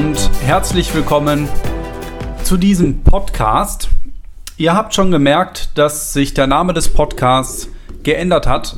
Und 0.00 0.30
herzlich 0.42 0.94
willkommen 0.94 1.46
zu 2.42 2.56
diesem 2.56 3.02
Podcast. 3.02 3.90
Ihr 4.56 4.72
habt 4.72 4.94
schon 4.94 5.10
gemerkt, 5.10 5.76
dass 5.76 6.14
sich 6.14 6.32
der 6.32 6.46
Name 6.46 6.72
des 6.72 6.88
Podcasts 6.88 7.68
geändert 8.02 8.46
hat. 8.46 8.76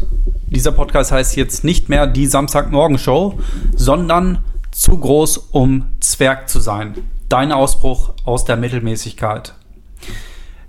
Dieser 0.49 0.73
Podcast 0.73 1.13
heißt 1.13 1.37
jetzt 1.37 1.63
nicht 1.63 1.89
mehr 1.89 2.09
die 2.09 2.27
Samstagmorgen-Show, 2.27 3.39
sondern 3.77 4.45
zu 4.73 4.99
groß, 4.99 5.37
um 5.53 5.85
Zwerg 6.01 6.49
zu 6.49 6.59
sein. 6.59 6.95
Dein 7.29 7.53
Ausbruch 7.53 8.15
aus 8.25 8.45
der 8.45 8.57
Mittelmäßigkeit. 8.57 9.55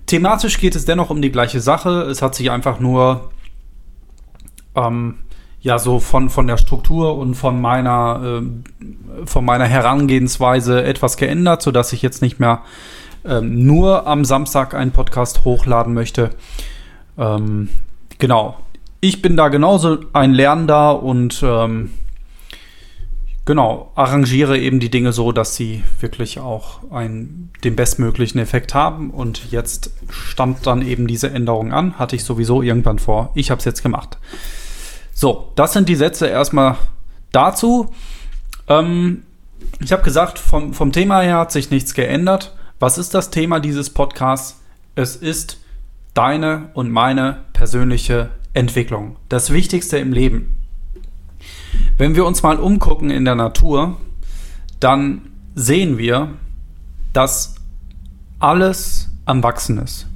Thematisch 0.06 0.60
geht 0.60 0.76
es 0.76 0.84
dennoch 0.84 1.10
um 1.10 1.20
die 1.20 1.32
gleiche 1.32 1.58
Sache. 1.58 2.02
Es 2.02 2.22
hat 2.22 2.36
sich 2.36 2.52
einfach 2.52 2.78
nur 2.78 3.32
ähm, 4.76 5.18
ja 5.64 5.78
so 5.78 5.98
von, 5.98 6.28
von 6.28 6.46
der 6.46 6.58
Struktur 6.58 7.16
und 7.16 7.34
von 7.34 7.60
meiner, 7.60 8.42
äh, 8.42 9.26
von 9.26 9.44
meiner 9.44 9.64
Herangehensweise 9.64 10.84
etwas 10.84 11.16
geändert, 11.16 11.62
sodass 11.62 11.92
ich 11.94 12.02
jetzt 12.02 12.20
nicht 12.22 12.38
mehr 12.38 12.60
ähm, 13.24 13.66
nur 13.66 14.06
am 14.06 14.26
Samstag 14.26 14.74
einen 14.74 14.92
Podcast 14.92 15.44
hochladen 15.44 15.94
möchte. 15.94 16.30
Ähm, 17.18 17.70
genau. 18.18 18.58
Ich 19.00 19.22
bin 19.22 19.36
da 19.36 19.48
genauso 19.48 19.98
ein 20.12 20.32
Lernender 20.32 21.02
und 21.02 21.42
ähm, 21.42 21.92
genau, 23.46 23.90
arrangiere 23.94 24.58
eben 24.58 24.80
die 24.80 24.90
Dinge 24.90 25.14
so, 25.14 25.32
dass 25.32 25.56
sie 25.56 25.82
wirklich 25.98 26.40
auch 26.40 26.90
einen, 26.90 27.50
den 27.64 27.74
bestmöglichen 27.74 28.38
Effekt 28.38 28.74
haben. 28.74 29.10
Und 29.10 29.50
jetzt 29.50 29.92
stand 30.10 30.66
dann 30.66 30.82
eben 30.82 31.06
diese 31.06 31.30
Änderung 31.30 31.72
an. 31.72 31.98
Hatte 31.98 32.16
ich 32.16 32.24
sowieso 32.24 32.60
irgendwann 32.60 32.98
vor. 32.98 33.30
Ich 33.34 33.50
habe 33.50 33.60
es 33.60 33.64
jetzt 33.64 33.82
gemacht. 33.82 34.18
So, 35.14 35.52
das 35.54 35.72
sind 35.72 35.88
die 35.88 35.94
Sätze 35.94 36.26
erstmal 36.26 36.76
dazu. 37.30 37.92
Ähm, 38.66 39.22
ich 39.80 39.92
habe 39.92 40.02
gesagt, 40.02 40.40
vom, 40.40 40.74
vom 40.74 40.90
Thema 40.90 41.20
her 41.20 41.38
hat 41.38 41.52
sich 41.52 41.70
nichts 41.70 41.94
geändert. 41.94 42.54
Was 42.80 42.98
ist 42.98 43.14
das 43.14 43.30
Thema 43.30 43.60
dieses 43.60 43.90
Podcasts? 43.90 44.60
Es 44.96 45.14
ist 45.14 45.58
deine 46.14 46.70
und 46.74 46.90
meine 46.90 47.44
persönliche 47.52 48.30
Entwicklung. 48.52 49.16
Das 49.28 49.52
Wichtigste 49.52 49.98
im 49.98 50.12
Leben. 50.12 50.56
Wenn 51.96 52.16
wir 52.16 52.26
uns 52.26 52.42
mal 52.42 52.58
umgucken 52.58 53.10
in 53.10 53.24
der 53.24 53.36
Natur, 53.36 53.96
dann 54.80 55.22
sehen 55.54 55.96
wir, 55.96 56.30
dass 57.12 57.54
alles 58.40 59.10
am 59.26 59.44
Wachsen 59.44 59.78
ist. 59.78 60.06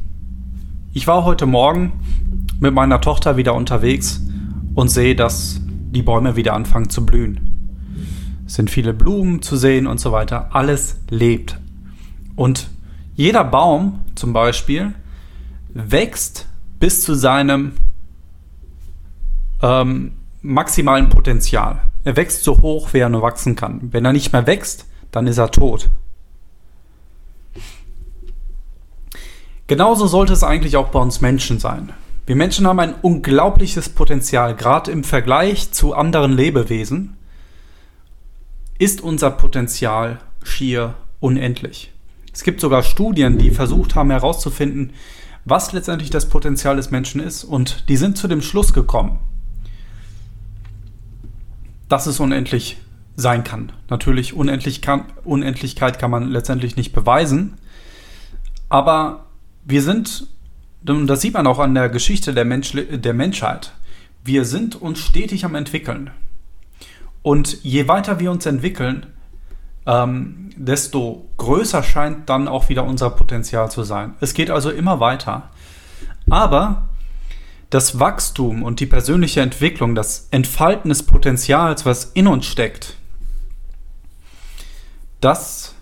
Ich 0.92 1.06
war 1.06 1.24
heute 1.24 1.46
Morgen 1.46 1.92
mit 2.58 2.74
meiner 2.74 3.00
Tochter 3.00 3.36
wieder 3.36 3.54
unterwegs 3.54 4.20
und 4.78 4.90
sehe, 4.90 5.16
dass 5.16 5.60
die 5.64 6.02
Bäume 6.02 6.36
wieder 6.36 6.54
anfangen 6.54 6.88
zu 6.88 7.04
blühen. 7.04 7.40
Es 8.46 8.54
sind 8.54 8.70
viele 8.70 8.94
Blumen 8.94 9.42
zu 9.42 9.56
sehen 9.56 9.88
und 9.88 9.98
so 9.98 10.12
weiter. 10.12 10.50
Alles 10.54 11.00
lebt. 11.10 11.58
Und 12.36 12.70
jeder 13.16 13.42
Baum 13.42 13.98
zum 14.14 14.32
Beispiel 14.32 14.94
wächst 15.74 16.46
bis 16.78 17.02
zu 17.02 17.14
seinem 17.14 17.72
ähm, 19.62 20.12
maximalen 20.42 21.08
Potenzial. 21.08 21.80
Er 22.04 22.14
wächst 22.14 22.44
so 22.44 22.62
hoch, 22.62 22.92
wie 22.92 22.98
er 22.98 23.08
nur 23.08 23.22
wachsen 23.22 23.56
kann. 23.56 23.92
Wenn 23.92 24.04
er 24.04 24.12
nicht 24.12 24.32
mehr 24.32 24.46
wächst, 24.46 24.86
dann 25.10 25.26
ist 25.26 25.38
er 25.38 25.50
tot. 25.50 25.90
Genauso 29.66 30.06
sollte 30.06 30.34
es 30.34 30.44
eigentlich 30.44 30.76
auch 30.76 30.91
bei 30.91 31.00
uns 31.00 31.20
Menschen 31.20 31.58
sein. 31.58 31.92
Wir 32.28 32.37
Menschen 32.37 32.66
haben 32.66 32.78
ein 32.78 32.94
unglaubliches 33.00 33.89
Potenzial, 33.89 34.55
gerade 34.55 34.91
im 34.91 35.03
Vergleich 35.03 35.72
zu 35.72 35.94
anderen 35.94 36.31
Lebewesen 36.31 37.16
ist 38.78 39.00
unser 39.00 39.31
Potenzial 39.31 40.19
schier 40.43 40.93
unendlich. 41.21 41.91
Es 42.31 42.43
gibt 42.43 42.61
sogar 42.61 42.83
Studien, 42.83 43.39
die 43.39 43.50
versucht 43.50 43.94
haben 43.94 44.11
herauszufinden, 44.11 44.93
was 45.47 45.72
letztendlich 45.72 46.11
das 46.11 46.28
Potenzial 46.28 46.77
des 46.77 46.91
Menschen 46.91 47.22
ist 47.22 47.44
und 47.44 47.89
die 47.89 47.97
sind 47.97 48.19
zu 48.19 48.28
dem 48.28 48.43
Schluss 48.43 48.75
gekommen, 48.75 49.21
dass 51.89 52.06
es 52.06 52.21
unendlich 52.21 52.77
sein 53.16 53.43
kann. 53.43 53.72
Natürlich 53.89 54.34
unendlich 54.34 54.83
kann, 54.83 55.06
Unendlichkeit 55.25 55.99
kann 55.99 56.10
man 56.10 56.28
letztendlich 56.28 56.77
nicht 56.77 56.93
beweisen, 56.93 57.55
aber 58.69 59.25
wir 59.65 59.81
sind 59.81 60.27
und 60.87 61.06
das 61.06 61.21
sieht 61.21 61.34
man 61.34 61.47
auch 61.47 61.59
an 61.59 61.75
der 61.75 61.89
Geschichte 61.89 62.33
der, 62.34 62.44
Mensch, 62.44 62.72
der 62.75 63.15
Menschheit. 63.15 63.72
Wir 64.25 64.44
sind 64.44 64.77
uns 64.77 64.99
stetig 65.00 65.44
am 65.44 65.55
entwickeln. 65.55 66.11
Und 67.22 67.62
je 67.62 67.89
weiter 67.89 68.21
wir 68.21 68.31
uns 68.31 68.47
entwickeln, 68.47 69.06
ähm, 69.87 70.50
desto 70.56 71.28
größer 71.37 71.83
scheint 71.83 72.28
dann 72.28 72.47
auch 72.49 72.69
wieder 72.69 72.84
unser 72.84 73.11
Potenzial 73.11 73.71
zu 73.71 73.83
sein. 73.83 74.15
Es 74.21 74.34
geht 74.34 74.50
also 74.50 74.71
immer 74.71 75.00
weiter. 75.00 75.50
Aber 76.31 76.89
das 77.71 77.99
Wachstum 77.99 78.62
und 78.62 78.81
die 78.81 78.87
persönliche 78.87 79.41
Entwicklung, 79.41 79.95
das 79.95 80.28
Entfalten 80.31 80.89
des 80.89 81.03
Potenzials, 81.03 81.84
was 81.84 82.05
in 82.05 82.27
uns 82.27 82.47
steckt, 82.47 82.97
das 85.21 85.75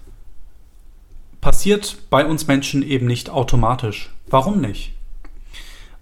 passiert 1.41 1.99
bei 2.11 2.25
uns 2.25 2.47
Menschen 2.47 2.83
eben 2.83 3.07
nicht 3.07 3.31
automatisch. 3.31 4.16
Warum 4.29 4.61
nicht? 4.61 4.95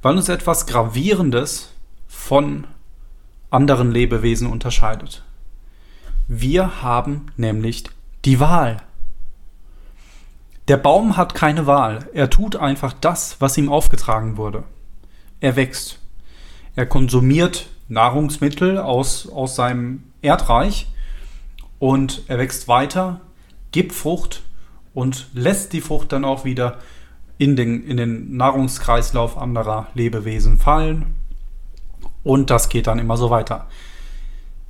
Weil 0.02 0.16
uns 0.16 0.28
etwas 0.28 0.66
Gravierendes 0.66 1.72
von 2.06 2.66
anderen 3.50 3.90
Lebewesen 3.90 4.46
unterscheidet. 4.46 5.22
Wir 6.26 6.82
haben 6.82 7.26
nämlich 7.36 7.84
die 8.24 8.40
Wahl. 8.40 8.78
Der 10.68 10.78
Baum 10.78 11.18
hat 11.18 11.34
keine 11.34 11.66
Wahl. 11.66 12.08
Er 12.14 12.30
tut 12.30 12.56
einfach 12.56 12.94
das, 12.94 13.36
was 13.40 13.58
ihm 13.58 13.68
aufgetragen 13.68 14.38
wurde. 14.38 14.64
Er 15.40 15.56
wächst. 15.56 15.98
Er 16.74 16.86
konsumiert 16.86 17.68
Nahrungsmittel 17.88 18.78
aus, 18.78 19.28
aus 19.28 19.56
seinem 19.56 20.04
Erdreich 20.22 20.88
und 21.78 22.22
er 22.28 22.38
wächst 22.38 22.66
weiter, 22.66 23.20
gibt 23.72 23.92
Frucht 23.92 24.42
und 24.94 25.28
lässt 25.34 25.74
die 25.74 25.82
Frucht 25.82 26.12
dann 26.12 26.24
auch 26.24 26.44
wieder 26.46 26.78
in 27.38 27.56
den, 27.56 27.84
in 27.84 27.96
den 27.96 28.36
Nahrungskreislauf 28.36 29.36
anderer 29.36 29.88
Lebewesen 29.94 30.58
fallen. 30.58 31.16
Und 32.22 32.50
das 32.50 32.68
geht 32.68 32.86
dann 32.86 32.98
immer 32.98 33.16
so 33.16 33.30
weiter. 33.30 33.66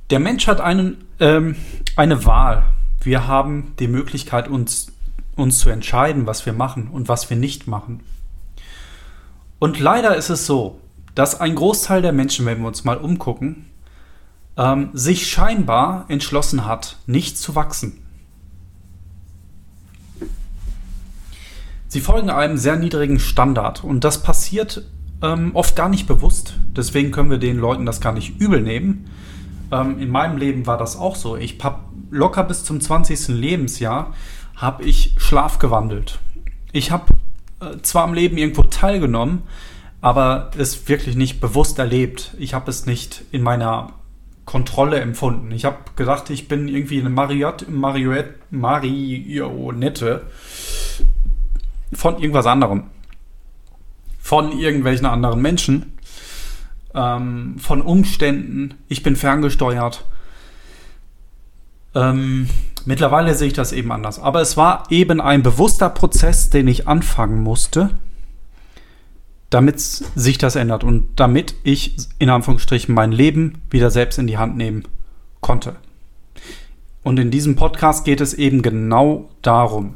Der 0.09 0.19
Mensch 0.19 0.47
hat 0.47 0.61
einen, 0.61 1.05
ähm, 1.19 1.55
eine 1.95 2.25
Wahl. 2.25 2.63
Wir 3.01 3.27
haben 3.27 3.73
die 3.79 3.87
Möglichkeit, 3.87 4.47
uns, 4.47 4.91
uns 5.35 5.59
zu 5.59 5.69
entscheiden, 5.69 6.27
was 6.27 6.45
wir 6.45 6.53
machen 6.53 6.89
und 6.91 7.07
was 7.07 7.29
wir 7.29 7.37
nicht 7.37 7.67
machen. 7.67 8.01
Und 9.59 9.79
leider 9.79 10.15
ist 10.15 10.29
es 10.29 10.45
so, 10.45 10.79
dass 11.15 11.39
ein 11.39 11.55
Großteil 11.55 12.01
der 12.01 12.11
Menschen, 12.11 12.45
wenn 12.45 12.59
wir 12.59 12.67
uns 12.67 12.83
mal 12.83 12.97
umgucken, 12.97 13.67
ähm, 14.57 14.89
sich 14.93 15.27
scheinbar 15.27 16.05
entschlossen 16.07 16.65
hat, 16.65 16.97
nicht 17.07 17.37
zu 17.37 17.55
wachsen. 17.55 18.04
Sie 21.95 22.01
folgen 22.01 22.29
einem 22.29 22.57
sehr 22.57 22.75
niedrigen 22.75 23.19
Standard 23.21 23.81
und 23.85 24.03
das 24.03 24.21
passiert 24.21 24.83
ähm, 25.21 25.51
oft 25.53 25.77
gar 25.77 25.87
nicht 25.87 26.07
bewusst. 26.07 26.59
Deswegen 26.75 27.11
können 27.11 27.29
wir 27.29 27.37
den 27.37 27.57
Leuten 27.57 27.85
das 27.85 28.01
gar 28.01 28.11
nicht 28.11 28.37
übel 28.37 28.59
nehmen. 28.59 29.09
Ähm, 29.71 29.97
in 29.99 30.09
meinem 30.09 30.35
Leben 30.35 30.67
war 30.67 30.77
das 30.77 30.97
auch 30.97 31.15
so. 31.15 31.37
Ich 31.37 31.57
habe 31.63 31.79
locker 32.11 32.43
bis 32.43 32.65
zum 32.65 32.81
20. 32.81 33.29
Lebensjahr 33.29 34.13
habe 34.57 34.83
ich 34.83 35.15
Schlaf 35.19 35.57
gewandelt. 35.57 36.19
Ich 36.73 36.91
habe 36.91 37.13
äh, 37.61 37.77
zwar 37.81 38.03
am 38.03 38.13
Leben 38.13 38.37
irgendwo 38.37 38.63
teilgenommen, 38.63 39.43
aber 40.01 40.51
es 40.57 40.89
wirklich 40.89 41.15
nicht 41.15 41.39
bewusst 41.39 41.79
erlebt. 41.79 42.35
Ich 42.37 42.53
habe 42.53 42.69
es 42.69 42.85
nicht 42.85 43.23
in 43.31 43.41
meiner 43.41 43.93
Kontrolle 44.43 44.99
empfunden. 44.99 45.49
Ich 45.51 45.63
habe 45.63 45.77
gedacht, 45.95 46.29
ich 46.29 46.49
bin 46.49 46.67
irgendwie 46.67 46.99
eine 46.99 47.09
Marionette, 47.09 47.71
Marionette 48.51 50.23
von 51.93 52.19
irgendwas 52.19 52.45
anderem. 52.45 52.85
Von 54.19 54.57
irgendwelchen 54.57 55.05
anderen 55.05 55.41
Menschen. 55.41 55.93
Ähm, 56.93 57.55
von 57.59 57.81
Umständen. 57.81 58.75
Ich 58.87 59.03
bin 59.03 59.15
ferngesteuert. 59.15 60.05
Ähm, 61.95 62.49
mittlerweile 62.85 63.33
sehe 63.35 63.47
ich 63.47 63.53
das 63.53 63.71
eben 63.71 63.91
anders. 63.91 64.19
Aber 64.19 64.41
es 64.41 64.57
war 64.57 64.83
eben 64.89 65.21
ein 65.21 65.43
bewusster 65.43 65.89
Prozess, 65.89 66.49
den 66.49 66.67
ich 66.67 66.87
anfangen 66.87 67.41
musste, 67.41 67.91
damit 69.49 69.79
sich 69.79 70.37
das 70.37 70.55
ändert 70.55 70.83
und 70.83 71.19
damit 71.19 71.55
ich 71.63 71.95
in 72.19 72.29
Anführungsstrichen 72.29 72.93
mein 72.93 73.11
Leben 73.11 73.61
wieder 73.69 73.89
selbst 73.89 74.19
in 74.19 74.27
die 74.27 74.37
Hand 74.37 74.57
nehmen 74.57 74.83
konnte. 75.39 75.77
Und 77.03 77.19
in 77.19 77.31
diesem 77.31 77.55
Podcast 77.55 78.03
geht 78.03 78.19
es 78.19 78.33
eben 78.33 78.61
genau 78.61 79.29
darum. 79.41 79.95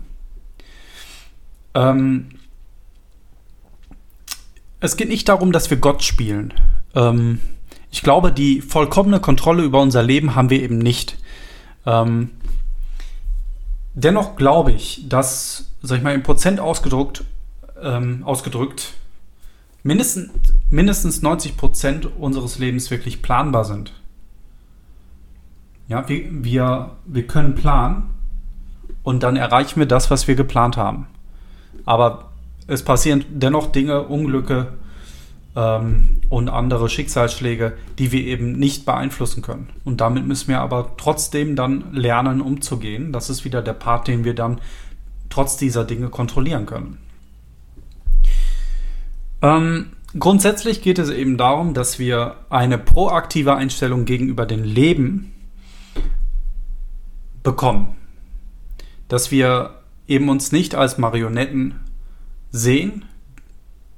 Ähm, 1.73 2.29
es 4.79 4.97
geht 4.97 5.09
nicht 5.09 5.29
darum, 5.29 5.51
dass 5.51 5.69
wir 5.69 5.77
Gott 5.77 6.03
spielen. 6.03 6.53
Ähm, 6.95 7.39
ich 7.91 8.01
glaube, 8.01 8.31
die 8.31 8.61
vollkommene 8.61 9.19
Kontrolle 9.19 9.63
über 9.63 9.81
unser 9.81 10.03
Leben 10.03 10.35
haben 10.35 10.49
wir 10.49 10.61
eben 10.61 10.77
nicht. 10.77 11.17
Ähm, 11.85 12.31
Dennoch 13.93 14.37
glaube 14.37 14.71
ich, 14.71 15.09
dass, 15.09 15.71
sag 15.81 15.97
ich 15.97 16.03
mal, 16.03 16.13
in 16.13 16.23
Prozent 16.23 16.61
ausgedrückt, 16.61 17.25
ähm, 17.81 18.23
ausgedrückt 18.23 18.93
mindestens, 19.83 20.29
mindestens 20.69 21.21
90 21.21 21.57
Prozent 21.57 22.05
unseres 22.17 22.59
Lebens 22.59 22.91
wirklich 22.91 23.21
planbar 23.21 23.65
sind. 23.65 23.91
Ja, 25.89 26.07
wir, 26.07 26.27
wir, 26.31 26.91
wir 27.05 27.27
können 27.27 27.55
planen 27.55 28.13
und 29.03 29.23
dann 29.23 29.35
erreichen 29.35 29.79
wir 29.79 29.87
das, 29.87 30.09
was 30.09 30.29
wir 30.29 30.35
geplant 30.35 30.77
haben. 30.77 31.07
Aber 31.85 32.31
es 32.67 32.83
passieren 32.83 33.25
dennoch 33.29 33.71
Dinge, 33.71 34.03
Unglücke 34.03 34.73
ähm, 35.55 36.21
und 36.29 36.49
andere 36.49 36.89
Schicksalsschläge, 36.89 37.73
die 37.97 38.11
wir 38.11 38.23
eben 38.25 38.53
nicht 38.53 38.85
beeinflussen 38.85 39.41
können. 39.41 39.69
Und 39.83 40.01
damit 40.01 40.25
müssen 40.25 40.49
wir 40.49 40.61
aber 40.61 40.93
trotzdem 40.97 41.55
dann 41.55 41.93
lernen, 41.93 42.41
umzugehen. 42.41 43.11
Das 43.11 43.29
ist 43.29 43.45
wieder 43.45 43.61
der 43.61 43.73
Part, 43.73 44.07
den 44.07 44.23
wir 44.23 44.35
dann 44.35 44.61
trotz 45.29 45.57
dieser 45.57 45.83
Dinge 45.83 46.09
kontrollieren 46.09 46.65
können. 46.65 46.97
Ähm, 49.41 49.91
grundsätzlich 50.17 50.81
geht 50.81 50.99
es 50.99 51.09
eben 51.09 51.37
darum, 51.37 51.73
dass 51.73 51.99
wir 51.99 52.35
eine 52.49 52.77
proaktive 52.77 53.55
Einstellung 53.55 54.05
gegenüber 54.05 54.45
dem 54.45 54.63
Leben 54.63 55.33
bekommen. 57.41 57.95
Dass 59.07 59.31
wir 59.31 59.78
eben 60.09 60.29
uns 60.29 60.51
nicht 60.51 60.75
als 60.75 60.97
Marionetten 60.97 61.75
sehen, 62.51 63.05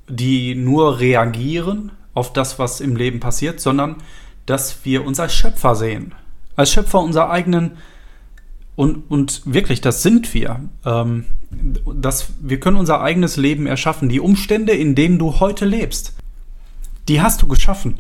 die 0.08 0.56
nur 0.56 1.00
reagieren 1.00 1.92
auf 2.14 2.34
das, 2.34 2.60
was 2.60 2.82
im 2.82 2.96
Leben 2.96 3.20
passiert, 3.20 3.62
sondern 3.62 3.96
dass 4.46 4.84
wir 4.84 5.06
uns 5.06 5.20
als 5.20 5.34
Schöpfer 5.34 5.76
sehen. 5.76 6.14
Als 6.56 6.72
Schöpfer 6.72 7.00
unserer 7.00 7.30
eigenen 7.30 7.78
und, 8.76 9.10
und 9.10 9.42
wirklich, 9.46 9.82
das 9.82 10.04
sind 10.04 10.34
wir. 10.34 10.62
Ähm, 10.86 11.26
dass 11.52 12.32
wir 12.40 12.60
können 12.60 12.78
unser 12.78 13.02
eigenes 13.02 13.38
Leben 13.38 13.68
erschaffen. 13.68 14.10
Die 14.10 14.20
Umstände, 14.20 14.72
in 14.72 14.96
denen 14.96 15.20
du 15.20 15.40
heute 15.40 15.66
lebst, 15.66 16.16
die 17.08 17.22
hast 17.22 17.42
du 17.42 17.48
geschaffen. 17.48 18.00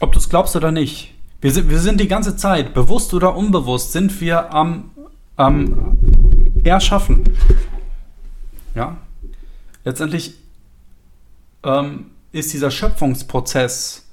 Ob 0.00 0.12
du 0.12 0.18
es 0.18 0.28
glaubst 0.28 0.56
oder 0.56 0.72
nicht. 0.72 1.14
Wir 1.40 1.52
sind, 1.52 1.70
wir 1.70 1.78
sind 1.80 2.00
die 2.00 2.08
ganze 2.08 2.36
Zeit, 2.36 2.74
bewusst 2.74 3.14
oder 3.14 3.34
unbewusst, 3.34 3.92
sind 3.92 4.20
wir 4.20 4.52
am, 4.52 4.90
am 5.36 5.98
Erschaffen. 6.64 7.24
Ja. 8.74 8.96
Letztendlich 9.84 10.34
ähm, 11.62 12.06
ist 12.32 12.52
dieser 12.52 12.70
Schöpfungsprozess 12.70 14.06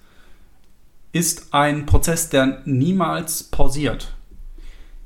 ist 1.13 1.53
ein 1.53 1.85
Prozess, 1.85 2.29
der 2.29 2.63
niemals 2.65 3.43
pausiert. 3.43 4.15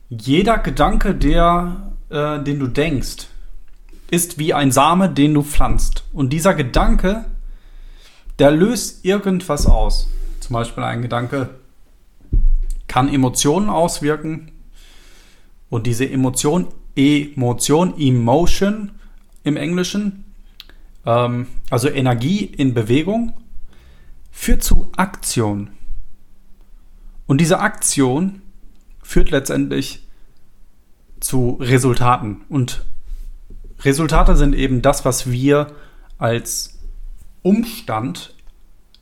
Jeder 0.09 0.57
Gedanke, 0.57 1.13
der, 1.13 1.93
äh, 2.09 2.41
den 2.41 2.59
du 2.59 2.67
denkst, 2.67 3.27
ist 4.09 4.39
wie 4.39 4.53
ein 4.53 4.71
Same, 4.71 5.09
den 5.09 5.33
du 5.33 5.43
pflanzt. 5.43 6.05
Und 6.13 6.31
dieser 6.31 6.53
Gedanke, 6.53 7.25
der 8.39 8.51
löst 8.51 9.03
irgendwas 9.03 9.65
aus. 9.65 10.09
Zum 10.39 10.53
Beispiel 10.53 10.83
ein 10.83 11.01
Gedanke 11.01 11.49
kann 12.87 13.13
Emotionen 13.13 13.69
auswirken. 13.69 14.51
Und 15.69 15.87
diese 15.87 16.09
Emotion, 16.09 16.67
Emotion, 16.95 17.99
Emotion 17.99 18.91
im 19.43 19.57
Englischen, 19.57 20.25
ähm, 21.05 21.47
also 21.69 21.89
Energie 21.89 22.45
in 22.45 22.73
Bewegung, 22.73 23.33
führt 24.31 24.63
zu 24.63 24.91
Aktion. 24.95 25.71
Und 27.25 27.41
diese 27.41 27.59
Aktion 27.59 28.41
führt 29.01 29.31
letztendlich 29.31 30.07
zu 31.19 31.57
Resultaten. 31.59 32.41
Und 32.49 32.85
Resultate 33.83 34.35
sind 34.35 34.53
eben 34.55 34.81
das, 34.81 35.05
was 35.05 35.29
wir 35.29 35.73
als 36.17 36.79
Umstand 37.41 38.33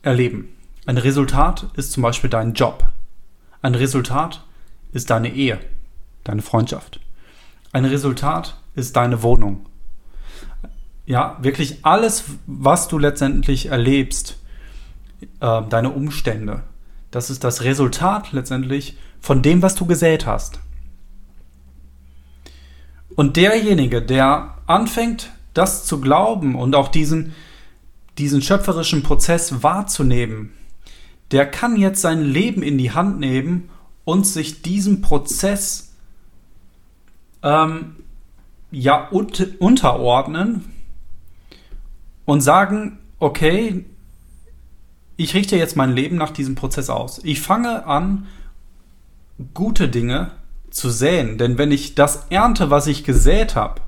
erleben. 0.02 0.48
Ein 0.86 0.98
Resultat 0.98 1.66
ist 1.76 1.92
zum 1.92 2.02
Beispiel 2.02 2.30
dein 2.30 2.54
Job. 2.54 2.92
Ein 3.62 3.74
Resultat 3.74 4.44
ist 4.92 5.10
deine 5.10 5.32
Ehe, 5.32 5.58
deine 6.28 6.42
Freundschaft. 6.42 7.00
Ein 7.72 7.84
Resultat 7.84 8.56
ist 8.74 8.96
deine 8.96 9.22
Wohnung. 9.22 9.66
Ja, 11.06 11.38
wirklich 11.40 11.84
alles, 11.84 12.24
was 12.46 12.88
du 12.88 12.98
letztendlich 12.98 13.66
erlebst, 13.66 14.38
äh, 15.40 15.62
deine 15.68 15.90
Umstände, 15.90 16.64
das 17.10 17.30
ist 17.30 17.44
das 17.44 17.62
Resultat 17.62 18.32
letztendlich 18.32 18.98
von 19.20 19.42
dem, 19.42 19.62
was 19.62 19.74
du 19.74 19.86
gesät 19.86 20.26
hast. 20.26 20.60
Und 23.14 23.36
derjenige, 23.36 24.02
der 24.02 24.54
anfängt, 24.66 25.30
das 25.54 25.86
zu 25.86 26.00
glauben 26.00 26.54
und 26.54 26.74
auch 26.74 26.88
diesen, 26.88 27.34
diesen 28.18 28.42
schöpferischen 28.42 29.02
Prozess 29.02 29.62
wahrzunehmen, 29.62 30.52
der 31.30 31.46
kann 31.46 31.76
jetzt 31.76 32.02
sein 32.02 32.22
Leben 32.22 32.62
in 32.62 32.78
die 32.78 32.92
Hand 32.92 33.18
nehmen 33.18 33.70
und 34.04 34.26
sich 34.26 34.62
diesem 34.62 35.00
Prozess 35.00 35.85
ähm, 37.42 37.96
ja 38.70 39.08
un 39.10 39.28
unterordnen 39.58 40.64
und 42.24 42.40
sagen, 42.40 42.98
okay, 43.18 43.84
ich 45.16 45.34
richte 45.34 45.56
jetzt 45.56 45.76
mein 45.76 45.92
Leben 45.92 46.16
nach 46.16 46.30
diesem 46.30 46.54
Prozess 46.54 46.90
aus. 46.90 47.20
Ich 47.24 47.40
fange 47.40 47.86
an, 47.86 48.26
gute 49.54 49.88
Dinge 49.88 50.32
zu 50.70 50.90
säen. 50.90 51.38
Denn 51.38 51.58
wenn 51.58 51.72
ich 51.72 51.94
das 51.94 52.26
ernte, 52.30 52.70
was 52.70 52.86
ich 52.86 53.04
gesät 53.04 53.56
habe, 53.56 53.80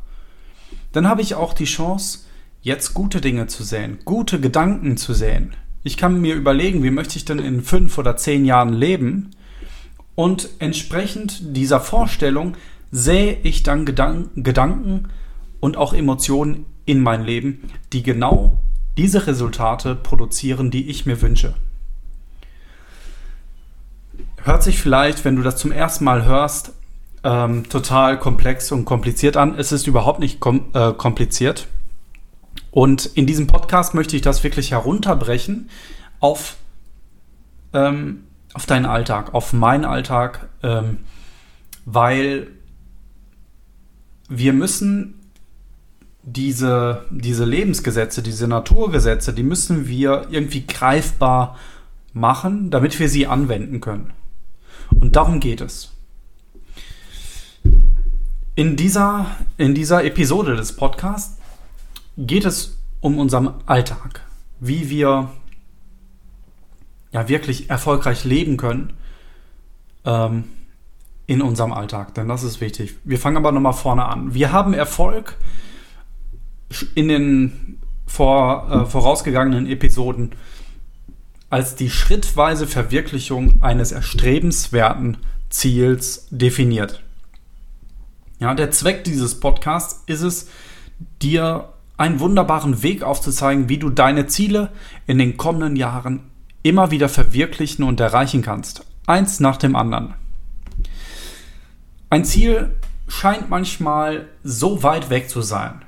dann 0.92 1.06
habe 1.06 1.20
ich 1.20 1.34
auch 1.34 1.52
die 1.52 1.64
Chance, 1.64 2.20
jetzt 2.62 2.94
gute 2.94 3.20
Dinge 3.20 3.46
zu 3.46 3.62
säen, 3.62 3.98
gute 4.04 4.40
Gedanken 4.40 4.96
zu 4.96 5.12
säen. 5.12 5.54
Ich 5.84 5.96
kann 5.96 6.20
mir 6.20 6.34
überlegen, 6.34 6.82
wie 6.82 6.90
möchte 6.90 7.16
ich 7.16 7.24
denn 7.24 7.38
in 7.38 7.62
fünf 7.62 7.98
oder 7.98 8.16
zehn 8.16 8.44
Jahren 8.44 8.72
leben? 8.72 9.30
Und 10.14 10.48
entsprechend 10.58 11.56
dieser 11.56 11.80
Vorstellung 11.80 12.56
sähe 12.90 13.38
ich 13.42 13.62
dann 13.62 13.84
Gedan 13.84 14.30
Gedanken 14.34 15.08
und 15.60 15.76
auch 15.76 15.92
Emotionen 15.92 16.66
in 16.84 17.02
mein 17.02 17.24
Leben, 17.24 17.70
die 17.92 18.02
genau 18.02 18.58
diese 18.96 19.26
Resultate 19.26 19.94
produzieren, 19.94 20.70
die 20.70 20.88
ich 20.88 21.06
mir 21.06 21.20
wünsche. 21.22 21.54
Hört 24.42 24.62
sich 24.62 24.78
vielleicht, 24.78 25.24
wenn 25.24 25.36
du 25.36 25.42
das 25.42 25.56
zum 25.56 25.72
ersten 25.72 26.04
Mal 26.04 26.24
hörst, 26.24 26.72
ähm, 27.24 27.68
total 27.68 28.18
komplex 28.18 28.72
und 28.72 28.84
kompliziert 28.84 29.36
an. 29.36 29.58
Es 29.58 29.72
ist 29.72 29.86
überhaupt 29.86 30.20
nicht 30.20 30.40
kom 30.40 30.66
äh, 30.74 30.92
kompliziert. 30.92 31.68
Und 32.70 33.06
in 33.06 33.26
diesem 33.26 33.46
Podcast 33.46 33.94
möchte 33.94 34.16
ich 34.16 34.22
das 34.22 34.44
wirklich 34.44 34.70
herunterbrechen 34.70 35.68
auf, 36.20 36.56
ähm, 37.72 38.24
auf 38.54 38.66
deinen 38.66 38.86
Alltag, 38.86 39.34
auf 39.34 39.52
meinen 39.52 39.84
Alltag, 39.84 40.48
ähm, 40.62 40.98
weil 41.84 42.48
wir 44.28 44.52
müssen 44.52 45.14
diese, 46.22 47.04
diese 47.10 47.44
Lebensgesetze, 47.44 48.22
diese 48.22 48.48
Naturgesetze, 48.48 49.32
die 49.32 49.42
müssen 49.42 49.88
wir 49.88 50.26
irgendwie 50.30 50.66
greifbar 50.66 51.56
machen, 52.12 52.70
damit 52.70 52.98
wir 52.98 53.08
sie 53.08 53.26
anwenden 53.26 53.80
können. 53.80 54.12
Und 55.00 55.16
darum 55.16 55.40
geht 55.40 55.60
es. 55.60 55.92
In 58.54 58.76
dieser, 58.76 59.26
in 59.56 59.74
dieser 59.74 60.04
Episode 60.04 60.56
des 60.56 60.74
Podcasts 60.74 61.38
geht 62.16 62.44
es 62.44 62.78
um 63.00 63.18
unseren 63.18 63.54
Alltag, 63.66 64.22
wie 64.58 64.90
wir 64.90 65.30
ja 67.12 67.28
wirklich 67.28 67.70
erfolgreich 67.70 68.24
leben 68.24 68.56
können 68.56 68.94
ähm, 70.04 70.44
in 71.28 71.42
unserem 71.42 71.72
Alltag, 71.72 72.14
denn 72.14 72.26
das 72.26 72.42
ist 72.42 72.60
wichtig. 72.60 72.96
Wir 73.04 73.18
fangen 73.18 73.36
aber 73.36 73.52
nochmal 73.52 73.74
vorne 73.74 74.06
an. 74.06 74.34
Wir 74.34 74.50
haben 74.50 74.72
Erfolg 74.72 75.36
in 76.94 77.08
den 77.08 77.78
vor, 78.06 78.68
äh, 78.70 78.86
vorausgegangenen 78.86 79.66
Episoden 79.66 80.32
als 81.50 81.76
die 81.76 81.90
schrittweise 81.90 82.66
Verwirklichung 82.66 83.62
eines 83.62 83.92
erstrebenswerten 83.92 85.18
Ziels 85.50 86.26
definiert. 86.30 87.02
Ja, 88.38 88.54
der 88.54 88.70
Zweck 88.70 89.04
dieses 89.04 89.38
Podcasts 89.38 90.04
ist 90.06 90.22
es, 90.22 90.48
dir 91.20 91.68
einen 91.98 92.20
wunderbaren 92.20 92.82
Weg 92.82 93.02
aufzuzeigen, 93.02 93.68
wie 93.68 93.78
du 93.78 93.90
deine 93.90 94.26
Ziele 94.26 94.70
in 95.06 95.18
den 95.18 95.36
kommenden 95.36 95.76
Jahren 95.76 96.20
immer 96.62 96.90
wieder 96.90 97.10
verwirklichen 97.10 97.84
und 97.84 98.00
erreichen 98.00 98.40
kannst. 98.40 98.86
Eins 99.06 99.40
nach 99.40 99.58
dem 99.58 99.76
anderen. 99.76 100.14
Ein 102.10 102.24
Ziel 102.24 102.74
scheint 103.06 103.50
manchmal 103.50 104.28
so 104.42 104.82
weit 104.82 105.10
weg 105.10 105.28
zu 105.28 105.42
sein. 105.42 105.82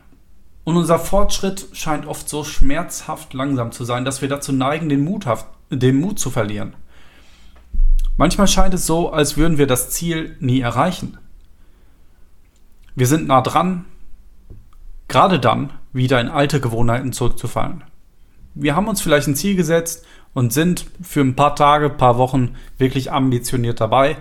Und 0.65 0.77
unser 0.77 0.99
Fortschritt 0.99 1.69
scheint 1.73 2.07
oft 2.07 2.29
so 2.29 2.45
schmerzhaft 2.45 3.33
langsam 3.33 3.73
zu 3.73 3.85
sein, 3.85 4.05
dass 4.05 4.21
wir 4.21 4.29
dazu 4.29 4.53
neigen, 4.53 4.89
den 4.89 5.03
Mut, 5.03 5.27
den 5.71 6.00
Mut 6.00 6.19
zu 6.19 6.31
verlieren. 6.31 6.75
Manchmal 8.17 8.49
scheint 8.49 8.75
es 8.75 8.87
so, 8.87 9.12
als 9.12 9.39
würden 9.39 9.57
wir 9.57 9.67
das 9.67 9.91
Ziel 9.91 10.37
nie 10.41 10.61
erreichen. 10.61 11.17
wir 12.95 13.07
sind 13.07 13.27
nah 13.27 13.41
dran, 13.41 13.87
gerade 15.09 15.41
dann 15.41 15.71
wieder 15.95 16.21
in 16.21 16.29
alte 16.29 16.61
Gewohnheiten 16.61 17.15
zurückzufallen. 17.15 17.83
Wir 18.55 18.77
haben 18.77 18.89
uns 18.89 19.00
vielleicht 19.00 19.27
ein 19.27 19.37
Ziel 19.37 19.57
gesetzt 19.57 20.05
und 20.35 20.53
sind 20.53 20.87
für 21.00 21.21
ein 21.21 21.35
paar 21.35 21.57
Tage, 21.57 21.89
paar 21.89 22.19
Wochen 22.19 22.57
wirklich 22.77 23.11
ambitioniert 23.11 23.81
dabei. 23.81 24.19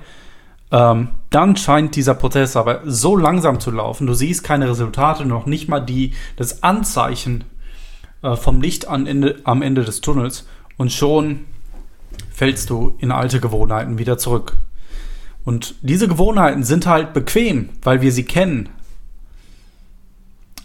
Ähm, 0.72 1.10
dann 1.30 1.56
scheint 1.56 1.96
dieser 1.96 2.14
Prozess 2.14 2.56
aber 2.56 2.82
so 2.86 3.16
langsam 3.16 3.60
zu 3.60 3.72
laufen. 3.72 4.08
Du 4.08 4.14
siehst 4.14 4.44
keine 4.44 4.70
Resultate, 4.70 5.26
noch 5.26 5.46
nicht 5.46 5.68
mal 5.68 5.80
die, 5.80 6.14
das 6.36 6.64
Anzeichen 6.64 7.44
äh, 8.22 8.36
vom 8.36 8.62
Licht 8.62 8.88
am 8.88 9.06
Ende, 9.06 9.40
am 9.44 9.62
Ende 9.62 9.84
des 9.84 10.02
Tunnels. 10.02 10.48
Und 10.78 10.92
schon 10.92 11.46
fällst 12.32 12.70
du 12.70 12.96
in 13.00 13.12
alte 13.12 13.40
Gewohnheiten 13.40 13.98
wieder 13.98 14.18
zurück. 14.18 14.56
Und 15.44 15.76
diese 15.82 16.08
Gewohnheiten 16.08 16.64
sind 16.64 16.86
halt 16.86 17.14
bequem, 17.14 17.70
weil 17.82 18.02
wir 18.02 18.12
sie 18.12 18.26
kennen. 18.26 18.70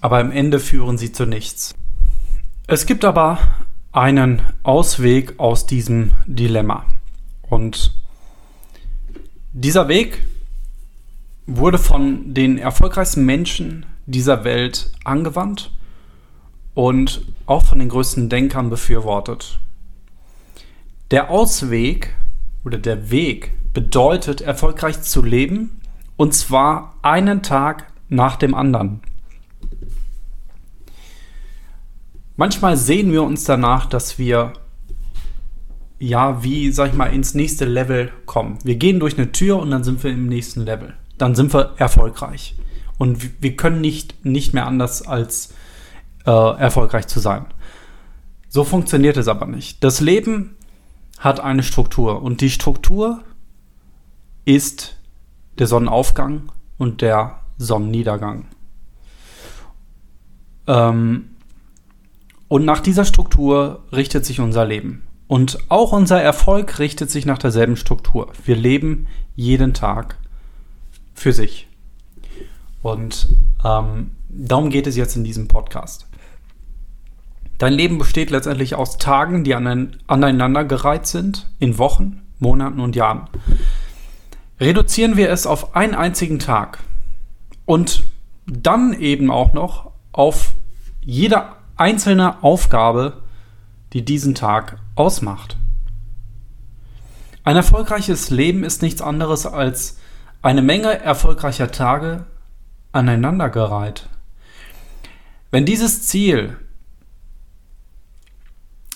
Aber 0.00 0.18
am 0.18 0.30
Ende 0.30 0.60
führen 0.60 0.98
sie 0.98 1.12
zu 1.12 1.24
nichts. 1.24 1.74
Es 2.66 2.84
gibt 2.86 3.04
aber 3.04 3.38
einen 3.92 4.42
Ausweg 4.62 5.38
aus 5.38 5.66
diesem 5.66 6.12
Dilemma. 6.26 6.84
Und 7.48 7.94
dieser 9.54 9.86
Weg 9.86 10.26
wurde 11.46 11.78
von 11.78 12.34
den 12.34 12.58
erfolgreichsten 12.58 13.24
Menschen 13.24 13.86
dieser 14.04 14.42
Welt 14.42 14.90
angewandt 15.04 15.70
und 16.74 17.24
auch 17.46 17.64
von 17.64 17.78
den 17.78 17.88
größten 17.88 18.28
Denkern 18.28 18.68
befürwortet. 18.68 19.60
Der 21.12 21.30
Ausweg 21.30 22.12
oder 22.64 22.78
der 22.78 23.12
Weg 23.12 23.52
bedeutet, 23.72 24.40
erfolgreich 24.40 25.02
zu 25.02 25.22
leben 25.22 25.80
und 26.16 26.34
zwar 26.34 26.96
einen 27.02 27.44
Tag 27.44 27.92
nach 28.08 28.34
dem 28.34 28.54
anderen. 28.54 29.02
Manchmal 32.34 32.76
sehen 32.76 33.12
wir 33.12 33.22
uns 33.22 33.44
danach, 33.44 33.86
dass 33.86 34.18
wir 34.18 34.54
ja, 35.98 36.42
wie, 36.42 36.70
sag 36.72 36.90
ich 36.90 36.94
mal, 36.94 37.12
ins 37.12 37.34
nächste 37.34 37.64
Level 37.64 38.10
kommen. 38.26 38.58
Wir 38.64 38.76
gehen 38.76 39.00
durch 39.00 39.16
eine 39.16 39.32
Tür 39.32 39.58
und 39.58 39.70
dann 39.70 39.84
sind 39.84 40.02
wir 40.02 40.10
im 40.10 40.26
nächsten 40.26 40.62
Level. 40.62 40.94
Dann 41.18 41.34
sind 41.34 41.54
wir 41.54 41.74
erfolgreich. 41.76 42.56
Und 42.98 43.42
wir 43.42 43.56
können 43.56 43.80
nicht, 43.80 44.24
nicht 44.24 44.54
mehr 44.54 44.66
anders 44.66 45.06
als 45.06 45.54
äh, 46.26 46.30
erfolgreich 46.30 47.06
zu 47.06 47.20
sein. 47.20 47.46
So 48.48 48.64
funktioniert 48.64 49.16
es 49.16 49.28
aber 49.28 49.46
nicht. 49.46 49.82
Das 49.82 50.00
Leben 50.00 50.56
hat 51.18 51.40
eine 51.40 51.62
Struktur 51.62 52.22
und 52.22 52.40
die 52.40 52.50
Struktur 52.50 53.22
ist 54.44 54.96
der 55.58 55.66
Sonnenaufgang 55.66 56.52
und 56.78 57.02
der 57.02 57.40
Sonnenniedergang. 57.56 58.46
Ähm, 60.66 61.30
und 62.48 62.64
nach 62.64 62.80
dieser 62.80 63.04
Struktur 63.04 63.82
richtet 63.92 64.24
sich 64.24 64.40
unser 64.40 64.64
Leben. 64.64 65.02
Und 65.26 65.58
auch 65.68 65.92
unser 65.92 66.20
Erfolg 66.20 66.78
richtet 66.78 67.10
sich 67.10 67.24
nach 67.26 67.38
derselben 67.38 67.76
Struktur. 67.76 68.32
Wir 68.44 68.56
leben 68.56 69.06
jeden 69.34 69.72
Tag 69.72 70.16
für 71.14 71.32
sich. 71.32 71.66
Und 72.82 73.28
ähm, 73.64 74.10
darum 74.28 74.68
geht 74.68 74.86
es 74.86 74.96
jetzt 74.96 75.16
in 75.16 75.24
diesem 75.24 75.48
Podcast. 75.48 76.06
Dein 77.56 77.72
Leben 77.72 77.98
besteht 77.98 78.30
letztendlich 78.30 78.74
aus 78.74 78.98
Tagen, 78.98 79.44
die 79.44 79.54
aneinandergereiht 79.54 81.06
sind, 81.06 81.48
in 81.58 81.78
Wochen, 81.78 82.22
Monaten 82.38 82.80
und 82.80 82.96
Jahren. 82.96 83.28
Reduzieren 84.60 85.16
wir 85.16 85.30
es 85.30 85.46
auf 85.46 85.74
einen 85.74 85.94
einzigen 85.94 86.38
Tag 86.38 86.80
und 87.64 88.04
dann 88.46 88.92
eben 88.92 89.30
auch 89.30 89.52
noch 89.52 89.92
auf 90.12 90.54
jede 91.00 91.44
einzelne 91.76 92.42
Aufgabe, 92.42 93.22
die 93.92 94.04
diesen 94.04 94.34
Tag 94.34 94.78
ausmacht. 94.94 95.56
Ein 97.42 97.56
erfolgreiches 97.56 98.30
Leben 98.30 98.64
ist 98.64 98.82
nichts 98.82 99.02
anderes 99.02 99.46
als 99.46 99.98
eine 100.40 100.62
Menge 100.62 100.98
erfolgreicher 101.00 101.70
Tage 101.70 102.26
aneinandergereiht. 102.92 104.08
Wenn 105.50 105.66
dieses 105.66 106.06
Ziel 106.06 106.56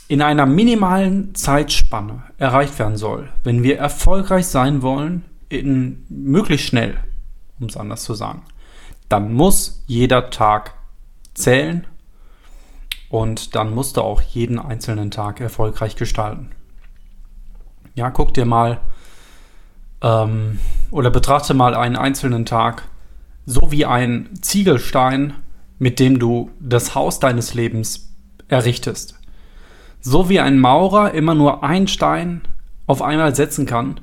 in 0.08 0.22
einer 0.22 0.46
minimalen 0.46 1.34
Zeitspanne 1.34 2.22
erreicht 2.38 2.78
werden 2.78 2.96
soll, 2.96 3.28
wenn 3.44 3.62
wir 3.62 3.78
erfolgreich 3.78 4.46
sein 4.46 4.80
wollen, 4.80 5.24
in 5.50 6.04
möglichst 6.08 6.66
schnell, 6.66 6.98
um 7.60 7.66
es 7.66 7.76
anders 7.76 8.04
zu 8.04 8.14
sagen, 8.14 8.42
dann 9.08 9.32
muss 9.32 9.84
jeder 9.86 10.30
Tag 10.30 10.74
zählen 11.34 11.86
und 13.08 13.54
dann 13.54 13.74
musst 13.74 13.96
du 13.96 14.02
auch 14.02 14.20
jeden 14.20 14.58
einzelnen 14.58 15.10
Tag 15.10 15.40
erfolgreich 15.40 15.96
gestalten. 15.96 16.50
Ja, 17.94 18.10
guck 18.10 18.34
dir 18.34 18.44
mal 18.44 18.80
ähm, 20.02 20.58
oder 20.90 21.10
betrachte 21.10 21.54
mal 21.54 21.74
einen 21.74 21.96
einzelnen 21.96 22.44
Tag 22.44 22.84
so 23.46 23.72
wie 23.72 23.86
ein 23.86 24.28
Ziegelstein, 24.40 25.34
mit 25.78 25.98
dem 25.98 26.18
du 26.18 26.50
das 26.60 26.94
Haus 26.94 27.18
deines 27.18 27.54
Lebens 27.54 28.14
errichtest. 28.48 29.18
So 30.00 30.28
wie 30.28 30.40
ein 30.40 30.58
Maurer 30.58 31.12
immer 31.14 31.34
nur 31.34 31.64
einen 31.64 31.88
Stein 31.88 32.42
auf 32.86 33.02
einmal 33.02 33.34
setzen 33.34 33.66
kann, 33.66 34.00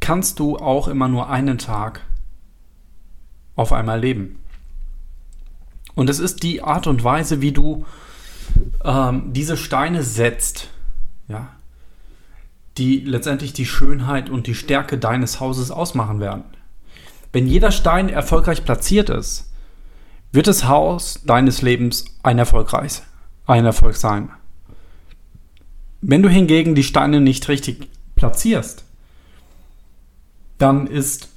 kannst 0.00 0.38
du 0.38 0.56
auch 0.56 0.88
immer 0.88 1.08
nur 1.08 1.30
einen 1.30 1.58
Tag 1.58 2.00
auf 3.54 3.72
einmal 3.72 4.00
leben. 4.00 4.41
Und 5.94 6.08
es 6.08 6.18
ist 6.18 6.42
die 6.42 6.62
Art 6.62 6.86
und 6.86 7.04
Weise, 7.04 7.40
wie 7.40 7.52
du 7.52 7.84
ähm, 8.84 9.32
diese 9.32 9.56
Steine 9.56 10.02
setzt, 10.02 10.68
ja, 11.28 11.48
die 12.78 13.00
letztendlich 13.00 13.52
die 13.52 13.66
Schönheit 13.66 14.30
und 14.30 14.46
die 14.46 14.54
Stärke 14.54 14.98
deines 14.98 15.40
Hauses 15.40 15.70
ausmachen 15.70 16.20
werden. 16.20 16.44
Wenn 17.32 17.46
jeder 17.46 17.70
Stein 17.70 18.08
erfolgreich 18.08 18.64
platziert 18.64 19.10
ist, 19.10 19.50
wird 20.32 20.46
das 20.46 20.66
Haus 20.66 21.20
deines 21.24 21.62
Lebens 21.62 22.06
ein 22.22 22.38
Erfolg, 22.38 22.72
ein 23.46 23.64
Erfolg 23.64 23.96
sein. 23.96 24.30
Wenn 26.00 26.22
du 26.22 26.28
hingegen 26.28 26.74
die 26.74 26.82
Steine 26.82 27.20
nicht 27.20 27.48
richtig 27.48 27.88
platzierst, 28.16 28.84
dann 30.58 30.86
ist 30.86 31.28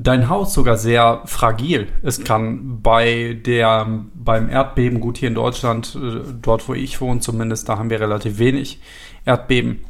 dein 0.00 0.28
Haus 0.28 0.54
sogar 0.54 0.76
sehr 0.76 1.22
fragil. 1.24 1.88
Es 2.02 2.22
kann 2.22 2.80
bei 2.82 3.38
der, 3.44 3.86
beim 4.14 4.48
Erdbeben, 4.48 5.00
gut 5.00 5.18
hier 5.18 5.28
in 5.28 5.34
Deutschland, 5.34 5.96
äh, 6.00 6.20
dort 6.40 6.68
wo 6.68 6.74
ich 6.74 7.00
wohne 7.00 7.20
zumindest, 7.20 7.68
da 7.68 7.78
haben 7.78 7.90
wir 7.90 8.00
relativ 8.00 8.38
wenig 8.38 8.80
Erdbeben. 9.24 9.80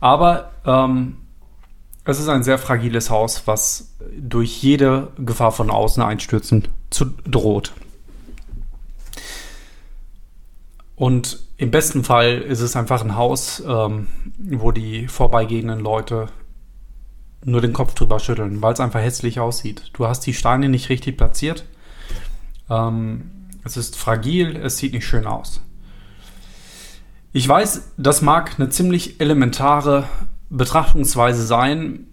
Aber 0.00 0.52
ähm, 0.64 1.16
es 2.04 2.20
ist 2.20 2.28
ein 2.28 2.44
sehr 2.44 2.58
fragiles 2.58 3.10
Haus, 3.10 3.42
was 3.46 3.94
durch 4.16 4.62
jede 4.62 5.08
Gefahr 5.18 5.52
von 5.52 5.70
außen 5.70 6.02
einstürzen 6.02 6.68
zu, 6.90 7.06
droht. 7.26 7.72
Und 10.94 11.40
im 11.56 11.70
besten 11.70 12.04
Fall 12.04 12.38
ist 12.38 12.60
es 12.60 12.76
einfach 12.76 13.04
ein 13.04 13.16
Haus, 13.16 13.62
ähm, 13.66 14.06
wo 14.38 14.72
die 14.72 15.08
vorbeigehenden 15.08 15.80
Leute 15.80 16.28
nur 17.44 17.60
den 17.60 17.72
Kopf 17.72 17.94
drüber 17.94 18.18
schütteln, 18.18 18.62
weil 18.62 18.72
es 18.72 18.80
einfach 18.80 19.00
hässlich 19.00 19.40
aussieht. 19.40 19.90
Du 19.92 20.06
hast 20.06 20.20
die 20.20 20.34
Steine 20.34 20.68
nicht 20.68 20.88
richtig 20.88 21.16
platziert. 21.16 21.64
Ähm, 22.68 23.30
es 23.64 23.76
ist 23.76 23.96
fragil, 23.96 24.56
es 24.56 24.78
sieht 24.78 24.92
nicht 24.92 25.06
schön 25.06 25.26
aus. 25.26 25.62
Ich 27.32 27.46
weiß, 27.48 27.92
das 27.96 28.22
mag 28.22 28.58
eine 28.58 28.70
ziemlich 28.70 29.20
elementare 29.20 30.04
Betrachtungsweise 30.50 31.44
sein, 31.44 32.06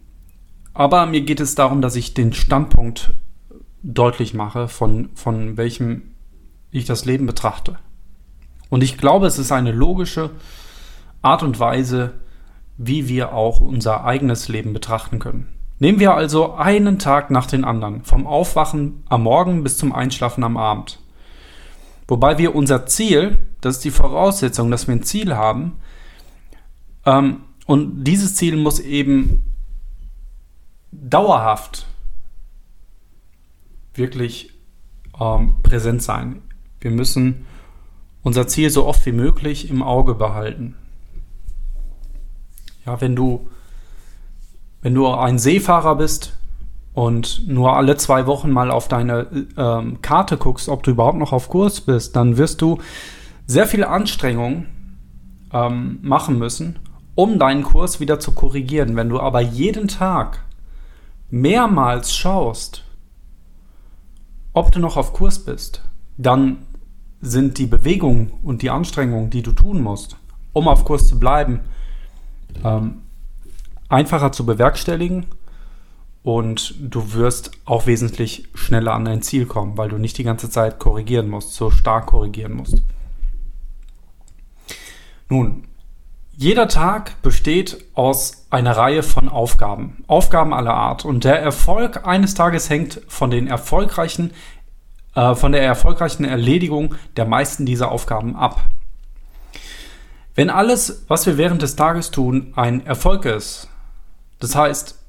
aber 0.74 1.06
mir 1.06 1.22
geht 1.22 1.40
es 1.40 1.56
darum, 1.56 1.82
dass 1.82 1.96
ich 1.96 2.14
den 2.14 2.34
Standpunkt 2.34 3.14
deutlich 3.82 4.34
mache, 4.34 4.68
von, 4.68 5.10
von 5.16 5.58
welchem 5.58 6.02
ich 6.72 6.86
das 6.86 7.06
Leben 7.06 7.26
betrachte. 7.26 7.78
Und 8.70 8.84
ich 8.84 8.98
glaube, 8.98 9.28
es 9.28 9.40
ist 9.40 9.52
eine 9.52 9.72
logische 9.72 10.32
Art 11.22 11.44
und 11.44 11.60
Weise, 11.60 12.14
wie 12.78 13.08
wir 13.08 13.34
auch 13.34 13.62
unser 13.62 14.04
eigenes 14.06 14.48
Leben 14.48 14.74
betrachten 14.74 15.20
können. 15.20 15.48
Nehmen 15.80 16.00
wir 16.00 16.14
also 16.14 16.54
einen 16.54 17.00
Tag 17.00 17.32
nach 17.32 17.48
den 17.48 17.66
anderen, 17.66 18.04
vom 18.04 18.28
Aufwachen 18.28 19.04
am 19.10 19.24
Morgen 19.24 19.64
bis 19.64 19.78
zum 19.78 19.94
Einschlafen 19.94 20.44
am 20.44 20.58
Abend. 20.58 21.00
Wobei 22.08 22.38
wir 22.38 22.56
unser 22.56 22.86
Ziel, 22.86 23.38
das 23.62 23.78
ist 23.78 23.86
die 23.86 23.92
Voraussetzung, 23.92 24.72
dass 24.72 24.88
wir 24.88 24.96
ein 24.96 25.04
Ziel 25.04 25.36
haben, 25.36 25.74
ähm, 27.06 27.42
und 27.66 28.04
dieses 28.04 28.36
Ziel 28.36 28.58
muss 28.58 28.80
eben 28.80 29.44
dauerhaft 30.92 31.88
wirklich 33.94 34.54
ähm, 35.20 35.56
präsent 35.64 36.04
sein. 36.04 36.42
Wir 36.80 36.92
müssen 36.92 37.46
unser 38.22 38.48
Ziel 38.48 38.70
so 38.70 38.86
oft 38.86 39.06
wie 39.06 39.12
möglich 39.12 39.70
im 39.70 39.82
Auge 39.82 40.14
behalten. 40.16 40.76
Ja, 42.86 43.02
wenn 43.02 43.16
du, 43.16 43.50
wenn 44.82 44.94
du 44.94 45.08
ein 45.08 45.40
Seefahrer 45.40 45.96
bist, 45.96 46.38
und 46.96 47.46
nur 47.46 47.76
alle 47.76 47.98
zwei 47.98 48.26
Wochen 48.26 48.50
mal 48.50 48.72
auf 48.72 48.88
deine 48.88 49.28
ähm, 49.58 50.02
Karte 50.02 50.38
guckst, 50.38 50.70
ob 50.70 50.82
du 50.82 50.92
überhaupt 50.92 51.18
noch 51.18 51.34
auf 51.34 51.50
Kurs 51.50 51.82
bist, 51.82 52.16
dann 52.16 52.38
wirst 52.38 52.62
du 52.62 52.80
sehr 53.46 53.68
viel 53.68 53.84
Anstrengung 53.84 54.66
ähm, 55.52 56.00
machen 56.02 56.40
müssen, 56.40 56.80
um 57.14 57.38
deinen 57.38 57.64
Kurs 57.64 58.00
wieder 58.00 58.20
zu 58.22 58.32
korrigieren. 58.32 58.96
Wenn 58.96 59.10
du 59.10 59.20
aber 59.20 59.42
jeden 59.42 59.90
Tag 59.90 60.40
mehrmals 61.30 62.16
schaust, 62.16 62.86
ob 64.54 64.72
du 64.72 64.80
noch 64.80 64.96
auf 64.96 65.12
Kurs 65.12 65.40
bist, 65.40 65.84
dann 66.18 66.60
sind 67.20 67.58
die 67.58 67.68
Bewegungen 67.68 68.32
und 68.42 68.62
die 68.62 68.70
Anstrengungen, 68.70 69.30
die 69.30 69.42
du 69.42 69.52
tun 69.52 69.82
musst, 69.82 70.16
um 70.54 70.70
auf 70.70 70.86
Kurs 70.86 71.10
zu 71.10 71.20
bleiben, 71.20 71.60
ähm, 72.64 73.02
einfacher 73.90 74.32
zu 74.32 74.46
bewerkstelligen 74.46 75.26
und 76.24 76.74
du 76.80 77.14
wirst 77.14 77.52
auch 77.66 77.86
wesentlich 77.86 78.48
schneller 78.56 78.94
an 78.94 79.06
dein 79.06 79.22
Ziel 79.22 79.46
kommen, 79.46 79.78
weil 79.78 79.90
du 79.90 79.98
nicht 79.98 80.18
die 80.18 80.24
ganze 80.24 80.50
Zeit 80.50 80.80
korrigieren 80.80 81.30
musst, 81.30 81.54
so 81.54 81.70
stark 81.70 82.08
korrigieren 82.08 82.54
musst. 82.54 82.82
Nun, 85.30 85.66
jeder 86.38 86.68
Tag 86.68 87.22
besteht 87.22 87.86
aus 87.94 88.46
einer 88.50 88.76
Reihe 88.76 89.04
von 89.04 89.30
Aufgaben, 89.30 90.04
Aufgaben 90.08 90.54
aller 90.54 90.74
Art. 90.74 91.06
Und 91.06 91.24
der 91.24 91.42
Erfolg 91.42 92.06
eines 92.06 92.34
Tages 92.34 92.70
hängt 92.70 93.02
von 93.08 93.32
den 93.32 93.48
erfolgreichen, 93.48 94.32
äh, 95.16 95.34
von 95.36 95.54
der 95.54 95.64
erfolgreichen 95.64 96.26
Erledigung 96.26 96.96
der 97.16 97.26
meisten 97.26 97.66
dieser 97.66 97.92
Aufgaben 97.92 98.36
ab. 98.36 98.62
Wenn 100.36 100.50
alles, 100.50 101.06
was 101.08 101.26
wir 101.26 101.38
während 101.38 101.62
des 101.62 101.78
Tages 101.78 102.12
tun, 102.12 102.54
ein 102.56 102.86
Erfolg 102.86 103.26
ist, 103.26 103.70
das 104.40 104.54
heißt, 104.54 105.00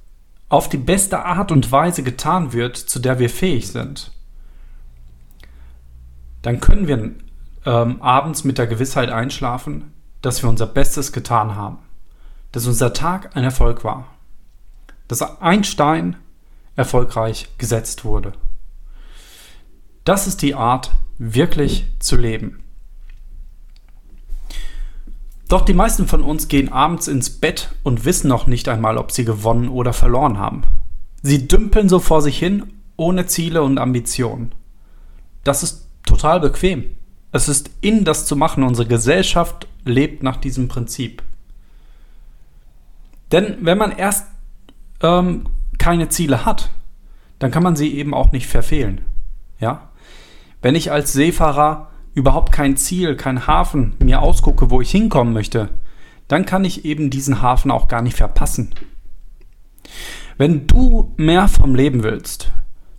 auf 0.49 0.69
die 0.69 0.77
beste 0.77 1.25
Art 1.25 1.51
und 1.51 1.71
Weise 1.73 2.05
getan 2.05 2.53
wird, 2.53 2.77
zu 2.77 3.01
der 3.01 3.19
wir 3.19 3.29
fähig 3.29 3.69
sind, 3.69 4.13
dann 6.43 6.61
können 6.61 6.87
wir 6.87 7.11
ähm, 7.65 8.01
abends 8.01 8.45
mit 8.45 8.57
der 8.57 8.69
Gewissheit 8.69 9.11
einschlafen, 9.11 9.93
dass 10.23 10.43
wir 10.43 10.49
unser 10.49 10.67
Bestes 10.67 11.13
getan 11.13 11.57
haben, 11.57 11.79
dass 12.53 12.69
unser 12.69 12.93
Tag 12.93 13.37
ein 13.37 13.43
Erfolg 13.43 13.83
war, 13.83 14.07
dass 15.09 15.23
ein 15.41 15.65
Stein 15.65 16.17
erfolgreich 16.77 17.49
gesetzt 17.59 18.05
wurde. 18.05 18.33
Das 20.05 20.29
ist 20.29 20.43
die 20.43 20.55
Art, 20.55 20.93
wirklich 21.19 21.87
zu 21.99 22.17
leben. 22.17 22.63
Doch 25.49 25.63
die 25.63 25.75
meisten 25.75 26.09
von 26.09 26.23
uns 26.23 26.49
gehen 26.49 26.73
abends 26.73 27.07
ins 27.07 27.31
Bett 27.31 27.71
und 27.83 28.05
wissen 28.05 28.29
noch 28.29 28.47
nicht 28.47 28.69
einmal, 28.69 28.99
ob 28.99 29.13
sie 29.13 29.25
gewonnen 29.25 29.69
oder 29.69 29.93
verloren 29.93 30.39
haben. 30.39 30.63
Sie 31.23 31.47
dümpeln 31.47 31.89
so 31.89 32.01
vor 32.01 32.21
sich 32.21 32.39
hin, 32.39 32.73
ohne 32.97 33.27
Ziele 33.27 33.63
und 33.63 33.79
Ambitionen. 33.79 34.53
Das 35.45 35.63
ist 35.63 35.87
total 36.05 36.41
bequem. 36.41 36.97
Es 37.31 37.49
ist 37.49 37.71
in 37.81 38.05
das 38.05 38.27
zu 38.27 38.35
machen. 38.35 38.65
Unsere 38.65 38.89
Gesellschaft 38.89 39.69
lebt 39.85 40.23
nach 40.23 40.37
diesem 40.37 40.69
Prinzip. 40.69 41.23
Denn 43.33 43.59
wenn 43.61 43.79
man 43.79 43.93
erst 43.93 44.27
ähm, 45.03 45.47
keine 45.79 46.09
Ziele 46.09 46.45
hat, 46.45 46.71
dann 47.39 47.51
kann 47.51 47.63
man 47.63 47.77
sie 47.77 47.95
eben 47.95 48.15
auch 48.15 48.33
nicht 48.33 48.47
verfehlen. 48.47 49.03
Ja? 49.61 49.91
Wenn 50.63 50.75
ich 50.75 50.91
als 50.91 51.13
Seefahrer 51.13 51.91
überhaupt 52.17 52.51
kein 52.51 52.77
Ziel, 52.79 53.15
kein 53.15 53.47
Hafen 53.47 53.95
mir 53.99 54.23
ausgucke, 54.23 54.71
wo 54.71 54.81
ich 54.81 54.91
hinkommen 54.91 55.35
möchte, 55.35 55.69
dann 56.29 56.47
kann 56.47 56.65
ich 56.65 56.85
eben 56.85 57.11
diesen 57.11 57.43
Hafen 57.43 57.71
auch 57.71 57.89
gar 57.89 58.03
nicht 58.03 58.17
verpassen. 58.17 58.75
Wenn 60.39 60.67
du 60.67 61.13
mehr 61.19 61.47
vom 61.47 61.75
Leben 61.75 62.03
willst, 62.03 62.51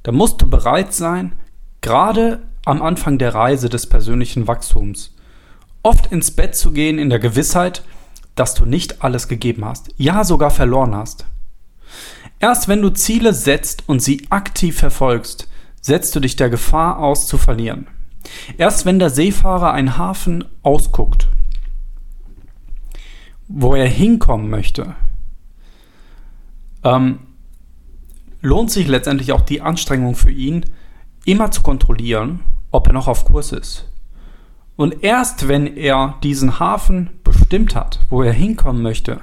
dann 0.04 0.16
musst 0.16 0.42
du 0.42 0.50
bereit 0.50 0.94
sein, 0.94 1.34
gerade 1.82 2.44
am 2.64 2.82
Anfang 2.82 3.18
der 3.18 3.34
Reise 3.34 3.70
des 3.70 3.88
persönlichen 3.88 4.48
Wachstums, 4.48 5.16
oft 5.82 6.12
ins 6.12 6.32
Bett 6.32 6.56
zu 6.56 6.72
gehen 6.72 7.00
in 7.00 7.10
der 7.10 7.20
Gewissheit, 7.20 7.84
dass 8.36 8.54
du 8.54 8.66
nicht 8.66 9.04
alles 9.04 9.28
gegeben 9.28 9.66
hast, 9.66 9.90
ja 9.98 10.24
sogar 10.24 10.52
verloren 10.52 10.96
hast. 10.96 11.26
Erst 12.40 12.68
wenn 12.68 12.84
du 12.84 12.92
Ziele 12.92 13.34
setzt 13.34 13.90
und 13.90 14.00
sie 14.00 14.28
aktiv 14.30 14.78
verfolgst, 14.78 15.50
setzt 15.82 16.16
du 16.16 16.20
dich 16.20 16.36
der 16.36 16.52
Gefahr 16.52 17.00
aus 17.00 17.26
zu 17.26 17.40
verlieren. 17.40 17.88
Erst 18.58 18.86
wenn 18.86 19.00
der 19.00 19.10
Seefahrer 19.10 19.72
einen 19.74 19.98
Hafen 19.98 20.46
ausguckt, 20.63 21.28
wo 23.48 23.76
er 23.76 23.88
hinkommen 23.88 24.50
möchte, 24.50 24.96
ähm, 26.84 27.20
lohnt 28.42 28.72
sich 28.72 28.88
letztendlich 28.88 29.32
auch 29.32 29.42
die 29.42 29.62
Anstrengung 29.62 30.16
für 30.16 30.32
ihn, 30.32 30.66
immer 31.26 31.52
zu 31.52 31.62
kontrollieren, 31.62 32.42
ob 32.72 32.88
er 32.88 32.94
noch 32.94 33.08
auf 33.08 33.26
Kurs 33.26 33.52
ist. 33.52 33.90
Und 34.76 35.04
erst 35.04 35.48
wenn 35.48 35.76
er 35.76 36.16
diesen 36.24 36.60
Hafen 36.60 37.10
bestimmt 37.24 37.76
hat, 37.76 38.00
wo 38.10 38.22
er 38.22 38.34
hinkommen 38.34 38.82
möchte, 38.82 39.22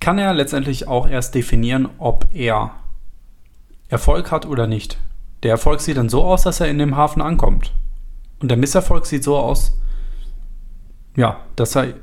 kann 0.00 0.18
er 0.18 0.34
letztendlich 0.34 0.88
auch 0.88 1.08
erst 1.08 1.34
definieren, 1.34 1.88
ob 1.98 2.26
er 2.32 2.72
Erfolg 3.88 4.30
hat 4.30 4.46
oder 4.46 4.66
nicht. 4.66 4.98
Der 5.42 5.52
Erfolg 5.52 5.80
sieht 5.80 5.96
dann 5.96 6.08
so 6.08 6.24
aus, 6.24 6.42
dass 6.42 6.60
er 6.60 6.68
in 6.68 6.78
dem 6.78 6.96
Hafen 6.96 7.22
ankommt. 7.22 7.72
Und 8.40 8.48
der 8.50 8.56
Misserfolg 8.56 9.06
sieht 9.06 9.24
so 9.24 9.36
aus, 9.36 9.78
ja, 11.16 11.40
dass 11.56 11.76
er 11.76 11.94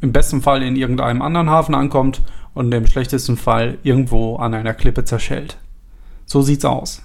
im 0.00 0.12
besten 0.12 0.42
Fall 0.42 0.62
in 0.62 0.76
irgendeinem 0.76 1.22
anderen 1.22 1.50
Hafen 1.50 1.74
ankommt 1.74 2.22
und 2.54 2.72
im 2.72 2.86
schlechtesten 2.86 3.36
Fall 3.36 3.78
irgendwo 3.82 4.36
an 4.36 4.54
einer 4.54 4.74
Klippe 4.74 5.04
zerschellt. 5.04 5.58
So 6.26 6.42
sieht's 6.42 6.64
aus. 6.64 7.02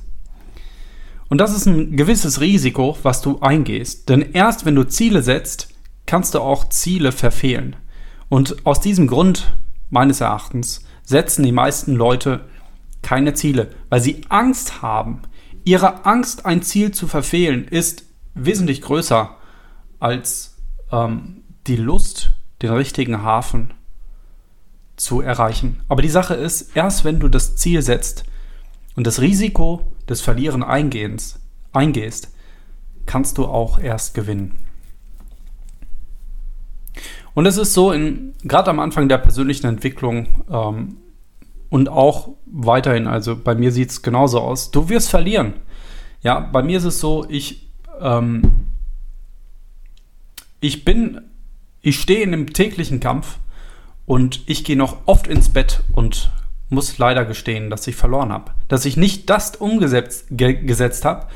Und 1.30 1.40
das 1.40 1.56
ist 1.56 1.66
ein 1.66 1.98
gewisses 1.98 2.42
Risiko, 2.42 2.98
was 3.04 3.22
du 3.22 3.40
eingehst. 3.40 4.10
Denn 4.10 4.22
erst 4.34 4.66
wenn 4.66 4.76
du 4.76 4.84
Ziele 4.84 5.22
setzt, 5.22 5.70
kannst 6.06 6.36
du 6.36 6.40
auch 6.40 6.70
Ziele 6.70 7.12
verfehlen. 7.12 7.76
Und 8.30 8.66
aus 8.66 8.80
diesem 8.80 9.08
Grund, 9.08 9.54
meines 9.90 10.22
Erachtens, 10.22 10.84
setzen 11.04 11.44
die 11.44 11.52
meisten 11.52 11.94
Leute 11.96 12.46
keine 13.02 13.34
Ziele, 13.34 13.72
weil 13.90 14.02
sie 14.02 14.22
Angst 14.30 14.82
haben. 14.82 15.22
Ihre 15.68 16.06
Angst, 16.06 16.46
ein 16.46 16.62
Ziel 16.62 16.92
zu 16.92 17.08
verfehlen, 17.08 17.68
ist 17.68 18.06
wesentlich 18.34 18.82
größer 18.82 19.36
als 20.00 20.56
ähm, 20.94 21.44
die 21.68 21.76
Lust, 21.76 22.32
den 22.62 22.72
richtigen 22.72 23.22
Hafen 23.22 23.74
zu 24.96 25.20
erreichen. 25.20 25.84
Aber 25.90 26.02
die 26.02 26.08
Sache 26.08 26.36
ist, 26.36 26.78
erst 26.78 27.04
wenn 27.04 27.20
du 27.20 27.28
das 27.28 27.58
Ziel 27.58 27.82
setzt 27.82 28.24
und 28.96 29.06
das 29.06 29.20
Risiko 29.20 29.92
des 30.08 30.22
Verlieren 30.22 30.64
eingehens, 30.64 31.38
eingehst, 31.74 32.34
kannst 33.06 33.38
du 33.38 33.46
auch 33.46 33.78
erst 33.78 34.14
gewinnen. 34.14 34.56
Und 37.34 37.46
es 37.46 37.58
ist 37.58 37.74
so, 37.74 37.94
gerade 38.44 38.70
am 38.70 38.80
Anfang 38.80 39.10
der 39.10 39.18
persönlichen 39.18 39.68
Entwicklung 39.68 40.46
ähm, 40.50 40.96
und 41.70 41.90
auch 41.90 42.30
weiterhin, 42.46 43.08
also 43.08 43.36
bei 43.36 43.56
mir 43.56 43.72
sieht 43.72 43.90
es 43.90 44.02
genauso 44.02 44.40
aus, 44.40 44.72
du 44.72 44.90
wirst 44.90 45.10
verlieren. 45.10 45.54
Ja, 46.22 46.40
bei 46.40 46.64
mir 46.64 46.78
ist 46.78 46.86
es 46.86 47.00
so, 47.00 47.26
ich, 47.30 47.70
ähm, 48.00 48.68
ich 50.60 50.86
bin, 50.86 51.22
ich 51.82 52.00
stehe 52.00 52.22
in 52.22 52.34
einem 52.34 52.54
täglichen 52.54 53.00
Kampf 53.00 53.38
und 54.06 54.42
ich 54.48 54.64
gehe 54.64 54.78
noch 54.78 54.98
oft 55.06 55.28
ins 55.28 55.50
Bett 55.50 55.84
und 55.94 56.32
muss 56.70 56.98
leider 56.98 57.26
gestehen, 57.26 57.70
dass 57.70 57.88
ich 57.88 57.96
verloren 57.96 58.32
habe. 58.32 58.52
Dass 58.68 58.86
ich 58.86 58.98
nicht 58.98 59.30
das 59.30 59.56
umgesetzt 59.56 60.26
ge 60.32 60.54
gesetzt 60.54 61.06
habe, 61.06 61.28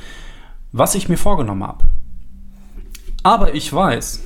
was 0.72 0.96
ich 0.96 1.10
mir 1.10 1.18
vorgenommen 1.18 1.64
habe. 1.64 1.86
Aber 3.24 3.54
ich 3.54 3.72
weiß, 3.72 4.24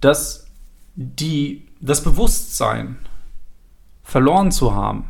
dass 0.00 0.46
die, 0.94 1.66
das 1.80 2.02
Bewusstsein, 2.02 2.98
verloren 4.02 4.52
zu 4.52 4.74
haben, 4.74 5.06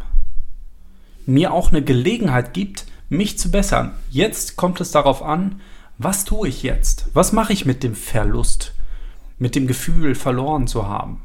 mir 1.27 1.53
auch 1.53 1.71
eine 1.71 1.83
Gelegenheit 1.83 2.55
gibt, 2.55 2.87
mich 3.09 3.39
zu 3.39 3.51
bessern. 3.51 3.93
Jetzt 4.11 4.57
kommt 4.57 4.81
es 4.81 4.91
darauf 4.91 5.23
an, 5.23 5.61
was 5.99 6.25
tue 6.25 6.49
ich 6.49 6.63
jetzt? 6.63 7.09
Was 7.13 7.33
mache 7.33 7.53
ich 7.53 7.67
mit 7.67 7.83
dem 7.83 7.95
Verlust, 7.95 8.75
mit 9.39 9.55
dem 9.55 9.67
Gefühl, 9.67 10.15
verloren 10.15 10.67
zu 10.67 10.89
haben? 10.89 11.23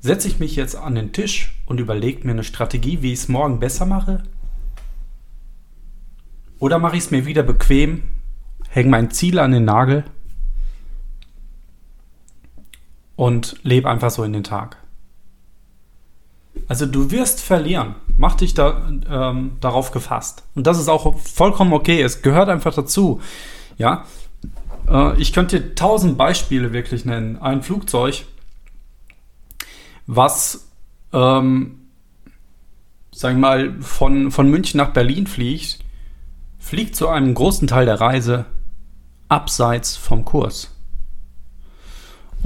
Setze 0.00 0.28
ich 0.28 0.38
mich 0.38 0.54
jetzt 0.54 0.76
an 0.76 0.94
den 0.94 1.12
Tisch 1.12 1.60
und 1.66 1.80
überlege 1.80 2.24
mir 2.24 2.32
eine 2.32 2.44
Strategie, 2.44 3.02
wie 3.02 3.12
ich 3.12 3.20
es 3.20 3.28
morgen 3.28 3.58
besser 3.58 3.86
mache? 3.86 4.22
Oder 6.58 6.78
mache 6.78 6.96
ich 6.96 7.04
es 7.04 7.10
mir 7.10 7.26
wieder 7.26 7.42
bequem, 7.42 8.04
hänge 8.68 8.90
mein 8.90 9.10
Ziel 9.10 9.38
an 9.38 9.52
den 9.52 9.64
Nagel 9.64 10.04
und 13.16 13.56
lebe 13.62 13.90
einfach 13.90 14.10
so 14.10 14.22
in 14.22 14.32
den 14.32 14.44
Tag? 14.44 14.76
Also 16.68 16.86
du 16.86 17.10
wirst 17.10 17.40
verlieren. 17.40 17.94
Mach 18.18 18.34
dich 18.34 18.54
da, 18.54 18.90
ähm, 19.08 19.52
darauf 19.60 19.92
gefasst. 19.92 20.42
Und 20.54 20.66
das 20.66 20.78
ist 20.78 20.88
auch 20.88 21.16
vollkommen 21.18 21.72
okay. 21.72 22.02
Es 22.02 22.22
gehört 22.22 22.48
einfach 22.48 22.74
dazu. 22.74 23.20
Ja. 23.78 24.04
Äh, 24.88 25.20
ich 25.20 25.32
könnte 25.32 25.74
tausend 25.74 26.18
Beispiele 26.18 26.72
wirklich 26.72 27.04
nennen. 27.04 27.38
Ein 27.40 27.62
Flugzeug 27.62 28.24
was 30.08 30.68
ähm, 31.12 31.86
sag 33.16 33.32
ich 33.32 33.38
mal, 33.38 33.80
von, 33.80 34.30
von 34.30 34.50
München 34.50 34.76
nach 34.76 34.90
Berlin 34.90 35.26
fliegt, 35.26 35.78
fliegt 36.58 36.94
zu 36.94 37.08
einem 37.08 37.32
großen 37.32 37.66
Teil 37.66 37.86
der 37.86 37.98
Reise 37.98 38.44
abseits 39.28 39.96
vom 39.96 40.26
Kurs. 40.26 40.75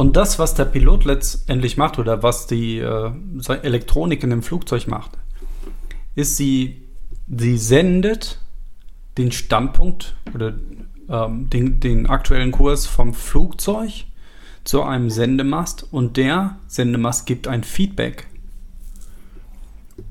Und 0.00 0.16
das, 0.16 0.38
was 0.38 0.54
der 0.54 0.64
Pilot 0.64 1.04
letztendlich 1.04 1.76
macht 1.76 1.98
oder 1.98 2.22
was 2.22 2.46
die 2.46 2.78
äh, 2.78 3.12
Elektronik 3.62 4.22
in 4.22 4.30
dem 4.30 4.42
Flugzeug 4.42 4.86
macht, 4.86 5.10
ist, 6.14 6.38
sie, 6.38 6.88
sie 7.28 7.58
sendet 7.58 8.38
den 9.18 9.30
Standpunkt 9.30 10.16
oder 10.34 10.54
ähm, 11.10 11.50
den, 11.50 11.80
den 11.80 12.06
aktuellen 12.06 12.50
Kurs 12.50 12.86
vom 12.86 13.12
Flugzeug 13.12 14.06
zu 14.64 14.82
einem 14.82 15.10
Sendemast 15.10 15.86
und 15.90 16.16
der 16.16 16.56
Sendemast 16.66 17.26
gibt 17.26 17.46
ein 17.46 17.62
Feedback. 17.62 18.26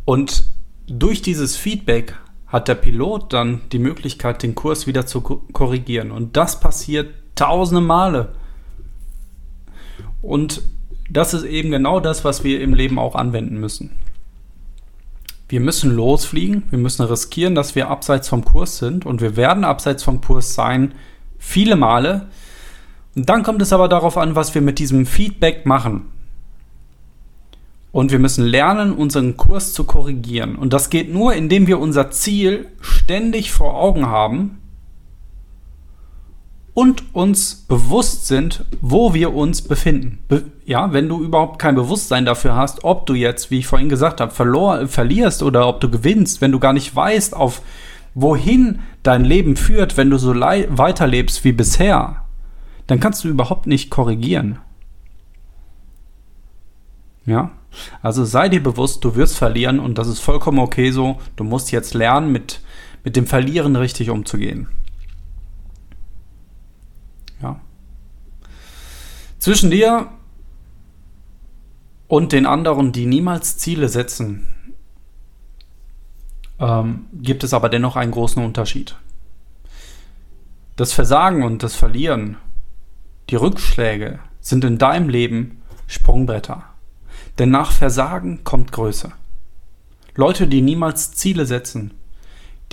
Und 0.06 0.44
durch 0.86 1.24
dieses 1.24 1.58
Feedback 1.58 2.16
hat 2.46 2.68
der 2.68 2.76
Pilot 2.76 3.34
dann 3.34 3.62
die 3.72 3.80
Möglichkeit, 3.80 4.44
den 4.44 4.54
Kurs 4.54 4.86
wieder 4.86 5.08
zu 5.08 5.22
korrigieren. 5.22 6.12
Und 6.12 6.38
das 6.38 6.60
passiert 6.60 7.12
tausende 7.34 7.82
Male. 7.82 8.36
Und 10.22 10.62
das 11.10 11.34
ist 11.34 11.44
eben 11.44 11.72
genau 11.72 12.00
das, 12.00 12.24
was 12.24 12.44
wir 12.44 12.62
im 12.62 12.74
Leben 12.74 13.00
auch 13.00 13.16
anwenden 13.16 13.60
müssen. 13.60 13.92
Wir 15.48 15.60
müssen 15.60 15.96
losfliegen, 15.96 16.64
wir 16.70 16.78
müssen 16.78 17.04
riskieren, 17.04 17.56
dass 17.56 17.74
wir 17.74 17.90
abseits 17.90 18.30
vom 18.30 18.46
Kurs 18.46 18.78
sind 18.78 19.06
und 19.06 19.20
wir 19.20 19.36
werden 19.36 19.64
abseits 19.64 20.04
vom 20.04 20.22
Kurs 20.22 20.54
sein, 20.54 20.94
viele 21.40 21.76
Male. 21.76 22.28
Und 23.16 23.30
dann 23.30 23.42
kommt 23.42 23.62
es 23.64 23.74
aber 23.74 23.88
darauf 23.88 24.18
an, 24.18 24.36
was 24.36 24.54
wir 24.54 24.62
mit 24.62 24.78
diesem 24.78 25.08
Feedback 25.08 25.66
machen. 25.66 26.06
Und 27.92 28.12
wir 28.12 28.20
müssen 28.20 28.46
lernen, 28.46 28.94
unseren 28.94 29.36
Kurs 29.38 29.74
zu 29.74 29.86
korrigieren. 29.86 30.56
Und 30.56 30.74
das 30.74 30.92
geht 30.92 31.12
nur, 31.12 31.34
indem 31.34 31.66
wir 31.66 31.80
unser 31.80 32.12
Ziel 32.12 32.68
ständig 32.82 33.52
vor 33.52 33.74
Augen 33.74 34.06
haben 34.06 34.60
und 36.80 37.14
uns 37.14 37.56
bewusst 37.68 38.28
sind, 38.28 38.64
wo 38.80 39.14
wir 39.14 39.34
uns 39.34 39.62
befinden. 39.62 40.20
Be 40.30 40.46
ja, 40.64 40.94
wenn 40.94 41.10
du 41.10 41.22
überhaupt 41.22 41.60
kein 41.60 41.76
Bewusstsein 41.76 42.24
dafür 42.24 42.56
hast, 42.56 42.86
ob 42.86 43.06
du 43.06 43.16
jetzt, 43.16 43.52
wie 43.52 43.60
ich 43.60 43.68
vorhin 43.68 43.90
gesagt 43.90 44.22
habe, 44.22 44.32
verlor, 44.32 44.88
verlierst 44.88 45.44
oder 45.44 45.68
ob 45.68 45.82
du 45.82 45.90
gewinnst, 45.90 46.40
wenn 46.40 46.54
du 46.54 46.60
gar 46.60 46.72
nicht 46.72 46.96
weißt, 46.96 47.36
auf 47.36 47.62
wohin 48.14 48.80
dein 49.04 49.26
Leben 49.26 49.58
führt, 49.58 49.98
wenn 49.98 50.10
du 50.10 50.18
so 50.18 50.34
weiterlebst 50.34 51.44
wie 51.44 51.52
bisher, 51.52 52.24
dann 52.88 53.02
kannst 53.02 53.26
du 53.26 53.28
überhaupt 53.28 53.68
nicht 53.68 53.90
korrigieren. 53.90 54.60
Ja, 57.26 57.52
also 58.02 58.24
sei 58.24 58.48
dir 58.48 58.64
bewusst, 58.64 59.04
du 59.04 59.18
wirst 59.18 59.38
verlieren 59.38 59.82
und 59.82 59.98
das 59.98 60.08
ist 60.08 60.22
vollkommen 60.22 60.60
okay 60.60 60.92
so. 60.92 61.20
Du 61.36 61.44
musst 61.44 61.74
jetzt 61.74 61.94
lernen, 61.94 62.32
mit, 62.32 62.62
mit 63.04 63.18
dem 63.18 63.28
Verlieren 63.28 63.76
richtig 63.76 64.10
umzugehen. 64.10 64.70
Ja. 67.42 67.60
Zwischen 69.40 69.72
dir 69.72 70.10
und 72.08 72.34
den 72.34 72.46
anderen, 72.46 72.92
die 72.92 73.06
niemals 73.06 73.58
Ziele 73.58 73.88
setzen, 73.88 74.48
ähm, 76.60 77.06
gibt 77.14 77.46
es 77.46 77.54
aber 77.54 77.70
dennoch 77.70 77.96
einen 77.96 78.12
großen 78.12 78.44
Unterschied. 78.44 78.98
Das 80.76 80.92
Versagen 80.92 81.44
und 81.44 81.64
das 81.64 81.76
Verlieren, 81.76 82.36
die 83.30 83.36
Rückschläge 83.36 84.20
sind 84.42 84.66
in 84.66 84.78
deinem 84.78 85.08
Leben 85.08 85.62
Sprungbretter. 85.88 86.64
Denn 87.38 87.50
nach 87.50 87.72
Versagen 87.72 88.44
kommt 88.44 88.74
Größe. 88.74 89.14
Leute, 90.16 90.48
die 90.48 90.62
niemals 90.62 91.14
Ziele 91.14 91.46
setzen, 91.46 91.94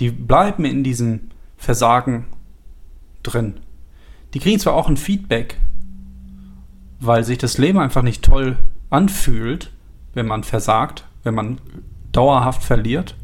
die 0.01 0.11
bleiben 0.11 0.65
in 0.65 0.83
diesem 0.83 1.31
Versagen 1.55 2.27
drin. 3.23 3.61
Die 4.33 4.39
kriegen 4.39 4.59
zwar 4.59 4.73
auch 4.73 4.89
ein 4.89 4.97
Feedback, 4.97 5.57
weil 6.99 7.23
sich 7.23 7.37
das 7.37 7.57
Leben 7.57 7.79
einfach 7.79 8.01
nicht 8.01 8.23
toll 8.23 8.57
anfühlt, 8.89 9.71
wenn 10.13 10.27
man 10.27 10.43
versagt, 10.43 11.05
wenn 11.23 11.35
man 11.35 11.59
dauerhaft 12.11 12.63
verliert, 12.63 13.15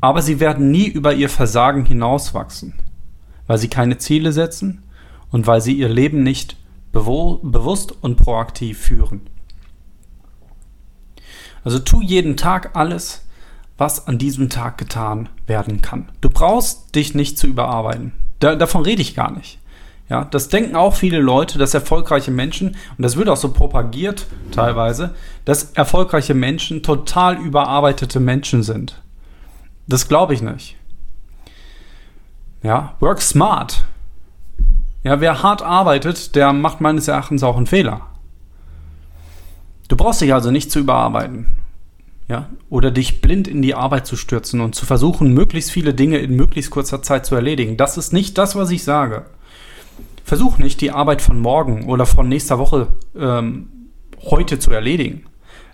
aber 0.00 0.20
sie 0.22 0.40
werden 0.40 0.70
nie 0.70 0.88
über 0.88 1.14
ihr 1.14 1.28
Versagen 1.28 1.84
hinauswachsen, 1.84 2.74
weil 3.46 3.58
sie 3.58 3.68
keine 3.68 3.98
Ziele 3.98 4.32
setzen 4.32 4.82
und 5.30 5.46
weil 5.46 5.60
sie 5.60 5.74
ihr 5.74 5.88
Leben 5.88 6.22
nicht 6.22 6.56
bewusst 6.92 7.92
und 8.02 8.16
proaktiv 8.16 8.78
führen. 8.78 9.22
Also 11.64 11.78
tu 11.78 12.02
jeden 12.02 12.36
Tag 12.36 12.74
alles, 12.74 13.24
was 13.78 14.06
an 14.06 14.18
diesem 14.18 14.50
Tag 14.50 14.78
getan 14.78 15.28
werden 15.46 15.80
kann. 15.82 16.10
Du 16.20 16.28
brauchst 16.28 16.94
dich 16.94 17.14
nicht 17.14 17.38
zu 17.38 17.46
überarbeiten. 17.46 18.12
Da, 18.40 18.56
davon 18.56 18.82
rede 18.82 19.02
ich 19.02 19.14
gar 19.14 19.30
nicht. 19.30 19.58
Ja, 20.08 20.24
das 20.24 20.48
denken 20.48 20.76
auch 20.76 20.94
viele 20.94 21.20
Leute, 21.20 21.58
dass 21.58 21.74
erfolgreiche 21.74 22.30
Menschen, 22.30 22.76
und 22.96 23.02
das 23.02 23.16
wird 23.16 23.28
auch 23.28 23.36
so 23.36 23.52
propagiert 23.52 24.26
teilweise, 24.50 25.14
dass 25.44 25.72
erfolgreiche 25.72 26.34
Menschen 26.34 26.82
total 26.82 27.38
überarbeitete 27.38 28.20
Menschen 28.20 28.62
sind. 28.62 29.00
Das 29.86 30.08
glaube 30.08 30.34
ich 30.34 30.42
nicht. 30.42 30.76
Ja, 32.62 32.94
work 33.00 33.22
smart. 33.22 33.84
Ja, 35.02 35.20
wer 35.20 35.42
hart 35.42 35.62
arbeitet, 35.62 36.36
der 36.36 36.52
macht 36.52 36.80
meines 36.80 37.08
Erachtens 37.08 37.42
auch 37.42 37.56
einen 37.56 37.66
Fehler. 37.66 38.02
Du 39.88 39.96
brauchst 39.96 40.20
dich 40.20 40.32
also 40.32 40.50
nicht 40.50 40.70
zu 40.70 40.78
überarbeiten. 40.78 41.58
Ja? 42.28 42.48
Oder 42.70 42.90
dich 42.90 43.20
blind 43.20 43.48
in 43.48 43.62
die 43.62 43.74
Arbeit 43.74 44.06
zu 44.06 44.16
stürzen 44.16 44.60
und 44.60 44.74
zu 44.74 44.86
versuchen, 44.86 45.34
möglichst 45.34 45.70
viele 45.70 45.92
Dinge 45.92 46.18
in 46.18 46.36
möglichst 46.36 46.70
kurzer 46.70 47.02
Zeit 47.02 47.26
zu 47.26 47.34
erledigen. 47.34 47.76
Das 47.76 47.98
ist 47.98 48.12
nicht 48.12 48.38
das, 48.38 48.54
was 48.54 48.70
ich 48.70 48.84
sage. 48.84 49.26
Versuch 50.24 50.58
nicht, 50.58 50.80
die 50.80 50.90
Arbeit 50.90 51.22
von 51.22 51.40
morgen 51.40 51.86
oder 51.86 52.06
von 52.06 52.28
nächster 52.28 52.58
Woche 52.58 52.88
ähm, 53.16 53.68
heute 54.20 54.58
zu 54.58 54.70
erledigen. 54.70 55.24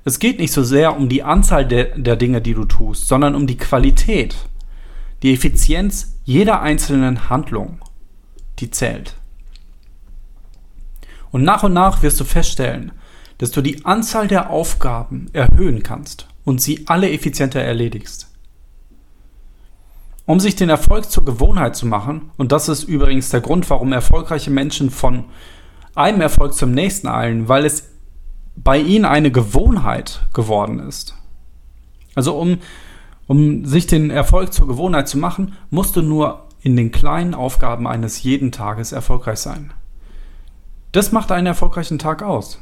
Es 0.04 0.18
geht 0.18 0.38
nicht 0.38 0.52
so 0.52 0.62
sehr 0.62 0.96
um 0.96 1.08
die 1.08 1.22
Anzahl 1.22 1.66
der, 1.66 1.98
der 1.98 2.16
Dinge, 2.16 2.40
die 2.40 2.54
du 2.54 2.64
tust, 2.64 3.08
sondern 3.08 3.34
um 3.34 3.46
die 3.46 3.58
Qualität, 3.58 4.36
die 5.22 5.34
Effizienz 5.34 6.18
jeder 6.24 6.62
einzelnen 6.62 7.28
Handlung, 7.28 7.80
die 8.58 8.70
zählt. 8.70 9.16
Und 11.30 11.42
nach 11.42 11.62
und 11.62 11.74
nach 11.74 12.02
wirst 12.02 12.20
du 12.20 12.24
feststellen, 12.24 12.92
dass 13.38 13.50
du 13.50 13.60
die 13.60 13.84
Anzahl 13.84 14.28
der 14.28 14.50
Aufgaben 14.50 15.26
erhöhen 15.32 15.82
kannst 15.82 16.26
und 16.44 16.60
sie 16.60 16.84
alle 16.86 17.10
effizienter 17.10 17.60
erledigst. 17.60 18.27
Um 20.28 20.40
sich 20.40 20.56
den 20.56 20.68
Erfolg 20.68 21.10
zur 21.10 21.24
Gewohnheit 21.24 21.74
zu 21.74 21.86
machen, 21.86 22.32
und 22.36 22.52
das 22.52 22.68
ist 22.68 22.84
übrigens 22.84 23.30
der 23.30 23.40
Grund, 23.40 23.70
warum 23.70 23.94
erfolgreiche 23.94 24.50
Menschen 24.50 24.90
von 24.90 25.24
einem 25.94 26.20
Erfolg 26.20 26.52
zum 26.52 26.70
nächsten 26.70 27.08
eilen, 27.08 27.48
weil 27.48 27.64
es 27.64 27.88
bei 28.54 28.76
ihnen 28.76 29.06
eine 29.06 29.30
Gewohnheit 29.30 30.26
geworden 30.34 30.80
ist. 30.80 31.14
Also 32.14 32.38
um, 32.38 32.58
um 33.26 33.64
sich 33.64 33.86
den 33.86 34.10
Erfolg 34.10 34.52
zur 34.52 34.66
Gewohnheit 34.66 35.08
zu 35.08 35.16
machen, 35.16 35.54
musst 35.70 35.96
du 35.96 36.02
nur 36.02 36.44
in 36.60 36.76
den 36.76 36.92
kleinen 36.92 37.32
Aufgaben 37.32 37.86
eines 37.86 38.22
jeden 38.22 38.52
Tages 38.52 38.92
erfolgreich 38.92 39.38
sein. 39.38 39.72
Das 40.92 41.10
macht 41.10 41.32
einen 41.32 41.46
erfolgreichen 41.46 41.98
Tag 41.98 42.22
aus. 42.22 42.60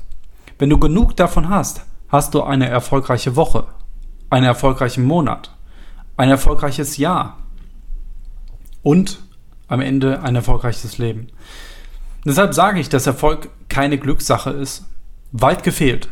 Wenn 0.61 0.71
du 0.71 0.79
genug 0.79 1.17
davon 1.17 1.49
hast, 1.49 1.85
hast 2.11 2.33
du 2.33 2.45
eine 2.45 2.69
erfolgreiche 2.69 3.35
Woche, 3.35 3.65
einen 4.31 4.47
erfolgreichen 4.47 5.05
Monat, 5.05 5.51
ein 6.17 6.31
erfolgreiches 6.31 6.97
Jahr 6.97 7.39
und 8.87 9.19
am 9.67 9.81
Ende 9.81 10.23
ein 10.23 10.37
erfolgreiches 10.37 10.97
Leben. 10.99 11.27
Deshalb 12.25 12.55
sage 12.55 12.79
ich, 12.79 12.89
dass 12.89 13.09
Erfolg 13.09 13.51
keine 13.69 13.99
Glückssache 13.99 14.51
ist. 14.51 14.85
Weit 15.33 15.65
gefehlt. 15.65 16.09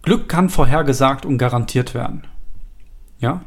Glück 0.00 0.26
kann 0.26 0.48
vorhergesagt 0.48 1.26
und 1.26 1.36
garantiert 1.36 1.92
werden. 1.92 2.26
Ja? 3.18 3.42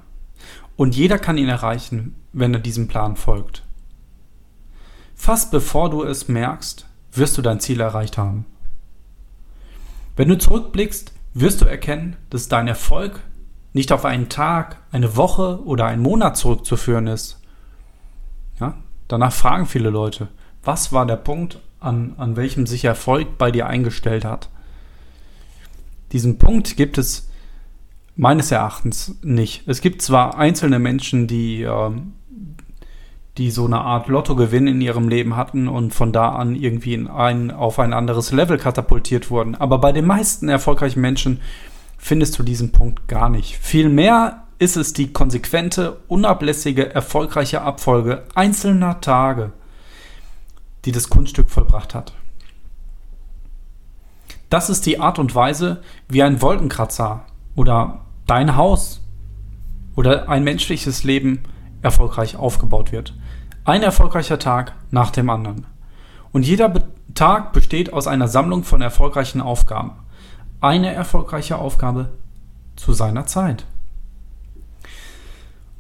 Und 0.76 0.96
jeder 0.96 1.18
kann 1.18 1.40
ihn 1.40 1.50
erreichen, 1.50 2.14
wenn 2.32 2.54
er 2.54 2.60
diesem 2.60 2.88
Plan 2.88 3.16
folgt. 3.16 3.64
Fast 5.16 5.50
bevor 5.50 5.90
du 5.90 6.04
es 6.04 6.28
merkst, 6.28 6.86
wirst 7.12 7.36
du 7.40 7.42
dein 7.42 7.60
Ziel 7.60 7.82
erreicht 7.82 8.20
haben. 8.20 8.46
Wenn 10.16 10.30
du 10.30 10.38
zurückblickst, 10.38 11.12
wirst 11.34 11.60
du 11.62 11.66
erkennen, 11.66 12.18
dass 12.30 12.50
dein 12.50 12.68
Erfolg 12.68 13.20
nicht 13.74 13.92
auf 13.92 14.06
einen 14.06 14.30
Tag, 14.30 14.78
eine 14.92 15.16
Woche 15.16 15.60
oder 15.66 15.86
einen 15.86 16.04
Monat 16.04 16.38
zurückzuführen 16.38 17.08
ist. 17.08 17.40
Danach 19.08 19.34
fragen 19.34 19.66
viele 19.66 19.90
Leute, 19.90 20.30
was 20.64 20.92
war 20.92 21.06
der 21.06 21.18
Punkt, 21.18 21.60
an, 21.80 22.14
an 22.18 22.36
welchem 22.36 22.66
sich 22.66 22.86
Erfolg 22.86 23.38
bei 23.38 23.52
dir 23.52 23.68
eingestellt 23.68 24.24
hat? 24.24 24.50
Diesen 26.12 26.38
Punkt 26.38 26.78
gibt 26.78 26.98
es 26.98 27.30
meines 28.16 28.52
Erachtens 28.52 29.16
nicht. 29.22 29.68
Es 29.68 29.82
gibt 29.82 30.02
zwar 30.02 30.38
einzelne 30.38 30.80
Menschen, 30.80 31.28
die 31.28 31.64
ähm, 31.64 32.14
die 33.38 33.50
so 33.50 33.66
eine 33.66 33.80
Art 33.80 34.08
Lottogewinn 34.08 34.68
in 34.68 34.82
ihrem 34.82 35.10
Leben 35.10 35.36
hatten 35.36 35.68
und 35.68 35.94
von 35.94 36.12
da 36.12 36.30
an 36.30 36.56
irgendwie 36.56 36.94
in 36.94 37.08
ein, 37.08 37.50
auf 37.50 37.80
ein 37.80 37.94
anderes 37.94 38.32
Level 38.32 38.58
katapultiert 38.58 39.32
wurden. 39.32 39.56
Aber 39.56 39.80
bei 39.80 39.92
den 39.92 40.06
meisten 40.06 40.50
erfolgreichen 40.50 41.02
Menschen 41.02 41.42
findest 41.98 42.38
du 42.38 42.44
diesen 42.44 42.72
Punkt 42.72 43.08
gar 43.08 43.30
nicht. 43.30 43.58
Vielmehr 43.58 44.43
ist 44.60 44.78
es 44.78 44.94
die 44.94 45.12
konsequente, 45.12 45.98
unablässige, 46.08 46.94
erfolgreiche 46.94 47.62
Abfolge 47.62 48.24
einzelner 48.36 49.02
Tage, 49.02 49.52
die 50.86 50.92
das 50.92 51.10
Kunststück 51.10 51.50
vollbracht 51.50 51.96
hat. 51.96 52.14
Das 54.50 54.70
ist 54.70 54.86
die 54.86 55.00
Art 55.00 55.18
und 55.18 55.34
Weise, 55.34 55.82
wie 56.08 56.22
ein 56.22 56.42
Wolkenkratzer 56.42 57.26
oder 57.56 58.02
dein 58.28 58.56
Haus 58.56 59.02
oder 59.96 60.30
ein 60.30 60.44
menschliches 60.44 61.04
Leben 61.04 61.44
erfolgreich 61.82 62.36
aufgebaut 62.36 62.92
wird. 62.92 63.16
Ein 63.66 63.82
erfolgreicher 63.82 64.40
Tag 64.40 64.74
nach 64.92 65.12
dem 65.12 65.30
anderen. 65.30 65.66
Und 66.32 66.46
jeder 66.46 66.70
Be 66.70 66.84
Tag 67.14 67.54
besteht 67.54 67.94
aus 67.94 68.08
einer 68.08 68.28
Sammlung 68.28 68.64
von 68.64 68.82
erfolgreichen 68.82 69.40
Aufgaben. 69.40 69.92
Eine 70.62 70.94
erfolgreiche 70.94 71.60
Aufgabe 71.60 72.10
zu 72.76 72.94
seiner 72.94 73.28
Zeit. 73.28 73.66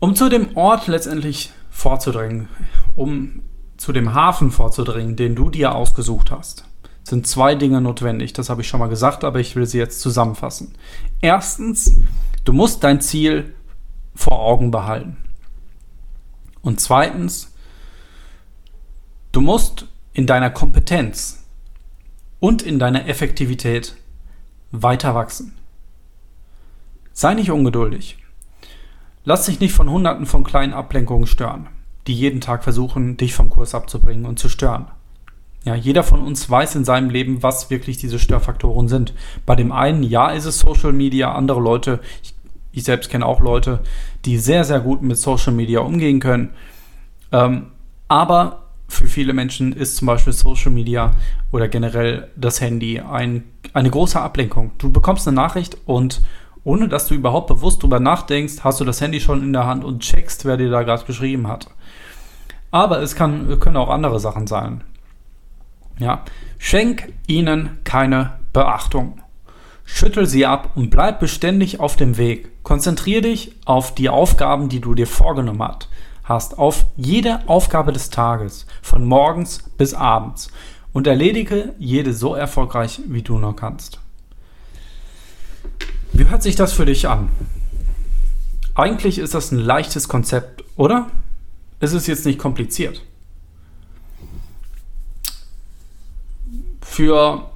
Um 0.04 0.18
zu 0.18 0.28
dem 0.28 0.58
Ort 0.58 0.88
letztendlich 0.88 1.54
vorzudringen, 1.70 2.50
um 2.94 3.42
zu 3.78 3.94
dem 3.94 4.13
Hafen 4.13 4.52
vorzudringen, 4.52 5.16
den 5.16 5.34
du 5.34 5.50
dir 5.50 5.76
ausgesucht 5.76 6.30
hast, 6.30 6.66
sind 7.04 7.26
zwei 7.26 7.56
Dinge 7.56 7.80
notwendig. 7.80 8.34
Das 8.34 8.50
habe 8.50 8.60
ich 8.60 8.68
schon 8.68 8.82
mal 8.82 8.89
gesagt, 8.89 9.24
aber 9.24 9.39
ich 9.39 9.56
will 9.56 9.66
sie 9.66 9.78
jetzt 9.78 10.02
zusammenfassen. 10.02 10.76
Erstens, 11.22 12.02
du 12.44 12.52
musst 12.52 12.84
dein 12.84 13.00
Ziel 13.00 13.56
vor 14.13 14.42
Augen 14.42 14.72
behalten. 14.72 15.16
Und 16.62 16.82
zweitens, 16.82 17.54
du 19.32 19.39
musst 19.39 19.88
in 20.12 20.28
deiner 20.28 20.50
Kompetenz 20.50 21.46
und 22.42 22.62
in 22.62 22.78
deiner 22.78 23.08
Effektivität 23.08 23.96
weiter 24.70 25.16
wachsen. 25.16 25.56
Sei 27.13 27.36
nicht 27.36 27.52
ungeduldig. 27.52 28.18
Lass 29.25 29.45
dich 29.45 29.59
nicht 29.59 29.73
von 29.73 29.89
Hunderten 29.89 30.25
von 30.25 30.43
kleinen 30.43 30.73
Ablenkungen 30.73 31.27
stören, 31.27 31.67
die 32.07 32.13
jeden 32.13 32.41
Tag 32.41 32.63
versuchen, 32.63 33.15
dich 33.15 33.33
vom 33.33 33.49
Kurs 33.49 33.73
abzubringen 33.73 34.25
und 34.25 34.38
zu 34.38 34.49
stören. 34.49 34.88
Ja, 35.63 35.75
jeder 35.75 36.03
von 36.03 36.19
uns 36.19 36.49
weiß 36.49 36.75
in 36.75 36.83
seinem 36.83 37.09
Leben, 37.09 37.41
was 37.41 37.69
wirklich 37.69 37.97
diese 37.97 38.19
Störfaktoren 38.19 38.89
sind. 38.89 39.13
Bei 39.45 39.55
dem 39.55 39.71
einen, 39.71 40.03
ja, 40.03 40.29
ist 40.29 40.43
es 40.43 40.59
Social 40.59 40.91
Media, 40.91 41.33
andere 41.33 41.62
Leute, 41.62 42.01
ich, 42.21 42.33
ich 42.73 42.83
selbst 42.83 43.09
kenne 43.09 43.25
auch 43.25 43.39
Leute, 43.39 43.79
die 44.25 44.38
sehr, 44.38 44.65
sehr 44.65 44.81
gut 44.81 45.01
mit 45.01 45.17
Social 45.17 45.53
Media 45.53 45.79
umgehen 45.79 46.19
können. 46.19 46.49
Ähm, 47.31 47.67
aber 48.09 48.63
für 48.89 49.07
viele 49.07 49.31
Menschen 49.31 49.71
ist 49.71 49.95
zum 49.95 50.07
Beispiel 50.07 50.33
Social 50.33 50.71
Media 50.71 51.12
oder 51.51 51.69
generell 51.69 52.29
das 52.36 52.59
Handy 52.59 52.99
ein, 52.99 53.45
eine 53.71 53.89
große 53.89 54.19
Ablenkung. 54.19 54.71
Du 54.79 54.91
bekommst 54.91 55.27
eine 55.27 55.36
Nachricht 55.36 55.77
und 55.86 56.21
ohne 56.63 56.88
dass 56.88 57.08
du 57.08 57.15
überhaupt 57.15 57.47
bewusst 57.47 57.84
drüber 57.84 57.99
nachdenkst, 57.99 58.63
hast 58.63 58.80
du 58.80 58.86
das 58.86 59.02
Handy 59.02 59.19
schon 59.19 59.43
in 59.43 59.54
der 59.54 59.65
Hand 59.65 59.84
und 59.84 60.02
checkst, 60.02 60.45
wer 60.45 60.58
dir 60.58 60.69
da 60.69 60.84
gerade 60.84 61.06
geschrieben 61.06 61.47
hat. 61.47 61.67
Aber 62.71 63.02
es 63.02 63.15
kann, 63.15 63.60
können 63.60 63.78
auch 63.78 63.89
andere 63.89 64.19
Sachen 64.19 64.47
sein. 64.47 64.84
Ja, 65.99 66.23
schenk 66.58 67.13
ihnen 67.28 67.80
keine 67.84 68.39
Beachtung. 68.52 69.19
Schüttel 69.86 70.26
sie 70.26 70.45
ab 70.45 70.71
und 70.76 70.89
bleib 70.89 71.19
beständig 71.19 71.80
auf 71.80 71.97
dem 71.97 72.17
Weg. 72.17 72.63
Konzentriere 72.63 73.21
dich 73.21 73.56
auf 73.65 73.93
die 73.93 74.10
Aufgaben, 74.10 74.69
die 74.69 74.80
du 74.80 74.95
dir 74.95 75.08
vorgenommen 75.08 75.78
hast, 76.23 76.58
auf 76.58 76.86
jede 76.95 77.47
Aufgabe 77.47 77.91
des 77.91 78.10
Tages, 78.10 78.65
von 78.82 79.06
morgens 79.06 79.69
bis 79.78 79.93
abends 79.93 80.49
und 80.93 81.06
erledige 81.06 81.76
jede 81.78 82.13
so 82.13 82.34
erfolgreich, 82.34 83.02
wie 83.08 83.21
du 83.21 83.38
nur 83.38 83.56
kannst. 83.56 84.03
Wie 86.13 86.28
hört 86.28 86.43
sich 86.43 86.56
das 86.56 86.73
für 86.73 86.86
dich 86.86 87.08
an? 87.08 87.30
Eigentlich 88.76 89.17
ist 89.17 89.34
das 89.34 89.52
ein 89.52 89.58
leichtes 89.58 90.08
Konzept, 90.08 90.63
oder? 90.76 91.10
Es 91.80 91.91
ist 91.91 92.08
jetzt 92.08 92.26
nicht 92.26 92.38
kompliziert. 92.38 93.02
Für, 96.82 97.49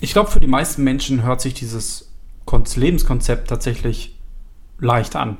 ich 0.00 0.12
glaube, 0.12 0.30
für 0.30 0.40
die 0.40 0.48
meisten 0.48 0.82
Menschen 0.82 1.22
hört 1.22 1.40
sich 1.40 1.54
dieses 1.54 2.10
Lebenskonzept 2.74 3.48
tatsächlich 3.48 4.16
leicht 4.80 5.14
an. 5.14 5.38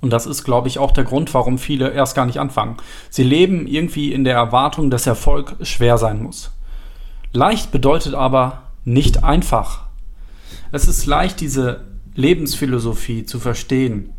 Und 0.00 0.08
das 0.10 0.24
ist, 0.24 0.44
glaube 0.44 0.68
ich, 0.68 0.78
auch 0.78 0.92
der 0.92 1.04
Grund, 1.04 1.34
warum 1.34 1.58
viele 1.58 1.90
erst 1.90 2.14
gar 2.14 2.24
nicht 2.24 2.40
anfangen. 2.40 2.78
Sie 3.10 3.24
leben 3.24 3.66
irgendwie 3.66 4.14
in 4.14 4.24
der 4.24 4.36
Erwartung, 4.36 4.90
dass 4.90 5.06
Erfolg 5.06 5.56
schwer 5.60 5.98
sein 5.98 6.22
muss. 6.22 6.50
Leicht 7.34 7.70
bedeutet 7.70 8.14
aber 8.14 8.69
nicht 8.84 9.24
einfach. 9.24 9.86
Es 10.72 10.88
ist 10.88 11.06
leicht, 11.06 11.40
diese 11.40 11.84
Lebensphilosophie 12.14 13.24
zu 13.24 13.40
verstehen, 13.40 14.12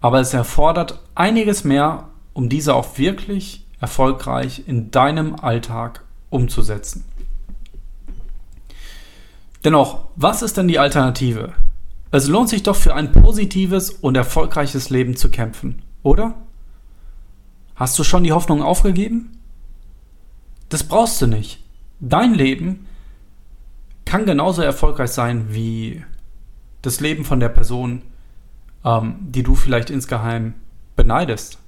aber 0.00 0.20
es 0.20 0.34
erfordert 0.34 1.00
einiges 1.14 1.64
mehr, 1.64 2.08
um 2.32 2.48
diese 2.48 2.74
auch 2.74 2.98
wirklich 2.98 3.66
erfolgreich 3.80 4.64
in 4.66 4.90
deinem 4.90 5.34
Alltag 5.36 6.04
umzusetzen. 6.30 7.04
Dennoch, 9.64 10.08
was 10.16 10.42
ist 10.42 10.56
denn 10.56 10.68
die 10.68 10.78
Alternative? 10.78 11.52
Es 12.10 12.28
lohnt 12.28 12.48
sich 12.48 12.62
doch 12.62 12.76
für 12.76 12.94
ein 12.94 13.12
positives 13.12 13.90
und 13.90 14.14
erfolgreiches 14.14 14.90
Leben 14.90 15.16
zu 15.16 15.30
kämpfen, 15.30 15.82
oder? 16.02 16.34
Hast 17.74 17.98
du 17.98 18.04
schon 18.04 18.24
die 18.24 18.32
Hoffnung 18.32 18.62
aufgegeben? 18.62 19.38
Das 20.68 20.84
brauchst 20.84 21.20
du 21.20 21.26
nicht. 21.26 21.62
Dein 22.00 22.34
Leben 22.34 22.86
kann 24.06 24.24
genauso 24.24 24.62
erfolgreich 24.62 25.10
sein 25.10 25.48
wie 25.50 26.02
das 26.80 27.00
Leben 27.00 27.24
von 27.24 27.40
der 27.40 27.50
Person, 27.50 28.02
ähm, 28.84 29.16
die 29.20 29.42
du 29.42 29.54
vielleicht 29.54 29.90
insgeheim 29.90 30.54
beneidest. 30.94 31.58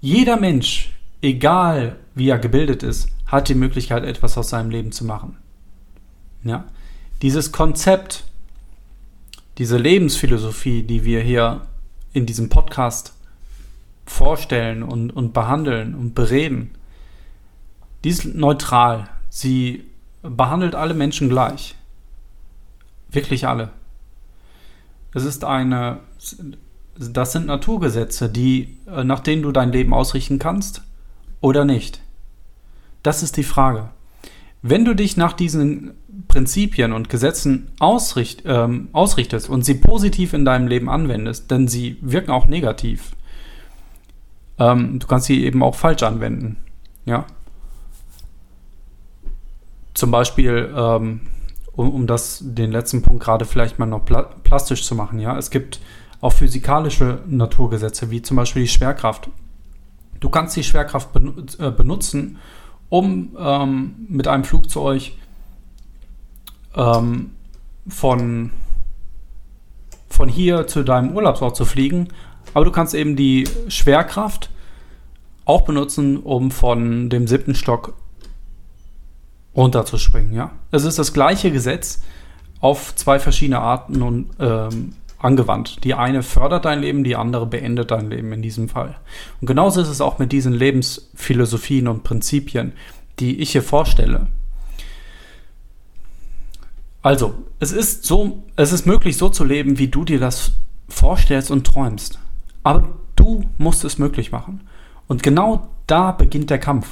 Jeder 0.00 0.36
Mensch, 0.36 0.92
egal 1.22 1.96
wie 2.14 2.28
er 2.28 2.38
gebildet 2.38 2.82
ist, 2.82 3.08
hat 3.26 3.48
die 3.48 3.54
Möglichkeit, 3.54 4.04
etwas 4.04 4.36
aus 4.36 4.50
seinem 4.50 4.70
Leben 4.70 4.92
zu 4.92 5.04
machen. 5.04 5.38
Ja? 6.44 6.66
Dieses 7.22 7.50
Konzept, 7.50 8.24
diese 9.56 9.78
Lebensphilosophie, 9.78 10.82
die 10.82 11.04
wir 11.04 11.22
hier 11.22 11.62
in 12.12 12.26
diesem 12.26 12.50
Podcast 12.50 13.14
vorstellen 14.04 14.82
und, 14.82 15.10
und 15.10 15.32
behandeln 15.32 15.94
und 15.94 16.14
bereden, 16.14 16.72
die 18.04 18.10
ist 18.10 18.26
neutral. 18.26 19.08
Sie 19.30 19.84
behandelt 20.24 20.74
alle 20.74 20.94
Menschen 20.94 21.28
gleich. 21.28 21.76
Wirklich 23.10 23.46
alle. 23.46 23.70
Es 25.14 25.24
ist 25.24 25.44
eine, 25.44 26.00
das 26.98 27.32
sind 27.32 27.46
Naturgesetze, 27.46 28.28
die, 28.28 28.76
äh, 28.86 29.04
nach 29.04 29.20
denen 29.20 29.42
du 29.42 29.52
dein 29.52 29.70
Leben 29.70 29.94
ausrichten 29.94 30.38
kannst 30.38 30.82
oder 31.40 31.64
nicht. 31.64 32.00
Das 33.02 33.22
ist 33.22 33.36
die 33.36 33.44
Frage. 33.44 33.90
Wenn 34.62 34.84
du 34.84 34.94
dich 34.94 35.16
nach 35.16 35.34
diesen 35.34 35.92
Prinzipien 36.26 36.92
und 36.92 37.10
Gesetzen 37.10 37.70
ausricht, 37.78 38.42
ähm, 38.46 38.88
ausrichtest 38.92 39.50
und 39.50 39.64
sie 39.64 39.74
positiv 39.74 40.32
in 40.32 40.44
deinem 40.44 40.66
Leben 40.66 40.88
anwendest, 40.88 41.50
denn 41.50 41.68
sie 41.68 41.98
wirken 42.00 42.30
auch 42.30 42.46
negativ, 42.46 43.12
ähm, 44.58 44.98
du 44.98 45.06
kannst 45.06 45.26
sie 45.26 45.44
eben 45.44 45.62
auch 45.62 45.74
falsch 45.74 46.02
anwenden. 46.02 46.56
Ja, 47.04 47.26
zum 49.94 50.10
Beispiel, 50.10 50.72
ähm, 50.76 51.20
um, 51.72 51.90
um 51.90 52.06
das, 52.06 52.40
den 52.42 52.72
letzten 52.72 53.02
Punkt 53.02 53.22
gerade 53.22 53.44
vielleicht 53.44 53.78
mal 53.78 53.86
noch 53.86 54.04
pla 54.04 54.22
plastisch 54.22 54.84
zu 54.84 54.94
machen, 54.94 55.18
ja, 55.20 55.38
es 55.38 55.50
gibt 55.50 55.80
auch 56.20 56.32
physikalische 56.32 57.20
Naturgesetze, 57.26 58.10
wie 58.10 58.22
zum 58.22 58.36
Beispiel 58.36 58.62
die 58.62 58.68
Schwerkraft. 58.68 59.28
Du 60.20 60.28
kannst 60.30 60.56
die 60.56 60.64
Schwerkraft 60.64 61.12
ben 61.12 61.46
äh, 61.58 61.70
benutzen, 61.70 62.38
um 62.88 63.36
ähm, 63.38 64.06
mit 64.08 64.26
einem 64.26 64.44
Flugzeug 64.44 65.12
ähm, 66.74 67.32
von, 67.88 68.50
von 70.08 70.28
hier 70.28 70.66
zu 70.66 70.82
deinem 70.82 71.14
Urlaubsort 71.14 71.56
zu 71.56 71.64
fliegen. 71.64 72.08
Aber 72.54 72.64
du 72.64 72.70
kannst 72.70 72.94
eben 72.94 73.16
die 73.16 73.48
Schwerkraft 73.68 74.50
auch 75.44 75.62
benutzen, 75.62 76.18
um 76.18 76.50
von 76.50 77.10
dem 77.10 77.26
siebten 77.26 77.54
Stock 77.54 77.94
runterzuspringen. 79.56 80.34
Ja? 80.34 80.52
Es 80.70 80.84
ist 80.84 80.98
das 80.98 81.12
gleiche 81.12 81.50
Gesetz 81.50 82.02
auf 82.60 82.94
zwei 82.94 83.18
verschiedene 83.18 83.60
Arten 83.60 84.02
und 84.02 84.30
ähm, 84.38 84.94
angewandt. 85.18 85.84
Die 85.84 85.94
eine 85.94 86.22
fördert 86.22 86.64
dein 86.64 86.80
Leben, 86.80 87.04
die 87.04 87.16
andere 87.16 87.46
beendet 87.46 87.90
dein 87.90 88.10
Leben 88.10 88.32
in 88.32 88.42
diesem 88.42 88.68
Fall. 88.68 88.96
Und 89.40 89.46
genauso 89.46 89.80
ist 89.80 89.88
es 89.88 90.00
auch 90.00 90.18
mit 90.18 90.32
diesen 90.32 90.52
Lebensphilosophien 90.52 91.88
und 91.88 92.04
Prinzipien, 92.04 92.72
die 93.18 93.40
ich 93.40 93.52
hier 93.52 93.62
vorstelle. 93.62 94.28
Also, 97.02 97.34
es 97.58 97.72
ist 97.72 98.04
so, 98.04 98.44
es 98.56 98.72
ist 98.72 98.86
möglich, 98.86 99.18
so 99.18 99.28
zu 99.28 99.44
leben, 99.44 99.78
wie 99.78 99.88
du 99.88 100.04
dir 100.04 100.18
das 100.18 100.52
vorstellst 100.88 101.50
und 101.50 101.66
träumst. 101.66 102.18
Aber 102.62 102.88
du 103.14 103.44
musst 103.58 103.84
es 103.84 103.98
möglich 103.98 104.32
machen. 104.32 104.66
Und 105.06 105.22
genau 105.22 105.68
da 105.86 106.12
beginnt 106.12 106.48
der 106.50 106.58
Kampf. 106.58 106.88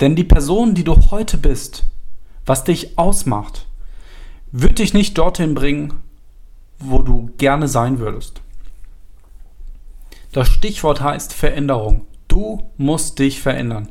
Denn 0.00 0.16
die 0.16 0.24
Person, 0.24 0.74
die 0.74 0.84
du 0.84 0.96
heute 1.10 1.38
bist, 1.38 1.84
was 2.44 2.64
dich 2.64 2.98
ausmacht, 2.98 3.66
wird 4.52 4.78
dich 4.78 4.94
nicht 4.94 5.18
dorthin 5.18 5.54
bringen, 5.54 5.94
wo 6.78 7.02
du 7.02 7.30
gerne 7.38 7.68
sein 7.68 7.98
würdest. 7.98 8.40
Das 10.32 10.48
Stichwort 10.48 11.00
heißt 11.00 11.32
Veränderung. 11.32 12.06
Du 12.28 12.70
musst 12.76 13.18
dich 13.18 13.40
verändern. 13.40 13.88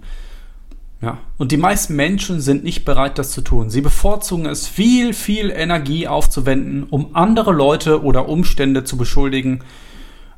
Ja. 1.01 1.17
Und 1.37 1.51
die 1.51 1.57
meisten 1.57 1.95
Menschen 1.95 2.39
sind 2.39 2.63
nicht 2.63 2.85
bereit, 2.85 3.17
das 3.17 3.31
zu 3.31 3.41
tun. 3.41 3.69
Sie 3.69 3.81
bevorzugen 3.81 4.45
es, 4.45 4.67
viel, 4.67 5.13
viel 5.13 5.51
Energie 5.51 6.07
aufzuwenden, 6.07 6.83
um 6.83 7.15
andere 7.15 7.51
Leute 7.51 8.03
oder 8.03 8.29
Umstände 8.29 8.83
zu 8.83 8.97
beschuldigen, 8.97 9.61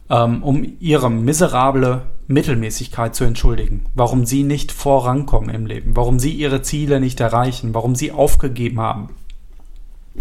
ähm, 0.10 0.44
um 0.44 0.66
ihre 0.80 1.12
miserable 1.12 2.04
Mittelmäßigkeit 2.28 3.16
zu 3.16 3.24
entschuldigen. 3.24 3.86
Warum 3.94 4.26
sie 4.26 4.44
nicht 4.44 4.72
vorankommen 4.72 5.50
im 5.50 5.66
Leben, 5.66 5.96
warum 5.96 6.20
sie 6.20 6.32
ihre 6.32 6.62
Ziele 6.62 7.00
nicht 7.00 7.20
erreichen, 7.20 7.74
warum 7.74 7.96
sie 7.96 8.12
aufgegeben 8.12 8.80
haben. 8.80 9.10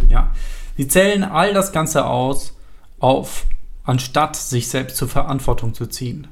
Ja. 0.08 0.32
Sie 0.76 0.88
zählen 0.88 1.24
all 1.24 1.54
das 1.54 1.72
Ganze 1.72 2.06
aus 2.06 2.56
auf, 2.98 3.46
anstatt 3.84 4.36
sich 4.36 4.68
selbst 4.68 4.96
zur 4.96 5.08
Verantwortung 5.08 5.74
zu 5.74 5.86
ziehen. 5.86 6.28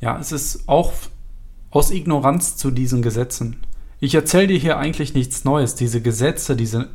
Ja, 0.00 0.18
es 0.18 0.30
ist 0.32 0.68
auch 0.68 0.92
aus 1.70 1.90
Ignoranz 1.90 2.56
zu 2.56 2.70
diesen 2.70 3.02
Gesetzen. 3.02 3.56
Ich 4.00 4.14
erzähle 4.14 4.46
dir 4.46 4.58
hier 4.58 4.78
eigentlich 4.78 5.14
nichts 5.14 5.44
Neues. 5.44 5.74
Diese 5.74 6.00
Gesetze, 6.00 6.54
diese 6.54 6.88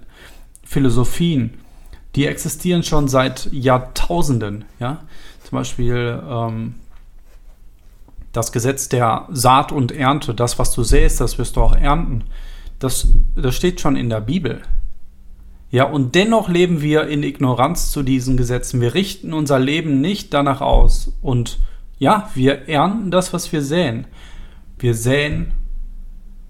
Philosophien, 0.64 1.56
die 2.16 2.28
existieren 2.28 2.84
schon 2.84 3.08
seit 3.08 3.52
Jahrtausenden. 3.52 4.66
Ja? 4.80 5.04
Zum 5.44 5.58
Beispiel 5.58 6.22
ähm, 6.28 6.76
das 8.32 8.52
Gesetz 8.52 8.90
der 8.90 9.28
Saat 9.32 9.72
und 9.72 9.92
Ernte. 9.92 10.34
Das, 10.34 10.60
was 10.60 10.72
du 10.72 10.84
säst, 10.84 11.22
das 11.22 11.38
wirst 11.38 11.56
du 11.56 11.62
auch 11.62 11.76
ernten. 11.76 12.24
Das, 12.80 13.08
das 13.36 13.56
steht 13.56 13.80
schon 13.80 13.96
in 13.96 14.10
der 14.10 14.22
Bibel. 14.22 14.62
Ja, 15.70 15.86
und 15.86 16.14
dennoch 16.16 16.50
leben 16.50 16.82
wir 16.82 17.08
in 17.08 17.24
Ignoranz 17.24 17.92
zu 17.92 18.04
diesen 18.04 18.38
Gesetzen. 18.38 18.82
Wir 18.82 18.94
richten 18.94 19.34
unser 19.34 19.60
Leben 19.60 20.02
nicht 20.02 20.34
danach 20.34 20.62
aus. 20.62 21.14
Und 21.22 21.60
ja, 21.98 22.30
wir 22.36 22.68
ernten 22.68 23.12
das, 23.12 23.34
was 23.34 23.52
wir 23.52 23.62
säen. 23.62 24.06
Wir 24.78 24.94
säen 24.94 25.54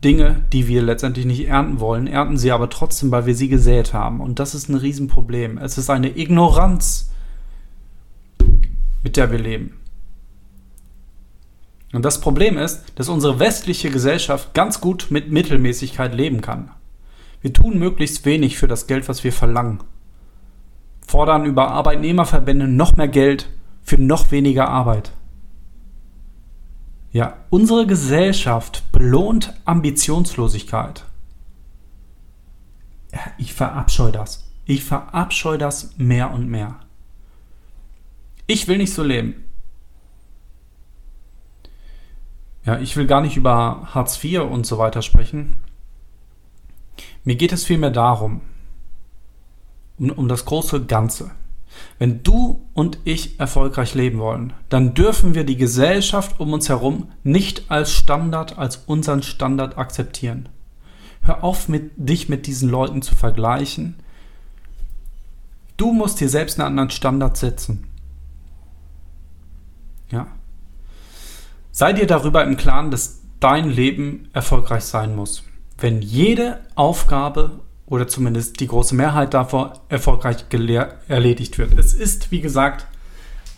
Dinge, 0.03 0.43
die 0.51 0.67
wir 0.67 0.81
letztendlich 0.81 1.25
nicht 1.25 1.47
ernten 1.47 1.79
wollen, 1.79 2.07
ernten 2.07 2.37
sie 2.37 2.51
aber 2.51 2.69
trotzdem, 2.69 3.11
weil 3.11 3.25
wir 3.25 3.35
sie 3.35 3.47
gesät 3.47 3.93
haben. 3.93 4.19
Und 4.19 4.39
das 4.39 4.55
ist 4.55 4.69
ein 4.69 4.75
Riesenproblem. 4.75 5.57
Es 5.57 5.77
ist 5.77 5.89
eine 5.89 6.17
Ignoranz, 6.17 7.12
mit 9.03 9.17
der 9.17 9.31
wir 9.31 9.39
leben. 9.39 9.77
Und 11.93 12.03
das 12.03 12.19
Problem 12.19 12.57
ist, 12.57 12.85
dass 12.95 13.07
unsere 13.07 13.39
westliche 13.39 13.91
Gesellschaft 13.91 14.53
ganz 14.53 14.81
gut 14.81 15.07
mit 15.11 15.31
Mittelmäßigkeit 15.31 16.13
leben 16.13 16.41
kann. 16.41 16.71
Wir 17.41 17.53
tun 17.53 17.77
möglichst 17.77 18.25
wenig 18.25 18.57
für 18.57 18.67
das 18.67 18.87
Geld, 18.87 19.07
was 19.07 19.23
wir 19.23 19.31
verlangen. 19.31 19.79
Fordern 21.05 21.45
über 21.45 21.69
Arbeitnehmerverbände 21.69 22.67
noch 22.67 22.97
mehr 22.97 23.09
Geld 23.09 23.49
für 23.83 24.01
noch 24.01 24.31
weniger 24.31 24.69
Arbeit. 24.69 25.11
Ja, 27.11 27.37
unsere 27.51 27.85
Gesellschaft 27.85 28.91
belohnt 28.91 29.53
Ambitionslosigkeit. 29.65 31.05
Ich 33.37 33.53
verabscheue 33.53 34.11
das. 34.11 34.49
Ich 34.65 34.83
verabscheue 34.83 35.59
das 35.59 35.95
mehr 35.97 36.31
und 36.31 36.49
mehr. 36.49 36.79
Ich 38.47 38.67
will 38.67 38.77
nicht 38.77 38.93
so 38.93 39.03
leben. 39.03 39.43
Ja, 42.65 42.79
ich 42.79 42.95
will 42.95 43.07
gar 43.07 43.21
nicht 43.21 43.35
über 43.35 43.89
Hartz 43.93 44.23
IV 44.23 44.41
und 44.41 44.65
so 44.65 44.77
weiter 44.77 45.01
sprechen. 45.01 45.55
Mir 47.23 47.35
geht 47.35 47.51
es 47.51 47.65
vielmehr 47.65 47.91
darum, 47.91 48.41
um, 49.97 50.09
um 50.11 50.27
das 50.27 50.45
große 50.45 50.85
Ganze. 50.85 51.31
Wenn 51.97 52.23
du 52.23 52.61
und 52.73 52.99
ich 53.03 53.39
erfolgreich 53.39 53.95
leben 53.95 54.19
wollen, 54.19 54.53
dann 54.69 54.93
dürfen 54.93 55.33
wir 55.33 55.43
die 55.43 55.57
Gesellschaft 55.57 56.39
um 56.39 56.53
uns 56.53 56.69
herum 56.69 57.11
nicht 57.23 57.71
als 57.71 57.91
Standard, 57.91 58.57
als 58.57 58.83
unseren 58.85 59.23
Standard 59.23 59.77
akzeptieren. 59.77 60.49
Hör 61.21 61.43
auf, 61.43 61.69
mit, 61.69 61.91
dich 61.95 62.29
mit 62.29 62.47
diesen 62.47 62.69
Leuten 62.69 63.01
zu 63.01 63.15
vergleichen. 63.15 63.95
Du 65.77 65.93
musst 65.93 66.19
dir 66.19 66.29
selbst 66.29 66.59
einen 66.59 66.67
anderen 66.67 66.91
Standard 66.91 67.37
setzen. 67.37 67.87
Ja. 70.11 70.27
Sei 71.71 71.93
dir 71.93 72.07
darüber 72.07 72.43
im 72.43 72.57
Klaren, 72.57 72.91
dass 72.91 73.21
dein 73.39 73.69
Leben 73.69 74.29
erfolgreich 74.33 74.83
sein 74.83 75.15
muss. 75.15 75.43
Wenn 75.77 76.01
jede 76.01 76.59
Aufgabe 76.75 77.59
oder 77.85 78.07
zumindest 78.07 78.59
die 78.59 78.67
große 78.67 78.95
Mehrheit 78.95 79.33
davon 79.33 79.71
erfolgreich 79.89 80.45
erledigt 81.07 81.57
wird. 81.57 81.77
Es 81.77 81.93
ist, 81.93 82.31
wie 82.31 82.41
gesagt, 82.41 82.87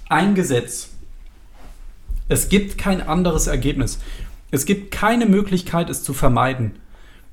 ein 0.09 0.35
Gesetz. 0.35 0.89
Es 2.27 2.49
gibt 2.49 2.77
kein 2.77 3.05
anderes 3.05 3.47
Ergebnis. 3.47 3.99
Es 4.51 4.65
gibt 4.65 4.91
keine 4.91 5.25
Möglichkeit, 5.25 5.89
es 5.89 6.03
zu 6.03 6.13
vermeiden. 6.13 6.79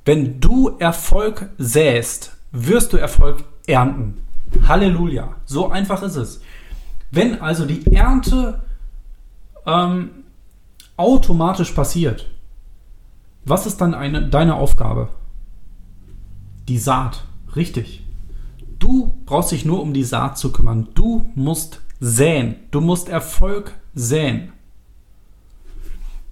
Wenn 0.05 0.41
du 0.41 0.77
Erfolg 0.79 1.49
säst, 1.59 2.37
wirst 2.51 2.93
du 2.93 2.97
Erfolg 2.99 3.45
ernten. 3.67 4.19
Halleluja. 4.69 5.35
So 5.47 5.71
einfach 5.71 6.03
ist 6.03 6.17
es. 6.17 6.41
Wenn 7.11 7.41
also 7.41 7.65
die 7.65 7.95
Ernte 7.95 8.63
ähm, 9.67 10.11
automatisch 10.97 11.73
passiert, 11.73 12.29
was 13.45 13.67
ist 13.67 13.81
dann 13.81 13.95
eine, 13.95 14.29
deine 14.29 14.55
Aufgabe? 14.55 15.09
Die 16.69 16.79
Saat, 16.79 17.25
richtig. 17.57 18.05
Du 18.79 19.15
brauchst 19.27 19.53
dich 19.53 19.65
nur 19.65 19.81
um 19.81 19.93
die 19.93 20.05
Saat 20.05 20.39
zu 20.39 20.53
kümmern. 20.53 20.89
Du 20.95 21.31
musst 21.35 21.81
säen. 22.01 22.57
Du 22.71 22.81
musst 22.81 23.09
Erfolg 23.09 23.75
säen. 23.95 24.53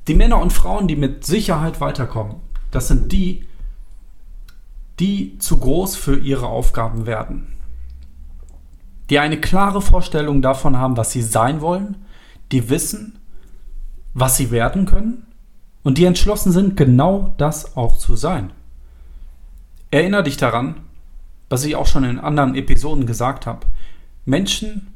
Die 0.08 0.14
Männer 0.14 0.40
und 0.40 0.52
Frauen, 0.52 0.88
die 0.88 0.96
mit 0.96 1.24
Sicherheit 1.24 1.80
weiterkommen, 1.80 2.36
das 2.70 2.88
sind 2.88 3.12
die, 3.12 3.46
die 4.98 5.38
zu 5.38 5.58
groß 5.58 5.94
für 5.96 6.18
ihre 6.18 6.46
Aufgaben 6.46 7.06
werden. 7.06 7.52
Die 9.10 9.18
eine 9.18 9.40
klare 9.40 9.80
Vorstellung 9.80 10.42
davon 10.42 10.76
haben, 10.76 10.96
was 10.96 11.12
sie 11.12 11.22
sein 11.22 11.60
wollen, 11.60 12.04
die 12.52 12.68
wissen, 12.68 13.19
was 14.14 14.36
sie 14.36 14.50
werden 14.50 14.86
können 14.86 15.26
und 15.82 15.98
die 15.98 16.04
entschlossen 16.04 16.52
sind, 16.52 16.76
genau 16.76 17.34
das 17.38 17.76
auch 17.76 17.96
zu 17.96 18.16
sein. 18.16 18.52
Erinner 19.90 20.22
dich 20.22 20.36
daran, 20.36 20.80
was 21.48 21.64
ich 21.64 21.76
auch 21.76 21.86
schon 21.86 22.04
in 22.04 22.18
anderen 22.18 22.54
Episoden 22.54 23.06
gesagt 23.06 23.46
habe. 23.46 23.66
Menschen 24.24 24.88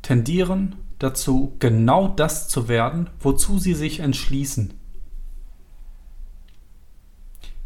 tendieren 0.00 0.76
dazu, 0.98 1.54
genau 1.58 2.08
das 2.08 2.48
zu 2.48 2.68
werden, 2.68 3.10
wozu 3.20 3.58
sie 3.58 3.74
sich 3.74 4.00
entschließen. 4.00 4.74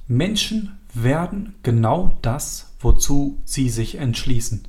Menschen 0.08 0.78
werden 0.94 1.54
genau 1.62 2.16
das, 2.22 2.74
wozu 2.80 3.38
sie 3.44 3.68
sich 3.68 3.96
entschließen. 3.96 4.66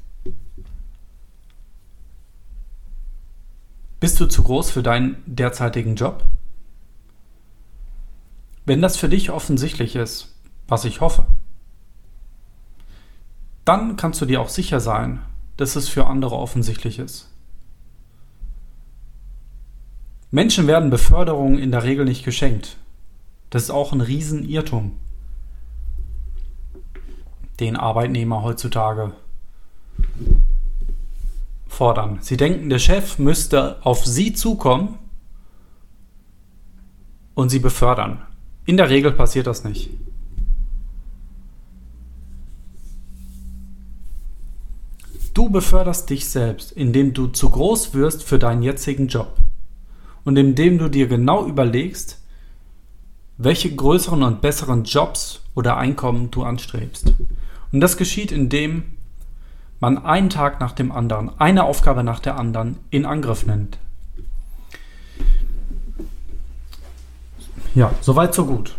Bist 3.99 4.19
du 4.19 4.27
zu 4.27 4.43
groß 4.43 4.69
für 4.69 4.83
deinen 4.83 5.23
derzeitigen 5.25 5.95
Job? 5.95 6.23
Wenn 8.65 8.81
das 8.81 8.97
für 8.97 9.09
dich 9.09 9.31
offensichtlich 9.31 9.95
ist, 9.95 10.35
was 10.67 10.85
ich 10.85 11.01
hoffe, 11.01 11.25
dann 13.65 13.95
kannst 13.95 14.21
du 14.21 14.25
dir 14.25 14.39
auch 14.39 14.49
sicher 14.49 14.79
sein, 14.79 15.21
dass 15.57 15.75
es 15.75 15.89
für 15.89 16.05
andere 16.05 16.35
offensichtlich 16.35 16.99
ist. 16.99 17.33
Menschen 20.29 20.67
werden 20.67 20.89
Beförderungen 20.89 21.57
in 21.57 21.71
der 21.71 21.83
Regel 21.83 22.05
nicht 22.05 22.23
geschenkt. 22.23 22.77
Das 23.49 23.63
ist 23.63 23.69
auch 23.71 23.93
ein 23.93 24.01
Riesenirrtum, 24.01 24.99
den 27.59 27.75
Arbeitnehmer 27.75 28.43
heutzutage 28.43 29.13
fordern. 31.77 32.17
Sie 32.21 32.37
denken, 32.37 32.69
der 32.69 32.79
Chef 32.79 33.19
müsste 33.19 33.85
auf 33.85 34.03
sie 34.03 34.33
zukommen 34.33 34.97
und 37.35 37.49
sie 37.49 37.59
befördern. 37.59 38.23
In 38.65 38.77
der 38.77 38.89
Regel 38.89 39.11
passiert 39.11 39.45
das 39.45 39.63
nicht. 39.63 39.91
Du 45.35 45.51
beförderst 45.51 46.09
dich 46.09 46.27
selbst, 46.27 46.71
indem 46.71 47.13
du 47.13 47.27
zu 47.27 47.51
groß 47.51 47.93
wirst 47.93 48.23
für 48.23 48.39
deinen 48.39 48.63
jetzigen 48.63 49.07
Job 49.07 49.37
und 50.25 50.35
indem 50.35 50.79
du 50.79 50.89
dir 50.89 51.07
genau 51.07 51.45
überlegst, 51.45 52.19
welche 53.37 53.75
größeren 53.75 54.23
und 54.23 54.41
besseren 54.41 54.83
Jobs 54.83 55.41
oder 55.53 55.77
Einkommen 55.77 56.31
du 56.31 56.41
anstrebst. 56.41 57.13
Und 57.71 57.81
das 57.81 57.97
geschieht, 57.97 58.31
indem 58.31 58.96
man 59.79 60.03
einen 60.03 60.29
Tag 60.29 60.59
nach 60.59 60.71
dem 60.71 60.91
anderen, 60.91 61.31
eine 61.39 61.63
Aufgabe 61.63 62.03
nach 62.03 62.19
der 62.19 62.37
anderen 62.37 62.77
in 62.89 63.05
Angriff 63.05 63.45
nimmt. 63.45 63.77
Ja, 67.75 67.91
soweit 68.01 68.33
so 68.33 68.45
gut. 68.45 68.75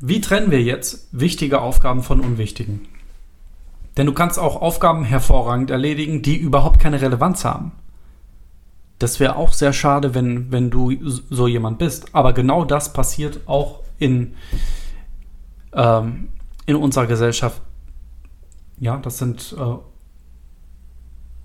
Wie 0.00 0.20
trennen 0.20 0.50
wir 0.50 0.62
jetzt 0.62 1.08
wichtige 1.12 1.62
Aufgaben 1.62 2.02
von 2.02 2.20
unwichtigen? 2.20 2.86
Denn 3.96 4.06
du 4.06 4.12
kannst 4.12 4.38
auch 4.38 4.60
Aufgaben 4.60 5.04
hervorragend 5.04 5.70
erledigen, 5.70 6.20
die 6.20 6.36
überhaupt 6.36 6.80
keine 6.80 7.00
Relevanz 7.00 7.44
haben. 7.44 7.72
Das 8.98 9.20
wäre 9.20 9.36
auch 9.36 9.52
sehr 9.52 9.72
schade, 9.72 10.14
wenn, 10.14 10.52
wenn 10.52 10.70
du 10.70 10.92
so 11.02 11.46
jemand 11.46 11.78
bist. 11.78 12.14
Aber 12.14 12.32
genau 12.32 12.64
das 12.64 12.92
passiert 12.92 13.40
auch 13.46 13.80
in, 13.98 14.34
ähm, 15.72 16.28
in 16.66 16.76
unserer 16.76 17.06
Gesellschaft. 17.06 17.60
Ja, 18.78 18.98
das 18.98 19.18
sind, 19.18 19.54
äh, 19.58 19.76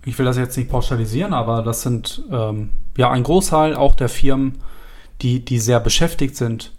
ich 0.09 0.17
will 0.17 0.25
das 0.25 0.37
jetzt 0.37 0.57
nicht 0.57 0.69
pauschalisieren, 0.69 1.33
aber 1.33 1.61
das 1.61 1.83
sind 1.83 2.23
ähm, 2.31 2.71
ja 2.97 3.11
ein 3.11 3.23
Großteil 3.23 3.75
auch 3.75 3.95
der 3.95 4.09
Firmen, 4.09 4.57
die, 5.21 5.45
die 5.45 5.59
sehr 5.59 5.79
beschäftigt 5.79 6.35
sind 6.35 6.73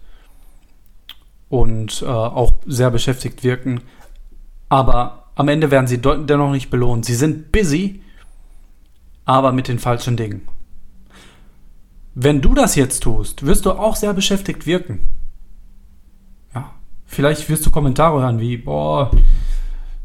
und 1.49 2.01
äh, 2.01 2.05
auch 2.05 2.53
sehr 2.65 2.91
beschäftigt 2.91 3.43
wirken. 3.43 3.81
Aber 4.67 5.29
am 5.35 5.47
Ende 5.47 5.71
werden 5.71 5.87
sie 5.87 6.01
dennoch 6.01 6.51
nicht 6.51 6.69
belohnt. 6.69 7.05
Sie 7.05 7.15
sind 7.15 7.51
busy, 7.51 8.01
aber 9.25 9.53
mit 9.53 9.67
den 9.67 9.79
falschen 9.79 10.17
Dingen. 10.17 10.47
Wenn 12.13 12.41
du 12.41 12.53
das 12.53 12.75
jetzt 12.75 13.03
tust, 13.03 13.45
wirst 13.45 13.65
du 13.65 13.71
auch 13.71 13.95
sehr 13.95 14.13
beschäftigt 14.13 14.65
wirken. 14.65 14.99
Ja, 16.53 16.71
vielleicht 17.05 17.49
wirst 17.49 17.65
du 17.65 17.71
Kommentare 17.71 18.21
hören 18.21 18.39
wie, 18.39 18.57
boah, 18.57 19.11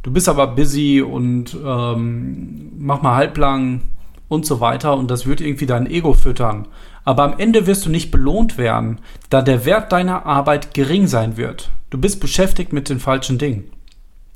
du 0.07 0.13
bist 0.13 0.29
aber 0.29 0.47
busy 0.47 1.03
und 1.03 1.59
ähm, 1.65 2.71
mach 2.79 3.03
mal 3.03 3.17
halblang 3.17 3.81
und 4.29 4.47
so 4.47 4.61
weiter 4.61 4.97
und 4.97 5.11
das 5.11 5.27
wird 5.27 5.41
irgendwie 5.41 5.67
dein 5.67 5.91
Ego 5.91 6.15
füttern. 6.15 6.69
Aber 7.05 7.25
am 7.25 7.39
Ende 7.41 7.67
wirst 7.67 7.87
du 7.87 7.91
nicht 7.91 8.13
belohnt 8.13 8.57
werden, 8.57 9.01
da 9.31 9.43
der 9.43 9.65
Wert 9.65 9.91
deiner 9.91 10.25
Arbeit 10.25 10.75
gering 10.75 11.09
sein 11.09 11.37
wird. 11.37 11.73
Du 11.91 11.99
bist 11.99 12.21
beschäftigt 12.21 12.73
mit 12.73 12.89
den 12.89 13.01
falschen 13.01 13.37
Dingen. 13.37 13.65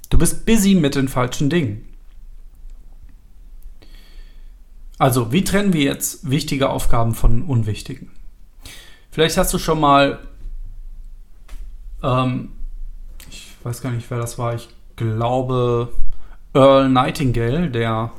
Du 0.08 0.18
bist 0.18 0.44
busy 0.44 0.74
mit 0.74 0.96
den 0.96 1.06
falschen 1.06 1.50
Dingen. 1.50 1.86
Also, 4.98 5.30
wie 5.30 5.44
trennen 5.44 5.72
wir 5.72 5.82
jetzt 5.82 6.28
wichtige 6.28 6.68
Aufgaben 6.68 7.14
von 7.14 7.42
unwichtigen? 7.42 8.10
Vielleicht 9.12 9.36
hast 9.36 9.54
du 9.54 9.58
schon 9.58 9.78
mal, 9.78 10.18
ähm, 12.02 12.50
ich 13.30 13.52
weiß 13.62 13.82
gar 13.82 13.92
nicht, 13.92 14.10
wer 14.10 14.18
das 14.18 14.36
war, 14.36 14.56
ich 14.56 14.68
glaube 15.00 15.88
Earl 16.52 16.90
Nightingale, 16.90 17.70
der 17.70 18.12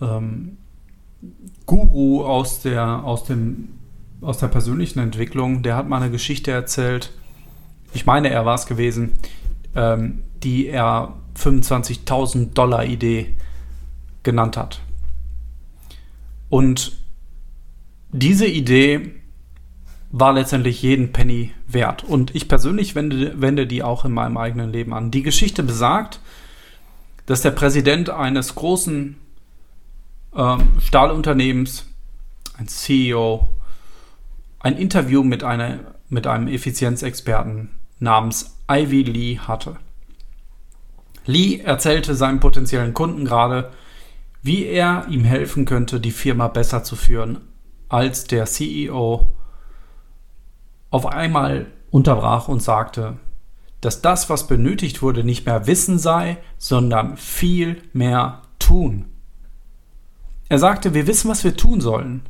ähm, 0.00 0.56
Guru 1.66 2.24
aus 2.24 2.62
der, 2.62 3.04
aus, 3.04 3.24
dem, 3.24 3.68
aus 4.22 4.38
der 4.38 4.48
persönlichen 4.48 5.00
Entwicklung, 5.00 5.62
der 5.62 5.76
hat 5.76 5.86
mal 5.86 6.00
eine 6.00 6.10
Geschichte 6.10 6.50
erzählt, 6.50 7.12
ich 7.92 8.06
meine, 8.06 8.30
er 8.30 8.46
war 8.46 8.54
es 8.54 8.66
gewesen, 8.66 9.18
ähm, 9.74 10.22
die 10.42 10.66
er 10.66 11.14
25.000 11.36 12.54
Dollar 12.54 12.84
Idee 12.86 13.36
genannt 14.22 14.56
hat. 14.56 14.80
Und 16.48 16.98
diese 18.12 18.46
Idee 18.46 19.12
war 20.10 20.32
letztendlich 20.32 20.80
jeden 20.82 21.12
Penny 21.12 21.52
wert. 21.68 22.02
Und 22.02 22.34
ich 22.34 22.48
persönlich 22.48 22.94
wende, 22.94 23.40
wende 23.40 23.66
die 23.66 23.82
auch 23.82 24.04
in 24.04 24.12
meinem 24.12 24.36
eigenen 24.36 24.72
Leben 24.72 24.92
an. 24.92 25.10
Die 25.10 25.22
Geschichte 25.22 25.62
besagt, 25.62 26.20
dass 27.26 27.42
der 27.42 27.50
Präsident 27.50 28.10
eines 28.10 28.54
großen 28.54 29.16
ähm, 30.34 30.68
Stahlunternehmens, 30.80 31.86
ein 32.56 32.68
CEO, 32.68 33.48
ein 34.60 34.76
Interview 34.76 35.22
mit, 35.22 35.44
einer, 35.44 35.78
mit 36.08 36.26
einem 36.26 36.48
Effizienzexperten 36.48 37.70
namens 38.00 38.56
Ivy 38.70 39.02
Lee 39.02 39.38
hatte. 39.38 39.76
Lee 41.26 41.60
erzählte 41.60 42.14
seinem 42.14 42.40
potenziellen 42.40 42.94
Kunden 42.94 43.24
gerade, 43.26 43.70
wie 44.42 44.64
er 44.64 45.06
ihm 45.10 45.24
helfen 45.24 45.66
könnte, 45.66 46.00
die 46.00 46.10
Firma 46.10 46.48
besser 46.48 46.82
zu 46.82 46.96
führen, 46.96 47.40
als 47.88 48.24
der 48.24 48.46
CEO 48.46 49.34
auf 50.90 51.06
einmal 51.06 51.66
unterbrach 51.90 52.48
und 52.48 52.62
sagte, 52.62 53.18
dass 53.80 54.02
das, 54.02 54.28
was 54.28 54.46
benötigt 54.46 55.02
wurde, 55.02 55.24
nicht 55.24 55.46
mehr 55.46 55.66
Wissen 55.66 55.98
sei, 55.98 56.38
sondern 56.58 57.16
viel 57.16 57.82
mehr 57.92 58.42
tun. 58.58 59.06
Er 60.48 60.58
sagte, 60.58 60.94
wir 60.94 61.06
wissen, 61.06 61.30
was 61.30 61.44
wir 61.44 61.56
tun 61.56 61.80
sollen. 61.80 62.22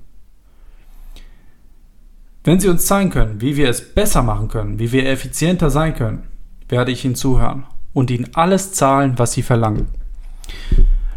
Wenn 2.45 2.61
Sie 2.61 2.69
uns 2.69 2.87
zeigen 2.87 3.11
können, 3.11 3.41
wie 3.41 3.57
wir 3.57 3.69
es 3.69 3.95
besser 3.95 4.23
machen 4.23 4.49
können, 4.49 4.79
wie 4.79 4.93
wir 4.93 5.09
effizienter 5.09 5.71
sein 5.71 5.95
können, 5.95 6.25
werde 6.69 6.93
ich 6.93 7.05
Ihnen 7.05 7.15
zuhören 7.15 7.65
und 7.93 8.11
Ihnen 8.11 8.35
alles 8.35 8.73
zahlen, 8.73 9.15
was 9.19 9.33
Sie 9.33 9.43
verlangen. 9.43 9.89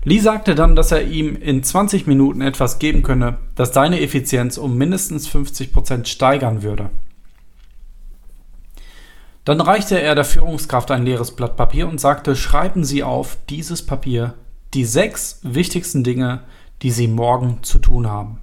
Lee 0.04 0.20
sagte 0.20 0.56
dann, 0.56 0.76
dass 0.76 0.92
er 0.92 1.04
ihm 1.04 1.36
in 1.36 1.64
20 1.64 2.08
Minuten 2.08 2.42
etwas 2.42 2.80
geben 2.80 3.04
könne, 3.04 3.38
das 3.56 3.72
seine 3.72 4.02
Effizienz 4.02 4.58
um 4.58 4.76
mindestens 4.76 5.30
50% 5.30 6.08
steigern 6.08 6.64
würde. 6.64 6.90
Dann 9.44 9.60
reichte 9.60 10.00
er 10.00 10.14
der 10.14 10.26
Führungskraft 10.26 10.92
ein 10.92 11.04
leeres 11.04 11.32
Blatt 11.32 11.56
Papier 11.58 11.88
und 11.88 12.00
sagte, 12.00 12.36
schreiben 12.36 12.84
Sie 12.84 13.04
auf 13.04 13.38
dieses 13.50 13.86
Papier 13.86 14.36
die 14.74 14.86
sechs 14.86 15.40
wichtigsten 15.44 16.04
Dinge, 16.04 16.44
die 16.82 16.92
Sie 16.92 17.08
morgen 17.08 17.64
zu 17.64 17.80
tun 17.80 18.08
haben. 18.08 18.40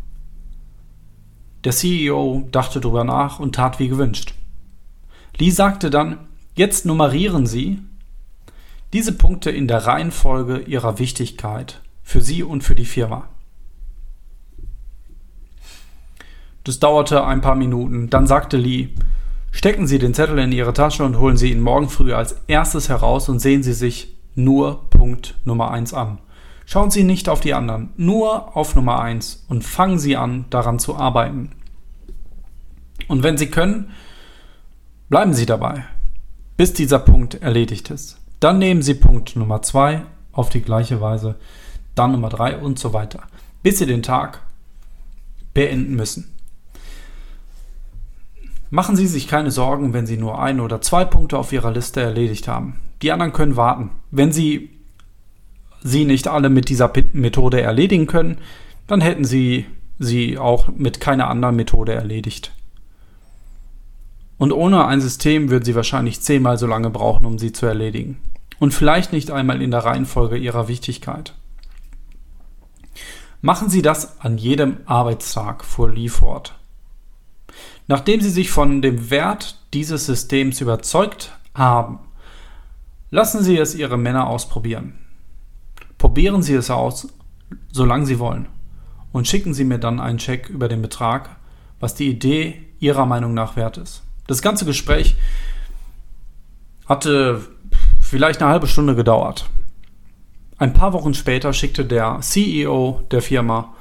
Der 1.64 1.72
CEO 1.72 2.48
dachte 2.50 2.80
darüber 2.80 3.04
nach 3.04 3.40
und 3.40 3.54
tat 3.54 3.78
wie 3.78 3.88
gewünscht. 3.88 4.34
Lee 5.36 5.50
sagte 5.50 5.90
dann, 5.90 6.18
jetzt 6.54 6.84
nummerieren 6.84 7.46
Sie 7.46 7.80
diese 8.92 9.12
Punkte 9.12 9.50
in 9.50 9.68
der 9.68 9.86
Reihenfolge 9.86 10.58
ihrer 10.60 10.98
Wichtigkeit 10.98 11.80
für 12.02 12.20
Sie 12.20 12.42
und 12.42 12.64
für 12.64 12.74
die 12.74 12.84
Firma. 12.84 13.28
Das 16.64 16.80
dauerte 16.80 17.24
ein 17.24 17.40
paar 17.40 17.54
Minuten. 17.54 18.10
Dann 18.10 18.26
sagte 18.26 18.56
Lee, 18.56 18.90
stecken 19.50 19.86
Sie 19.86 19.98
den 19.98 20.14
Zettel 20.14 20.38
in 20.38 20.52
Ihre 20.52 20.72
Tasche 20.72 21.04
und 21.04 21.18
holen 21.18 21.36
Sie 21.36 21.50
ihn 21.50 21.60
morgen 21.60 21.88
früh 21.88 22.12
als 22.12 22.36
erstes 22.46 22.88
heraus 22.88 23.28
und 23.28 23.40
sehen 23.40 23.62
Sie 23.62 23.72
sich 23.72 24.16
nur 24.34 24.88
Punkt 24.90 25.34
Nummer 25.44 25.70
1 25.70 25.94
an. 25.94 26.18
Schauen 26.64 26.90
Sie 26.90 27.02
nicht 27.02 27.28
auf 27.28 27.40
die 27.40 27.54
anderen, 27.54 27.90
nur 27.96 28.56
auf 28.56 28.74
Nummer 28.74 29.00
1 29.00 29.46
und 29.48 29.64
fangen 29.64 29.98
Sie 29.98 30.16
an, 30.16 30.44
daran 30.50 30.78
zu 30.78 30.96
arbeiten. 30.96 31.50
Und 33.08 33.22
wenn 33.22 33.38
Sie 33.38 33.46
können, 33.50 33.90
bleiben 35.08 35.32
Sie 35.32 35.46
dabei, 35.46 35.84
bis 36.56 36.74
dieser 36.74 36.98
Punkt 36.98 37.40
erledigt 37.40 37.90
ist. 37.90 38.18
Dann 38.40 38.58
nehmen 38.58 38.82
Sie 38.82 38.94
Punkt 38.94 39.34
Nummer 39.34 39.62
2 39.62 40.02
auf 40.32 40.50
die 40.50 40.62
gleiche 40.62 41.00
Weise, 41.00 41.36
dann 41.94 42.12
Nummer 42.12 42.28
3 42.28 42.58
und 42.58 42.78
so 42.78 42.92
weiter, 42.92 43.22
bis 43.62 43.78
Sie 43.78 43.86
den 43.86 44.02
Tag 44.02 44.42
beenden 45.54 45.96
müssen. 45.96 46.37
Machen 48.70 48.96
Sie 48.96 49.06
sich 49.06 49.28
keine 49.28 49.50
Sorgen, 49.50 49.92
wenn 49.92 50.06
Sie 50.06 50.16
nur 50.16 50.40
ein 50.40 50.60
oder 50.60 50.80
zwei 50.80 51.04
Punkte 51.04 51.38
auf 51.38 51.52
Ihrer 51.52 51.70
Liste 51.70 52.00
erledigt 52.00 52.48
haben. 52.48 52.80
Die 53.02 53.12
anderen 53.12 53.32
können 53.32 53.56
warten. 53.56 53.90
Wenn 54.10 54.32
Sie 54.32 54.70
sie 55.82 56.04
nicht 56.04 56.26
alle 56.26 56.50
mit 56.50 56.68
dieser 56.68 56.92
Methode 57.12 57.60
erledigen 57.60 58.06
können, 58.06 58.38
dann 58.86 59.00
hätten 59.00 59.24
Sie 59.24 59.66
sie 59.98 60.38
auch 60.38 60.68
mit 60.68 61.00
keiner 61.00 61.28
anderen 61.28 61.56
Methode 61.56 61.92
erledigt. 61.92 62.52
Und 64.38 64.52
ohne 64.52 64.86
ein 64.86 65.00
System 65.00 65.50
würden 65.50 65.64
Sie 65.64 65.74
wahrscheinlich 65.74 66.20
zehnmal 66.20 66.58
so 66.58 66.66
lange 66.66 66.90
brauchen, 66.90 67.26
um 67.26 67.38
sie 67.38 67.52
zu 67.52 67.66
erledigen 67.66 68.18
und 68.58 68.74
vielleicht 68.74 69.12
nicht 69.12 69.30
einmal 69.30 69.62
in 69.62 69.70
der 69.70 69.84
Reihenfolge 69.84 70.36
ihrer 70.36 70.68
Wichtigkeit. 70.68 71.34
Machen 73.40 73.68
Sie 73.68 73.82
das 73.82 74.20
an 74.20 74.36
jedem 74.36 74.78
Arbeitstag, 74.86 75.64
fuhr 75.64 75.90
Lee 75.92 76.08
fort. 76.08 76.57
Nachdem 77.88 78.20
Sie 78.20 78.30
sich 78.30 78.50
von 78.50 78.82
dem 78.82 79.10
Wert 79.10 79.58
dieses 79.72 80.04
Systems 80.04 80.60
überzeugt 80.60 81.32
haben, 81.54 82.00
lassen 83.10 83.42
Sie 83.42 83.56
es 83.56 83.74
Ihre 83.74 83.96
Männer 83.96 84.28
ausprobieren. 84.28 84.98
Probieren 85.96 86.42
Sie 86.42 86.52
es 86.52 86.70
aus, 86.70 87.08
solange 87.72 88.04
Sie 88.04 88.18
wollen, 88.18 88.46
und 89.10 89.26
schicken 89.26 89.54
Sie 89.54 89.64
mir 89.64 89.78
dann 89.78 90.00
einen 90.00 90.18
Check 90.18 90.50
über 90.50 90.68
den 90.68 90.82
Betrag, 90.82 91.36
was 91.80 91.94
die 91.94 92.10
Idee 92.10 92.62
Ihrer 92.78 93.06
Meinung 93.06 93.32
nach 93.32 93.56
wert 93.56 93.78
ist. 93.78 94.02
Das 94.26 94.42
ganze 94.42 94.66
Gespräch 94.66 95.16
hatte 96.86 97.40
vielleicht 98.02 98.42
eine 98.42 98.50
halbe 98.50 98.66
Stunde 98.66 98.94
gedauert. 98.94 99.48
Ein 100.58 100.74
paar 100.74 100.92
Wochen 100.92 101.14
später 101.14 101.54
schickte 101.54 101.86
der 101.86 102.20
CEO 102.20 103.02
der 103.10 103.22
Firma 103.22 103.74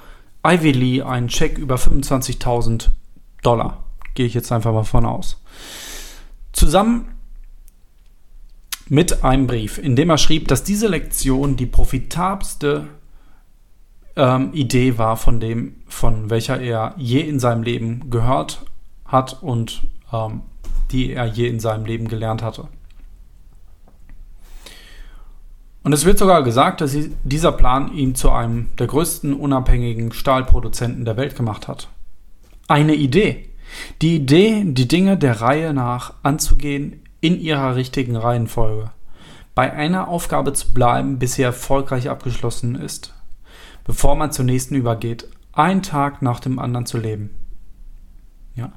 Ivy 0.46 0.72
Lee 0.72 1.02
einen 1.02 1.30
Scheck 1.30 1.58
über 1.58 1.76
25.000 1.76 2.90
Dollar. 3.44 3.84
Gehe 4.18 4.26
ich 4.26 4.34
jetzt 4.34 4.52
einfach 4.52 4.74
mal 4.74 4.84
von 4.84 5.06
aus. 5.06 5.40
Zusammen 6.52 7.10
mit 8.90 9.24
einem 9.24 9.46
Brief, 9.46 9.78
in 9.78 9.96
dem 9.96 10.10
er 10.10 10.18
schrieb, 10.18 10.48
dass 10.48 10.64
diese 10.64 10.88
Lektion 10.88 11.56
die 11.56 11.68
profitabelste 11.68 12.88
ähm, 14.16 14.54
Idee 14.54 14.98
war, 14.98 15.18
von 15.18 15.40
dem, 15.40 15.76
von 15.88 16.32
welcher 16.32 16.60
er 16.60 16.96
je 16.98 17.20
in 17.20 17.40
seinem 17.40 17.62
Leben 17.62 18.10
gehört 18.10 18.66
hat 19.06 19.44
und 19.44 19.84
ähm, 20.12 20.42
die 20.90 21.14
er 21.14 21.28
je 21.28 21.48
in 21.48 21.60
seinem 21.60 21.86
Leben 21.86 22.08
gelernt 22.08 22.42
hatte. 22.42 22.70
Und 25.84 25.94
es 25.94 26.06
wird 26.06 26.18
sogar 26.18 26.42
gesagt, 26.42 26.82
dass 26.82 26.98
dieser 27.24 27.52
Plan 27.52 27.94
ihn 27.94 28.16
zu 28.16 28.32
einem 28.32 28.70
der 28.80 28.88
größten 28.88 29.36
unabhängigen 29.36 30.12
Stahlproduzenten 30.12 31.06
der 31.06 31.18
Welt 31.18 31.36
gemacht 31.36 31.68
hat. 31.68 31.88
Eine 32.68 32.96
Idee. 32.96 33.47
Die 34.02 34.16
Idee, 34.16 34.64
die 34.66 34.88
Dinge 34.88 35.18
der 35.18 35.42
Reihe 35.42 35.74
nach 35.74 36.14
anzugehen 36.24 37.02
in 37.22 37.40
ihrer 37.40 37.76
richtigen 37.76 38.16
Reihenfolge. 38.16 38.92
Bei 39.56 39.74
einer 39.74 40.08
Aufgabe 40.08 40.54
zu 40.54 40.74
bleiben, 40.74 41.20
bis 41.20 41.34
sie 41.34 41.42
erfolgreich 41.42 42.10
abgeschlossen 42.10 42.76
ist, 42.76 43.14
bevor 43.84 44.16
man 44.16 44.32
zur 44.32 44.46
nächsten 44.46 44.76
übergeht, 44.76 45.28
einen 45.54 45.82
Tag 45.82 46.22
nach 46.22 46.40
dem 46.40 46.60
anderen 46.60 46.86
zu 46.86 46.98
leben. 46.98 47.32
Ja. 48.56 48.72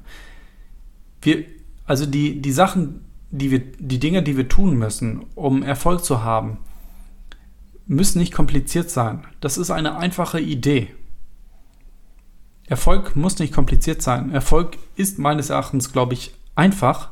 Wir, 1.21 1.45
also 1.85 2.05
die, 2.05 2.41
die 2.41 2.51
Sachen, 2.51 3.05
die 3.29 3.51
wir, 3.51 3.59
die 3.59 3.99
Dinge, 3.99 4.23
die 4.23 4.37
wir 4.37 4.49
tun 4.49 4.77
müssen, 4.77 5.25
um 5.35 5.61
Erfolg 5.61 6.03
zu 6.03 6.23
haben, 6.23 6.57
müssen 7.85 8.19
nicht 8.19 8.33
kompliziert 8.33 8.89
sein. 8.89 9.25
Das 9.39 9.57
ist 9.57 9.69
eine 9.69 9.97
einfache 9.97 10.39
Idee. 10.39 10.87
Erfolg 12.71 13.17
muss 13.17 13.37
nicht 13.37 13.53
kompliziert 13.53 14.01
sein. 14.01 14.31
Erfolg 14.31 14.77
ist 14.95 15.19
meines 15.19 15.49
Erachtens, 15.49 15.91
glaube 15.91 16.13
ich, 16.13 16.33
einfach. 16.55 17.09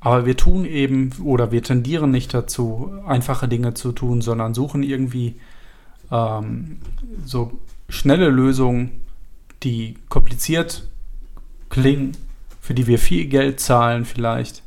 Aber 0.00 0.24
wir 0.24 0.34
tun 0.34 0.64
eben 0.64 1.12
oder 1.22 1.52
wir 1.52 1.62
tendieren 1.62 2.10
nicht 2.10 2.32
dazu, 2.32 2.90
einfache 3.06 3.48
Dinge 3.48 3.74
zu 3.74 3.92
tun, 3.92 4.22
sondern 4.22 4.54
suchen 4.54 4.82
irgendwie 4.82 5.38
ähm, 6.10 6.80
so 7.26 7.60
schnelle 7.90 8.30
Lösungen, 8.30 9.02
die 9.62 9.98
kompliziert 10.08 10.88
klingen, 11.68 12.16
für 12.62 12.72
die 12.72 12.86
wir 12.86 12.98
viel 12.98 13.26
Geld 13.26 13.60
zahlen 13.60 14.06
vielleicht. 14.06 14.62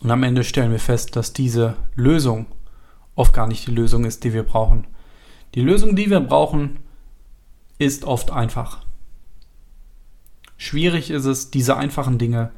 Und 0.00 0.10
am 0.10 0.24
Ende 0.24 0.42
stellen 0.42 0.72
wir 0.72 0.80
fest, 0.80 1.14
dass 1.14 1.32
diese 1.32 1.76
Lösung 1.94 2.46
oft 3.14 3.32
gar 3.32 3.46
nicht 3.46 3.68
die 3.68 3.70
Lösung 3.70 4.04
ist, 4.04 4.24
die 4.24 4.32
wir 4.32 4.42
brauchen. 4.42 4.88
Die 5.54 5.60
Lösung, 5.60 5.94
die 5.94 6.10
wir 6.10 6.20
brauchen, 6.20 6.78
ist 7.78 8.04
oft 8.04 8.30
einfach. 8.30 8.84
Schwierig 10.56 11.10
ist 11.10 11.24
es, 11.24 11.50
diese 11.50 11.76
einfachen 11.76 12.18
Dinge 12.18 12.50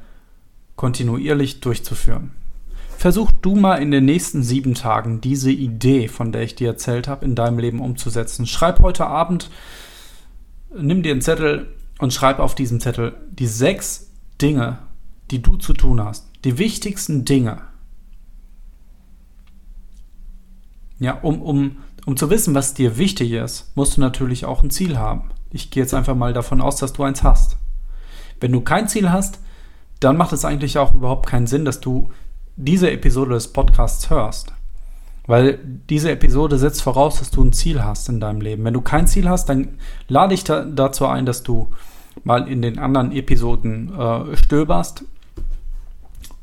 kontinuierlich 0.76 1.60
durchzuführen. 1.60 2.32
Versuch 2.96 3.30
du 3.30 3.56
mal 3.56 3.76
in 3.76 3.90
den 3.90 4.06
nächsten 4.06 4.42
sieben 4.42 4.74
Tagen 4.74 5.20
diese 5.20 5.50
Idee, 5.50 6.08
von 6.08 6.32
der 6.32 6.42
ich 6.42 6.54
dir 6.54 6.68
erzählt 6.68 7.08
habe, 7.08 7.24
in 7.26 7.34
deinem 7.34 7.58
Leben 7.58 7.80
umzusetzen. 7.80 8.46
Schreib 8.46 8.80
heute 8.80 9.06
Abend, 9.06 9.50
nimm 10.74 11.02
dir 11.02 11.12
einen 11.12 11.20
Zettel 11.20 11.74
und 11.98 12.12
schreib 12.12 12.38
auf 12.38 12.54
diesem 12.54 12.80
Zettel 12.80 13.14
die 13.30 13.46
sechs 13.46 14.10
Dinge, 14.40 14.78
die 15.30 15.42
du 15.42 15.56
zu 15.56 15.74
tun 15.74 16.02
hast. 16.02 16.26
Die 16.44 16.58
wichtigsten 16.58 17.24
Dinge. 17.24 17.62
Ja, 20.98 21.20
um, 21.20 21.42
um 21.42 21.76
um 22.06 22.16
zu 22.16 22.30
wissen, 22.30 22.54
was 22.54 22.72
dir 22.72 22.96
wichtig 22.96 23.32
ist, 23.32 23.76
musst 23.76 23.96
du 23.96 24.00
natürlich 24.00 24.46
auch 24.46 24.62
ein 24.62 24.70
Ziel 24.70 24.96
haben. 24.96 25.30
Ich 25.50 25.70
gehe 25.70 25.82
jetzt 25.82 25.92
einfach 25.92 26.14
mal 26.14 26.32
davon 26.32 26.60
aus, 26.60 26.76
dass 26.76 26.92
du 26.92 27.02
eins 27.02 27.22
hast. 27.22 27.58
Wenn 28.40 28.52
du 28.52 28.60
kein 28.60 28.88
Ziel 28.88 29.10
hast, 29.10 29.40
dann 30.00 30.16
macht 30.16 30.32
es 30.32 30.44
eigentlich 30.44 30.78
auch 30.78 30.94
überhaupt 30.94 31.26
keinen 31.26 31.48
Sinn, 31.48 31.64
dass 31.64 31.80
du 31.80 32.10
diese 32.54 32.90
Episode 32.90 33.34
des 33.34 33.48
Podcasts 33.48 34.08
hörst. 34.08 34.52
Weil 35.26 35.58
diese 35.90 36.12
Episode 36.12 36.58
setzt 36.58 36.80
voraus, 36.82 37.18
dass 37.18 37.32
du 37.32 37.42
ein 37.42 37.52
Ziel 37.52 37.82
hast 37.82 38.08
in 38.08 38.20
deinem 38.20 38.40
Leben. 38.40 38.64
Wenn 38.64 38.74
du 38.74 38.82
kein 38.82 39.08
Ziel 39.08 39.28
hast, 39.28 39.48
dann 39.48 39.78
lade 40.06 40.34
ich 40.34 40.44
da, 40.44 40.64
dazu 40.64 41.06
ein, 41.06 41.26
dass 41.26 41.42
du 41.42 41.70
mal 42.22 42.48
in 42.48 42.62
den 42.62 42.78
anderen 42.78 43.10
Episoden 43.10 43.92
äh, 43.98 44.36
stöberst 44.36 45.04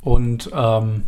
und 0.02 0.50
ähm, 0.52 1.04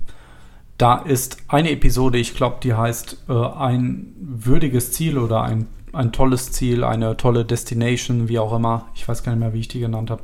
da 0.79 0.97
ist 0.97 1.39
eine 1.49 1.70
Episode, 1.70 2.18
ich 2.18 2.35
glaube, 2.35 2.57
die 2.62 2.74
heißt 2.74 3.24
äh, 3.29 3.33
ein 3.33 4.12
würdiges 4.18 4.93
Ziel 4.93 5.18
oder 5.18 5.43
ein, 5.43 5.68
ein 5.93 6.12
tolles 6.12 6.53
Ziel, 6.53 6.85
eine 6.85 7.16
tolle 7.16 7.45
Destination, 7.45 8.29
wie 8.29 8.39
auch 8.39 8.55
immer. 8.55 8.87
Ich 8.95 9.09
weiß 9.09 9.22
gar 9.22 9.33
nicht 9.33 9.41
mehr, 9.41 9.55
wie 9.55 9.61
ich 9.61 9.68
die 9.68 9.81
genannt 9.81 10.11
habe. 10.11 10.22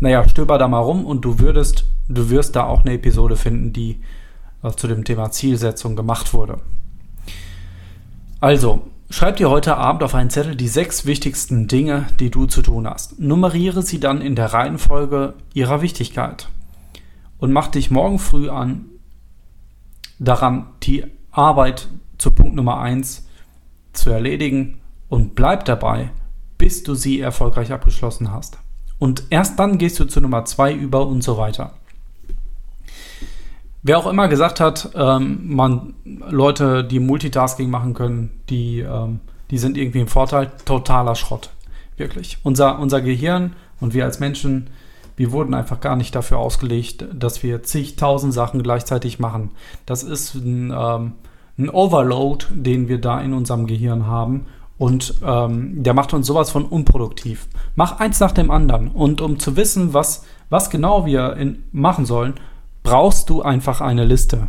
Naja, 0.00 0.28
stöber 0.28 0.58
da 0.58 0.68
mal 0.68 0.80
rum 0.80 1.06
und 1.06 1.24
du 1.24 1.38
würdest, 1.38 1.86
du 2.08 2.28
wirst 2.28 2.54
da 2.54 2.64
auch 2.64 2.82
eine 2.82 2.94
Episode 2.94 3.36
finden, 3.36 3.72
die 3.72 4.00
äh, 4.62 4.70
zu 4.72 4.88
dem 4.88 5.04
Thema 5.04 5.30
Zielsetzung 5.30 5.96
gemacht 5.96 6.34
wurde. 6.34 6.58
Also, 8.40 8.82
schreib 9.08 9.36
dir 9.36 9.48
heute 9.48 9.78
Abend 9.78 10.02
auf 10.02 10.14
einen 10.14 10.30
Zettel 10.30 10.54
die 10.54 10.68
sechs 10.68 11.06
wichtigsten 11.06 11.66
Dinge, 11.66 12.06
die 12.20 12.30
du 12.30 12.44
zu 12.44 12.60
tun 12.60 12.86
hast. 12.86 13.18
Nummeriere 13.18 13.80
sie 13.82 14.00
dann 14.00 14.20
in 14.20 14.36
der 14.36 14.52
Reihenfolge 14.52 15.32
ihrer 15.54 15.80
Wichtigkeit. 15.80 16.48
Und 17.38 17.52
mach 17.52 17.68
dich 17.68 17.90
morgen 17.90 18.18
früh 18.18 18.50
an, 18.50 18.84
daran, 20.18 20.66
die 20.82 21.04
Arbeit 21.30 21.88
zu 22.18 22.30
Punkt 22.30 22.54
Nummer 22.54 22.80
1 22.80 23.26
zu 23.92 24.10
erledigen 24.10 24.80
und 25.08 25.34
bleib 25.34 25.64
dabei, 25.64 26.10
bis 26.58 26.82
du 26.82 26.94
sie 26.94 27.20
erfolgreich 27.20 27.72
abgeschlossen 27.72 28.32
hast. 28.32 28.58
Und 28.98 29.24
erst 29.30 29.58
dann 29.58 29.78
gehst 29.78 29.98
du 30.00 30.04
zu 30.04 30.20
Nummer 30.20 30.44
2 30.44 30.74
über 30.74 31.06
und 31.06 31.22
so 31.22 31.38
weiter. 31.38 31.74
Wer 33.82 33.98
auch 33.98 34.08
immer 34.08 34.26
gesagt 34.26 34.58
hat, 34.58 34.90
ähm, 34.94 35.54
man, 35.54 35.94
Leute, 36.04 36.84
die 36.84 36.98
Multitasking 36.98 37.70
machen 37.70 37.94
können, 37.94 38.40
die, 38.50 38.80
ähm, 38.80 39.20
die 39.50 39.58
sind 39.58 39.76
irgendwie 39.76 40.00
im 40.00 40.08
Vorteil, 40.08 40.50
totaler 40.64 41.14
Schrott. 41.14 41.50
Wirklich. 41.96 42.38
Unser, 42.42 42.78
unser 42.80 43.00
Gehirn 43.00 43.54
und 43.80 43.94
wir 43.94 44.04
als 44.04 44.18
Menschen 44.18 44.68
wir 45.18 45.32
wurden 45.32 45.52
einfach 45.52 45.80
gar 45.80 45.96
nicht 45.96 46.14
dafür 46.14 46.38
ausgelegt, 46.38 47.04
dass 47.12 47.42
wir 47.42 47.64
zigtausend 47.64 48.32
Sachen 48.32 48.62
gleichzeitig 48.62 49.18
machen. 49.18 49.50
Das 49.84 50.04
ist 50.04 50.36
ein, 50.36 50.72
ähm, 50.74 51.12
ein 51.58 51.68
Overload, 51.68 52.46
den 52.52 52.86
wir 52.86 53.00
da 53.00 53.20
in 53.20 53.34
unserem 53.34 53.66
Gehirn 53.66 54.06
haben. 54.06 54.46
Und 54.78 55.14
ähm, 55.26 55.82
der 55.82 55.92
macht 55.92 56.14
uns 56.14 56.28
sowas 56.28 56.50
von 56.50 56.64
unproduktiv. 56.64 57.48
Mach 57.74 57.98
eins 57.98 58.20
nach 58.20 58.30
dem 58.30 58.52
anderen. 58.52 58.86
Und 58.86 59.20
um 59.20 59.40
zu 59.40 59.56
wissen, 59.56 59.92
was, 59.92 60.24
was 60.50 60.70
genau 60.70 61.04
wir 61.04 61.34
in, 61.34 61.64
machen 61.72 62.06
sollen, 62.06 62.34
brauchst 62.84 63.28
du 63.28 63.42
einfach 63.42 63.80
eine 63.80 64.04
Liste. 64.04 64.46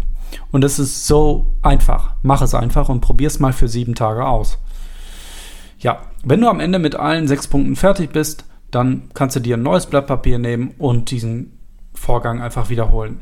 Und 0.52 0.64
es 0.64 0.78
ist 0.78 1.08
so 1.08 1.48
einfach. 1.64 2.14
Mach 2.22 2.44
es 2.44 2.54
einfach 2.54 2.90
und 2.90 3.02
probier 3.02 3.28
es 3.28 3.40
mal 3.40 3.54
für 3.54 3.68
sieben 3.68 3.96
Tage 3.96 4.24
aus. 4.24 4.60
Ja, 5.80 6.02
wenn 6.24 6.42
du 6.42 6.48
am 6.48 6.60
Ende 6.60 6.78
mit 6.78 6.96
allen 6.96 7.28
sechs 7.28 7.48
Punkten 7.48 7.76
fertig 7.76 8.12
bist, 8.12 8.46
dann 8.72 9.10
kannst 9.14 9.36
du 9.36 9.40
dir 9.40 9.58
ein 9.58 9.64
neues 9.64 9.86
Blatt 9.86 10.08
Papier 10.08 10.40
nehmen 10.40 10.74
und 10.78 11.12
diesen 11.12 11.58
Vorgang 11.94 12.42
einfach 12.42 12.70
wiederholen. 12.70 13.20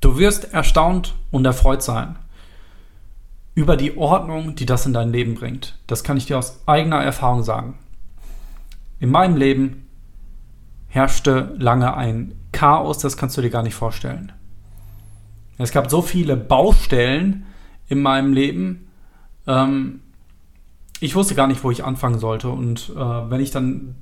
Du 0.00 0.18
wirst 0.18 0.52
erstaunt 0.52 1.14
und 1.30 1.44
erfreut 1.44 1.82
sein 1.82 2.16
über 3.54 3.76
die 3.76 3.96
Ordnung, 3.96 4.54
die 4.54 4.66
das 4.66 4.84
in 4.84 4.92
dein 4.92 5.10
Leben 5.10 5.34
bringt. 5.34 5.78
Das 5.86 6.04
kann 6.04 6.18
ich 6.18 6.26
dir 6.26 6.38
aus 6.38 6.60
eigener 6.66 7.02
Erfahrung 7.02 7.42
sagen. 7.42 7.78
In 9.00 9.10
meinem 9.10 9.36
Leben 9.36 9.86
herrschte 10.88 11.54
lange 11.58 11.96
ein 11.96 12.34
Chaos, 12.52 12.98
das 12.98 13.16
kannst 13.16 13.36
du 13.36 13.42
dir 13.42 13.50
gar 13.50 13.62
nicht 13.62 13.74
vorstellen. 13.74 14.32
Es 15.58 15.72
gab 15.72 15.90
so 15.90 16.02
viele 16.02 16.36
Baustellen 16.36 17.46
in 17.88 18.02
meinem 18.02 18.34
Leben. 18.34 18.88
Ähm, 19.46 20.00
ich 21.00 21.14
wusste 21.14 21.34
gar 21.34 21.46
nicht, 21.46 21.64
wo 21.64 21.70
ich 21.70 21.84
anfangen 21.84 22.18
sollte. 22.18 22.50
Und 22.50 22.90
äh, 22.94 23.30
wenn 23.30 23.40
ich 23.40 23.50
dann 23.50 23.96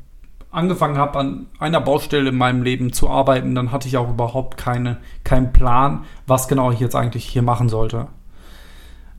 angefangen 0.55 0.97
habe, 0.97 1.19
an 1.19 1.47
einer 1.59 1.81
Baustelle 1.81 2.31
in 2.31 2.37
meinem 2.37 2.63
Leben 2.63 2.93
zu 2.93 3.11
arbeiten, 3.11 3.55
dann 3.55 3.73
hatte 3.73 3.89
ich 3.89 3.97
auch 3.97 4.09
überhaupt 4.09 4.57
keine, 4.57 4.99
keinen 5.25 5.53
Plan, 5.53 6.05
was 6.27 6.49
genau 6.49 6.71
ich 6.71 6.81
jetzt 6.81 6.95
eigentlich 6.95 7.25
hier 7.25 7.43
machen 7.43 7.69
sollte. 7.69 8.09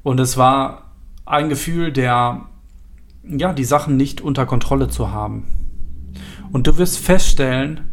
Und 0.04 0.20
es 0.20 0.38
war 0.38 0.92
ein 1.26 1.50
Gefühl 1.50 1.92
der, 1.92 2.46
ja, 3.24 3.54
die 3.54 3.64
Sachen 3.64 3.98
nicht 3.98 4.22
unter 4.22 4.46
Kontrolle 4.46 4.88
zu 4.88 5.12
haben. 5.12 5.48
Und 6.52 6.68
du 6.68 6.78
wirst 6.78 7.00
feststellen, 7.00 7.92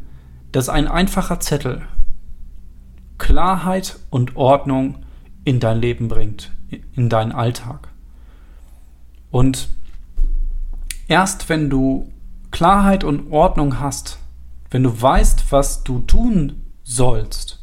dass 0.53 0.69
ein 0.69 0.87
einfacher 0.87 1.41
Zettel 1.41 1.83
Klarheit 3.19 3.99
und 4.11 4.37
Ordnung 4.37 4.99
in 5.45 5.59
dein 5.59 5.81
Leben 5.81 6.09
bringt, 6.09 6.53
in 6.95 7.09
deinen 7.09 7.33
Alltag. 7.33 7.89
Und 9.31 9.71
erst 11.09 11.49
wenn 11.49 11.71
du 11.71 12.12
Klarheit 12.53 13.03
und 13.03 13.33
Ordnung 13.33 13.81
hast, 13.81 14.19
wenn 14.71 14.85
du 14.85 15.03
weißt, 15.03 15.51
was 15.51 15.83
du 15.83 16.01
tun 16.01 16.63
sollst, 16.85 17.59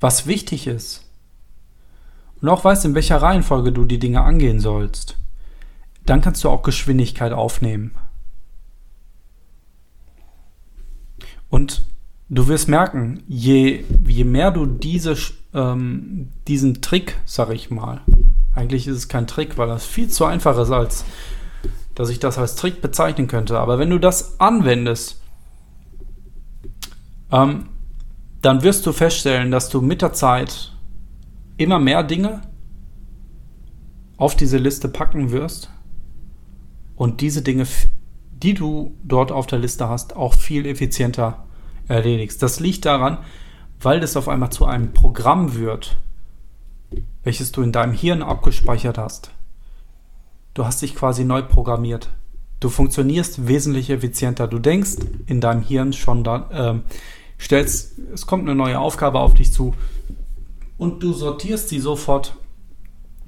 was 0.00 0.26
wichtig 0.26 0.66
ist, 0.66 1.04
und 2.40 2.48
auch 2.48 2.64
weißt, 2.64 2.84
in 2.84 2.94
welcher 2.96 3.22
Reihenfolge 3.22 3.70
du 3.70 3.84
die 3.84 4.00
Dinge 4.00 4.22
angehen 4.22 4.58
sollst, 4.58 5.16
dann 6.04 6.20
kannst 6.20 6.42
du 6.42 6.48
auch 6.48 6.62
Geschwindigkeit 6.62 7.32
aufnehmen. 7.32 7.92
Und 11.48 11.84
du 12.28 12.48
wirst 12.48 12.68
merken, 12.68 13.22
je, 13.28 13.84
je 14.04 14.24
mehr 14.24 14.50
du 14.50 14.66
diese, 14.66 15.16
ähm, 15.54 16.30
diesen 16.48 16.82
Trick, 16.82 17.16
sag 17.24 17.50
ich 17.50 17.70
mal, 17.70 18.00
eigentlich 18.56 18.88
ist 18.88 18.96
es 18.96 19.08
kein 19.08 19.28
Trick, 19.28 19.56
weil 19.56 19.68
das 19.68 19.86
viel 19.86 20.08
zu 20.08 20.24
einfach 20.24 20.58
ist, 20.58 20.70
als 20.70 21.04
dass 21.94 22.08
ich 22.08 22.18
das 22.18 22.38
als 22.38 22.56
Trick 22.56 22.80
bezeichnen 22.80 23.26
könnte. 23.26 23.58
Aber 23.58 23.78
wenn 23.78 23.90
du 23.90 23.98
das 23.98 24.40
anwendest, 24.40 25.20
ähm, 27.30 27.68
dann 28.40 28.62
wirst 28.62 28.86
du 28.86 28.92
feststellen, 28.92 29.50
dass 29.50 29.68
du 29.68 29.80
mit 29.80 30.02
der 30.02 30.12
Zeit 30.12 30.72
immer 31.56 31.78
mehr 31.78 32.02
Dinge 32.02 32.42
auf 34.16 34.36
diese 34.36 34.58
Liste 34.58 34.88
packen 34.88 35.30
wirst 35.30 35.70
und 36.96 37.20
diese 37.20 37.42
Dinge, 37.42 37.66
die 38.32 38.54
du 38.54 38.96
dort 39.04 39.32
auf 39.32 39.46
der 39.46 39.58
Liste 39.58 39.88
hast, 39.88 40.16
auch 40.16 40.34
viel 40.34 40.66
effizienter 40.66 41.44
erledigst. 41.88 42.42
Das 42.42 42.60
liegt 42.60 42.84
daran, 42.84 43.18
weil 43.80 44.00
das 44.00 44.16
auf 44.16 44.28
einmal 44.28 44.50
zu 44.50 44.64
einem 44.66 44.92
Programm 44.92 45.54
wird, 45.54 45.98
welches 47.24 47.52
du 47.52 47.62
in 47.62 47.72
deinem 47.72 47.92
Hirn 47.92 48.22
abgespeichert 48.22 48.98
hast. 48.98 49.32
Du 50.54 50.64
hast 50.66 50.82
dich 50.82 50.94
quasi 50.94 51.24
neu 51.24 51.42
programmiert. 51.42 52.10
Du 52.60 52.68
funktionierst 52.68 53.48
wesentlich 53.48 53.90
effizienter. 53.90 54.46
Du 54.46 54.58
denkst 54.58 54.96
in 55.26 55.40
deinem 55.40 55.62
Hirn 55.62 55.92
schon 55.92 56.24
da, 56.24 56.48
äh, 56.50 56.92
stellst, 57.40 57.98
es 58.12 58.26
kommt 58.26 58.44
eine 58.44 58.54
neue 58.54 58.78
Aufgabe 58.78 59.18
auf 59.18 59.34
dich 59.34 59.52
zu 59.52 59.74
und 60.78 61.02
du 61.02 61.12
sortierst 61.12 61.68
sie 61.68 61.80
sofort 61.80 62.36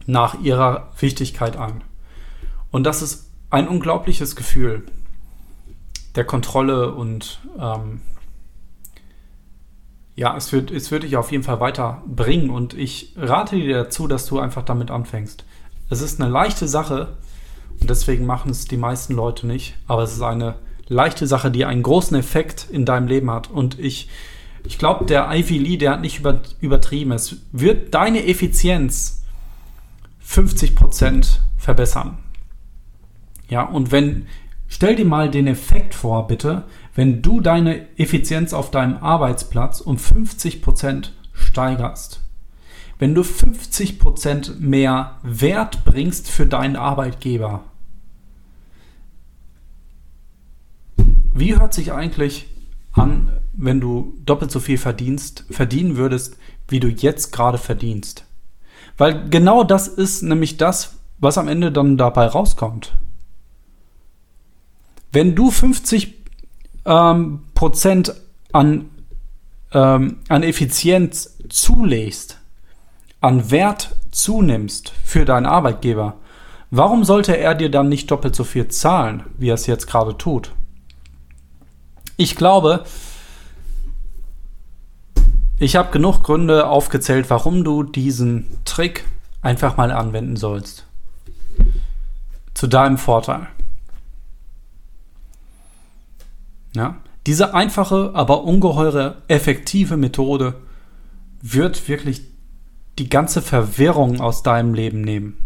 nach 0.06 0.40
ihrer 0.40 0.92
Wichtigkeit 0.98 1.56
an. 1.56 1.82
Und 2.70 2.84
das 2.84 3.02
ist 3.02 3.30
ein 3.50 3.68
unglaubliches 3.68 4.36
Gefühl 4.36 4.84
der 6.14 6.24
Kontrolle 6.24 6.94
und 6.94 7.40
ähm, 7.58 8.02
ja, 10.16 10.36
es 10.36 10.52
wird, 10.52 10.70
es 10.70 10.90
wird 10.90 11.02
dich 11.02 11.16
auf 11.16 11.32
jeden 11.32 11.42
Fall 11.42 11.58
weiterbringen 11.58 12.50
und 12.50 12.74
ich 12.74 13.14
rate 13.16 13.56
dir 13.56 13.84
dazu, 13.84 14.06
dass 14.06 14.26
du 14.26 14.38
einfach 14.38 14.62
damit 14.62 14.90
anfängst. 14.90 15.44
Es 15.90 16.00
ist 16.00 16.20
eine 16.20 16.30
leichte 16.30 16.66
Sache 16.66 17.16
und 17.80 17.90
deswegen 17.90 18.26
machen 18.26 18.50
es 18.50 18.66
die 18.66 18.76
meisten 18.76 19.14
Leute 19.14 19.46
nicht, 19.46 19.76
aber 19.86 20.02
es 20.02 20.12
ist 20.12 20.22
eine 20.22 20.56
leichte 20.88 21.26
Sache, 21.26 21.50
die 21.50 21.64
einen 21.64 21.82
großen 21.82 22.16
Effekt 22.16 22.66
in 22.70 22.84
deinem 22.84 23.06
Leben 23.06 23.30
hat 23.30 23.50
und 23.50 23.78
ich, 23.78 24.08
ich 24.64 24.78
glaube, 24.78 25.04
der 25.04 25.28
Ivy 25.30 25.58
Lee, 25.58 25.76
der 25.76 25.92
hat 25.92 26.00
nicht 26.00 26.20
über, 26.20 26.40
übertrieben. 26.60 27.12
Es 27.12 27.36
wird 27.52 27.94
deine 27.94 28.26
Effizienz 28.26 29.22
50% 30.26 31.38
verbessern. 31.58 32.18
Ja, 33.48 33.62
und 33.62 33.92
wenn, 33.92 34.26
stell 34.68 34.96
dir 34.96 35.04
mal 35.04 35.30
den 35.30 35.46
Effekt 35.46 35.94
vor, 35.94 36.26
bitte, 36.26 36.64
wenn 36.94 37.22
du 37.22 37.40
deine 37.40 37.86
Effizienz 37.98 38.52
auf 38.52 38.70
deinem 38.70 38.96
Arbeitsplatz 38.96 39.80
um 39.80 39.96
50% 39.96 41.10
steigerst. 41.32 42.23
Wenn 42.98 43.14
du 43.14 43.22
50% 43.22 44.58
mehr 44.58 45.18
Wert 45.22 45.84
bringst 45.84 46.30
für 46.30 46.46
deinen 46.46 46.76
Arbeitgeber. 46.76 47.64
Wie 51.34 51.56
hört 51.56 51.74
sich 51.74 51.92
eigentlich 51.92 52.46
an, 52.92 53.32
wenn 53.52 53.80
du 53.80 54.14
doppelt 54.24 54.50
so 54.50 54.60
viel 54.60 54.78
verdienst, 54.78 55.44
verdienen 55.50 55.96
würdest, 55.96 56.36
wie 56.68 56.80
du 56.80 56.88
jetzt 56.88 57.32
gerade 57.32 57.58
verdienst? 57.58 58.24
Weil 58.96 59.28
genau 59.28 59.64
das 59.64 59.88
ist 59.88 60.22
nämlich 60.22 60.56
das, 60.56 60.94
was 61.18 61.38
am 61.38 61.48
Ende 61.48 61.72
dann 61.72 61.96
dabei 61.96 62.26
rauskommt. 62.26 62.92
Wenn 65.10 65.34
du 65.34 65.50
50 65.50 66.14
ähm, 66.84 67.40
Prozent 67.54 68.14
an, 68.52 68.90
ähm, 69.72 70.18
an 70.28 70.42
Effizienz 70.42 71.38
zulegst, 71.48 72.38
an 73.24 73.50
Wert 73.50 73.96
zunimmst 74.10 74.92
für 75.02 75.24
deinen 75.24 75.46
Arbeitgeber, 75.46 76.16
warum 76.70 77.04
sollte 77.04 77.34
er 77.34 77.54
dir 77.54 77.70
dann 77.70 77.88
nicht 77.88 78.10
doppelt 78.10 78.36
so 78.36 78.44
viel 78.44 78.68
zahlen, 78.68 79.24
wie 79.38 79.48
er 79.48 79.54
es 79.54 79.66
jetzt 79.66 79.86
gerade 79.86 80.18
tut? 80.18 80.52
Ich 82.18 82.36
glaube, 82.36 82.84
ich 85.58 85.74
habe 85.74 85.90
genug 85.90 86.22
Gründe 86.22 86.68
aufgezählt, 86.68 87.30
warum 87.30 87.64
du 87.64 87.82
diesen 87.82 88.46
Trick 88.66 89.06
einfach 89.40 89.78
mal 89.78 89.90
anwenden 89.90 90.36
sollst. 90.36 90.84
Zu 92.52 92.66
deinem 92.66 92.98
Vorteil. 92.98 93.46
Ja? 96.74 96.96
Diese 97.26 97.54
einfache, 97.54 98.10
aber 98.12 98.44
ungeheure 98.44 99.22
effektive 99.28 99.96
Methode 99.96 100.56
wird 101.40 101.88
wirklich 101.88 102.33
die 102.98 103.08
ganze 103.08 103.42
Verwirrung 103.42 104.20
aus 104.20 104.42
deinem 104.42 104.74
Leben 104.74 105.00
nehmen. 105.00 105.36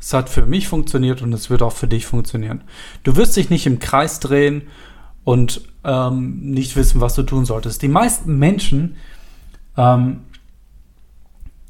Es 0.00 0.12
hat 0.12 0.28
für 0.28 0.46
mich 0.46 0.68
funktioniert 0.68 1.22
und 1.22 1.32
es 1.32 1.50
wird 1.50 1.62
auch 1.62 1.72
für 1.72 1.88
dich 1.88 2.06
funktionieren. 2.06 2.62
Du 3.02 3.16
wirst 3.16 3.36
dich 3.36 3.50
nicht 3.50 3.66
im 3.66 3.78
Kreis 3.78 4.20
drehen 4.20 4.62
und 5.24 5.62
ähm, 5.84 6.38
nicht 6.40 6.76
wissen, 6.76 7.00
was 7.00 7.14
du 7.14 7.22
tun 7.22 7.44
solltest. 7.44 7.82
Die 7.82 7.88
meisten 7.88 8.38
Menschen 8.38 8.96
ähm, 9.76 10.20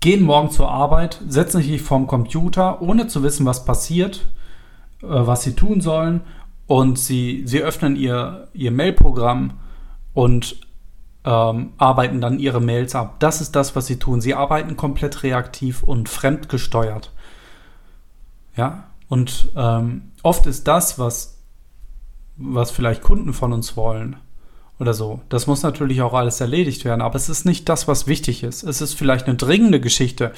gehen 0.01 0.23
morgen 0.23 0.51
zur 0.51 0.71
Arbeit, 0.71 1.21
setzen 1.27 1.63
sich 1.63 1.81
vorm 1.81 2.07
Computer, 2.07 2.83
ohne 2.83 3.07
zu 3.07 3.23
wissen, 3.23 3.47
was 3.47 3.65
passiert, 3.65 4.29
äh, 5.03 5.07
was 5.09 5.43
sie 5.43 5.55
tun 5.55 5.81
sollen 5.81 6.21
und 6.67 6.99
sie, 6.99 7.43
sie 7.47 7.61
öffnen 7.63 7.97
ihr, 7.97 8.49
ihr 8.53 8.73
Mailprogramm 8.73 9.55
und 10.15 10.66
ähm, 11.27 11.73
arbeiten 11.77 12.21
dann 12.21 12.39
ihre 12.39 12.61
Mails 12.61 12.95
ab. 12.95 13.17
Das 13.19 13.41
ist 13.41 13.57
das, 13.57 13.75
was 13.75 13.87
sie 13.87 13.99
tun. 13.99 14.21
Sie 14.21 14.35
arbeiten 14.35 14.77
komplett 14.77 15.25
reaktiv 15.25 15.83
und 15.83 16.09
fremdgesteuert. 16.09 17.13
Ja, 18.57 18.85
und 19.09 19.51
ähm, 19.57 20.13
oft 20.23 20.47
ist 20.47 20.67
das, 20.67 20.99
was, 20.99 21.39
was 22.37 22.71
vielleicht 22.71 23.03
Kunden 23.03 23.35
von 23.35 23.53
uns 23.53 23.77
wollen 23.77 24.17
oder 24.79 24.95
so, 24.95 25.21
das 25.29 25.47
muss 25.47 25.63
natürlich 25.63 26.01
auch 26.03 26.15
alles 26.15 26.41
erledigt 26.41 26.85
werden, 26.85 27.01
aber 27.01 27.17
es 27.17 27.29
ist 27.29 27.45
nicht 27.45 27.69
das, 27.69 27.89
was 27.89 28.07
wichtig 28.07 28.43
ist. 28.43 28.63
Es 28.63 28.81
ist 28.81 28.95
vielleicht 28.95 29.27
eine 29.27 29.37
dringende 29.37 29.81
Geschichte, 29.81 30.33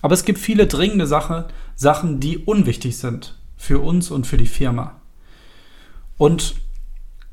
aber 0.00 0.14
es 0.14 0.24
gibt 0.24 0.38
viele 0.38 0.66
dringende 0.66 1.06
Sache, 1.06 1.48
Sachen, 1.74 2.20
die 2.20 2.38
unwichtig 2.38 2.98
sind 2.98 3.36
für 3.56 3.80
uns 3.80 4.10
und 4.10 4.26
für 4.26 4.36
die 4.36 4.46
Firma. 4.46 5.00
Und 6.16 6.54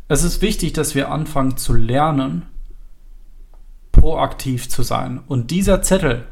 es 0.08 0.24
ist 0.24 0.42
wichtig, 0.42 0.74
dass 0.74 0.96
wir 0.96 1.12
anfangen 1.12 1.58
zu 1.58 1.74
lernen, 1.74 2.46
proaktiv 4.08 4.70
zu 4.70 4.84
sein. 4.84 5.20
Und 5.28 5.52
dieser 5.52 5.82
Zettel 5.82 6.26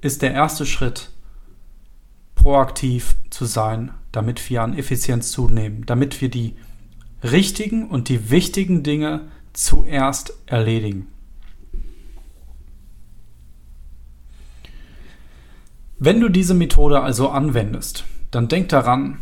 ist 0.00 0.20
der 0.20 0.32
erste 0.32 0.66
Schritt, 0.66 1.10
proaktiv 2.34 3.14
zu 3.30 3.44
sein, 3.44 3.92
damit 4.10 4.50
wir 4.50 4.62
an 4.62 4.76
Effizienz 4.76 5.30
zunehmen, 5.30 5.86
damit 5.86 6.20
wir 6.20 6.28
die 6.28 6.56
richtigen 7.22 7.88
und 7.88 8.08
die 8.08 8.30
wichtigen 8.30 8.82
Dinge 8.82 9.28
zuerst 9.52 10.32
erledigen. 10.46 11.06
Wenn 16.00 16.18
du 16.18 16.30
diese 16.30 16.54
Methode 16.54 17.00
also 17.00 17.28
anwendest, 17.28 18.06
dann 18.32 18.48
denk 18.48 18.70
daran, 18.70 19.18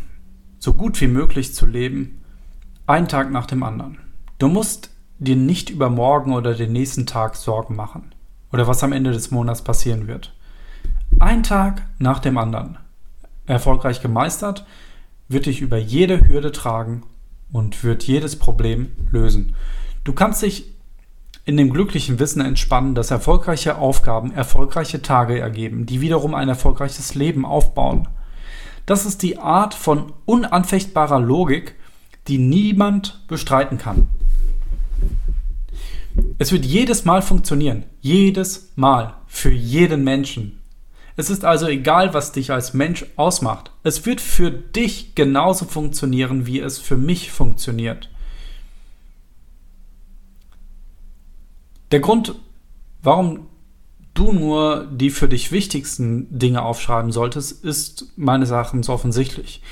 so 0.58 0.72
gut 0.72 0.98
wie 1.02 1.08
möglich 1.08 1.54
zu 1.54 1.66
leben 1.66 2.22
ein 2.86 3.06
Tag 3.06 3.30
nach 3.30 3.44
dem 3.44 3.62
anderen. 3.62 3.98
Du 4.38 4.48
musst 4.48 4.88
dir 5.20 5.36
nicht 5.36 5.70
über 5.70 5.90
morgen 5.90 6.32
oder 6.32 6.54
den 6.54 6.72
nächsten 6.72 7.06
Tag 7.06 7.36
Sorgen 7.36 7.76
machen 7.76 8.14
oder 8.52 8.66
was 8.66 8.82
am 8.82 8.92
Ende 8.92 9.12
des 9.12 9.30
Monats 9.30 9.62
passieren 9.62 10.08
wird. 10.08 10.34
Ein 11.20 11.42
Tag 11.42 11.82
nach 11.98 12.18
dem 12.18 12.38
anderen. 12.38 12.78
Erfolgreich 13.46 14.00
gemeistert, 14.00 14.66
wird 15.28 15.46
dich 15.46 15.60
über 15.60 15.76
jede 15.76 16.26
Hürde 16.26 16.52
tragen 16.52 17.02
und 17.52 17.84
wird 17.84 18.02
jedes 18.04 18.36
Problem 18.36 18.92
lösen. 19.10 19.54
Du 20.04 20.12
kannst 20.12 20.42
dich 20.42 20.72
in 21.44 21.56
dem 21.56 21.70
glücklichen 21.70 22.18
Wissen 22.18 22.40
entspannen, 22.40 22.94
dass 22.94 23.10
erfolgreiche 23.10 23.76
Aufgaben 23.76 24.32
erfolgreiche 24.32 25.02
Tage 25.02 25.38
ergeben, 25.38 25.84
die 25.86 26.00
wiederum 26.00 26.34
ein 26.34 26.48
erfolgreiches 26.48 27.14
Leben 27.14 27.44
aufbauen. 27.44 28.08
Das 28.86 29.04
ist 29.04 29.22
die 29.22 29.38
Art 29.38 29.74
von 29.74 30.12
unanfechtbarer 30.24 31.20
Logik, 31.20 31.74
die 32.28 32.38
niemand 32.38 33.24
bestreiten 33.28 33.78
kann. 33.78 34.08
Es 36.38 36.52
wird 36.52 36.64
jedes 36.64 37.04
Mal 37.04 37.22
funktionieren. 37.22 37.84
Jedes 38.00 38.72
Mal. 38.76 39.14
Für 39.26 39.50
jeden 39.52 40.04
Menschen. 40.04 40.61
Es 41.16 41.30
ist 41.30 41.44
also 41.44 41.66
egal, 41.66 42.14
was 42.14 42.32
dich 42.32 42.50
als 42.50 42.72
Mensch 42.72 43.04
ausmacht. 43.16 43.72
Es 43.82 44.06
wird 44.06 44.20
für 44.20 44.50
dich 44.50 45.14
genauso 45.14 45.66
funktionieren, 45.66 46.46
wie 46.46 46.61
es 46.61 46.78
für 46.78 46.96
mich 46.96 47.30
funktioniert. 47.30 48.08
Der 51.90 52.00
Grund, 52.00 52.34
warum 53.02 53.48
du 54.14 54.32
nur 54.32 54.88
die 54.90 55.11
für 55.11 55.28
dich 55.28 55.52
wichtigsten 55.52 56.38
Dinge 56.38 56.62
aufschreiben 56.62 57.12
solltest, 57.12 57.64
ist 57.64 58.12
meines 58.16 58.50
Erachtens 58.50 58.88
offensichtlich. 58.88 59.62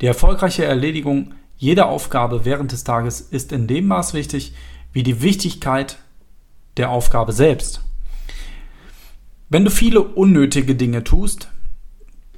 Die 0.00 0.06
erfolgreiche 0.06 0.64
Erledigung 0.64 1.34
jede 1.56 1.86
Aufgabe 1.86 2.44
während 2.44 2.72
des 2.72 2.84
Tages 2.84 3.20
ist 3.20 3.52
in 3.52 3.66
dem 3.66 3.86
Maß 3.86 4.14
wichtig 4.14 4.52
wie 4.92 5.02
die 5.02 5.22
Wichtigkeit 5.22 5.98
der 6.76 6.90
Aufgabe 6.90 7.32
selbst. 7.32 7.82
Wenn 9.48 9.64
du 9.64 9.70
viele 9.70 10.00
unnötige 10.00 10.74
Dinge 10.74 11.04
tust, 11.04 11.48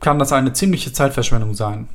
kann 0.01 0.18
das 0.18 0.32
eine 0.32 0.53
ziemliche 0.53 0.92
Zeitverschwendung 0.92 1.55
sein. 1.55 1.88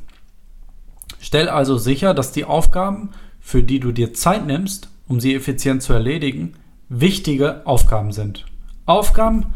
Stell 1.19 1.49
also 1.49 1.77
sicher, 1.77 2.13
dass 2.13 2.31
die 2.31 2.45
Aufgaben, 2.45 3.11
für 3.39 3.63
die 3.63 3.79
du 3.79 3.91
dir 3.91 4.13
Zeit 4.13 4.45
nimmst, 4.45 4.89
um 5.07 5.19
sie 5.19 5.33
effizient 5.33 5.81
zu 5.81 5.93
erledigen, 5.93 6.53
wichtige 6.89 7.65
Aufgaben 7.65 8.11
sind. 8.11 8.45
Aufgaben, 8.85 9.53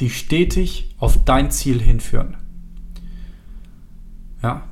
die 0.00 0.10
stetig 0.10 0.94
auf 0.98 1.24
dein 1.24 1.50
Ziel 1.50 1.80
hinführen. 1.80 2.36
Ja. 4.42 4.62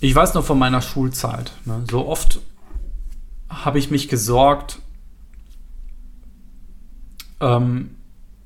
Ich 0.00 0.14
weiß 0.14 0.34
noch 0.34 0.44
von 0.44 0.58
meiner 0.58 0.82
Schulzeit. 0.82 1.52
Ne, 1.64 1.84
so 1.90 2.06
oft 2.06 2.40
habe 3.62 3.78
ich 3.78 3.90
mich 3.90 4.08
gesorgt, 4.08 4.80
ähm, 7.40 7.90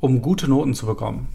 um 0.00 0.22
gute 0.22 0.48
Noten 0.48 0.74
zu 0.74 0.86
bekommen. 0.86 1.28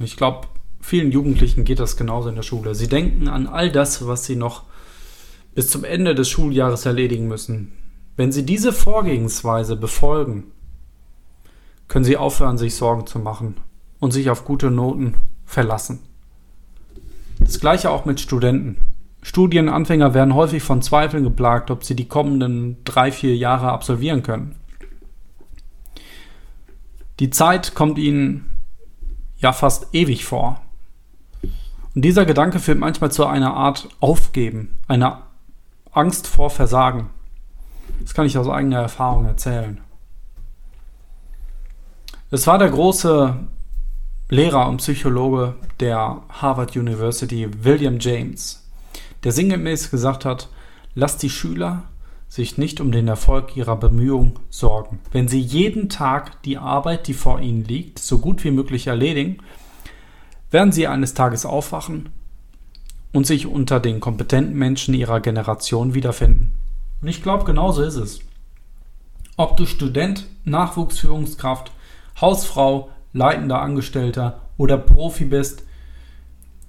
Ich 0.00 0.16
glaube, 0.16 0.48
vielen 0.80 1.12
Jugendlichen 1.12 1.64
geht 1.64 1.80
das 1.80 1.96
genauso 1.96 2.28
in 2.28 2.36
der 2.36 2.42
Schule. 2.42 2.74
Sie 2.74 2.88
denken 2.88 3.28
an 3.28 3.46
all 3.46 3.70
das, 3.70 4.06
was 4.06 4.24
sie 4.24 4.36
noch 4.36 4.64
bis 5.54 5.68
zum 5.68 5.84
Ende 5.84 6.14
des 6.14 6.28
Schuljahres 6.28 6.86
erledigen 6.86 7.28
müssen. 7.28 7.72
Wenn 8.16 8.32
sie 8.32 8.44
diese 8.44 8.72
Vorgehensweise 8.72 9.76
befolgen, 9.76 10.44
können 11.88 12.04
sie 12.04 12.16
aufhören, 12.16 12.58
sich 12.58 12.74
Sorgen 12.74 13.06
zu 13.06 13.18
machen 13.18 13.56
und 13.98 14.12
sich 14.12 14.30
auf 14.30 14.44
gute 14.44 14.70
Noten 14.70 15.14
verlassen. 15.44 16.00
Das 17.40 17.60
gleiche 17.60 17.90
auch 17.90 18.04
mit 18.04 18.20
Studenten. 18.20 18.76
Studienanfänger 19.22 20.14
werden 20.14 20.34
häufig 20.34 20.62
von 20.62 20.82
Zweifeln 20.82 21.24
geplagt, 21.24 21.70
ob 21.70 21.84
sie 21.84 21.96
die 21.96 22.08
kommenden 22.08 22.82
drei, 22.84 23.10
vier 23.12 23.36
Jahre 23.36 23.70
absolvieren 23.70 24.22
können. 24.22 24.56
Die 27.20 27.30
Zeit 27.30 27.74
kommt 27.74 27.98
ihnen 27.98 28.50
ja 29.38 29.52
fast 29.52 29.88
ewig 29.92 30.24
vor. 30.24 30.60
Und 31.94 32.04
dieser 32.04 32.24
Gedanke 32.24 32.60
führt 32.60 32.78
manchmal 32.78 33.10
zu 33.10 33.26
einer 33.26 33.54
Art 33.54 33.88
Aufgeben, 33.98 34.78
einer 34.86 35.22
Angst 35.90 36.26
vor 36.28 36.50
Versagen. 36.50 37.10
Das 38.00 38.14
kann 38.14 38.26
ich 38.26 38.38
aus 38.38 38.48
eigener 38.48 38.80
Erfahrung 38.80 39.24
erzählen. 39.24 39.80
Es 42.30 42.46
war 42.46 42.58
der 42.58 42.70
große 42.70 43.34
Lehrer 44.28 44.68
und 44.68 44.76
Psychologe 44.76 45.54
der 45.80 46.22
Harvard 46.28 46.76
University, 46.76 47.48
William 47.64 47.98
James, 47.98 48.67
der 49.28 49.34
sinngemäß 49.34 49.90
gesagt 49.90 50.24
hat, 50.24 50.48
lasst 50.94 51.22
die 51.22 51.28
Schüler 51.28 51.82
sich 52.28 52.56
nicht 52.56 52.80
um 52.80 52.92
den 52.92 53.08
Erfolg 53.08 53.58
ihrer 53.58 53.76
Bemühungen 53.76 54.38
sorgen. 54.48 55.00
Wenn 55.12 55.28
sie 55.28 55.38
jeden 55.38 55.90
Tag 55.90 56.42
die 56.44 56.56
Arbeit, 56.56 57.08
die 57.08 57.12
vor 57.12 57.38
ihnen 57.38 57.62
liegt, 57.62 57.98
so 57.98 58.20
gut 58.20 58.42
wie 58.42 58.50
möglich 58.50 58.86
erledigen, 58.86 59.36
werden 60.50 60.72
sie 60.72 60.86
eines 60.86 61.12
Tages 61.12 61.44
aufwachen 61.44 62.08
und 63.12 63.26
sich 63.26 63.46
unter 63.46 63.80
den 63.80 64.00
kompetenten 64.00 64.56
Menschen 64.56 64.94
ihrer 64.94 65.20
Generation 65.20 65.92
wiederfinden. 65.92 66.54
Und 67.02 67.08
ich 67.08 67.22
glaube, 67.22 67.44
genauso 67.44 67.82
ist 67.82 67.96
es. 67.96 68.20
Ob 69.36 69.58
du 69.58 69.66
Student, 69.66 70.24
Nachwuchsführungskraft, 70.46 71.70
Hausfrau, 72.18 72.88
leitender 73.12 73.60
Angestellter 73.60 74.40
oder 74.56 74.78
Profi 74.78 75.26
bist, 75.26 75.64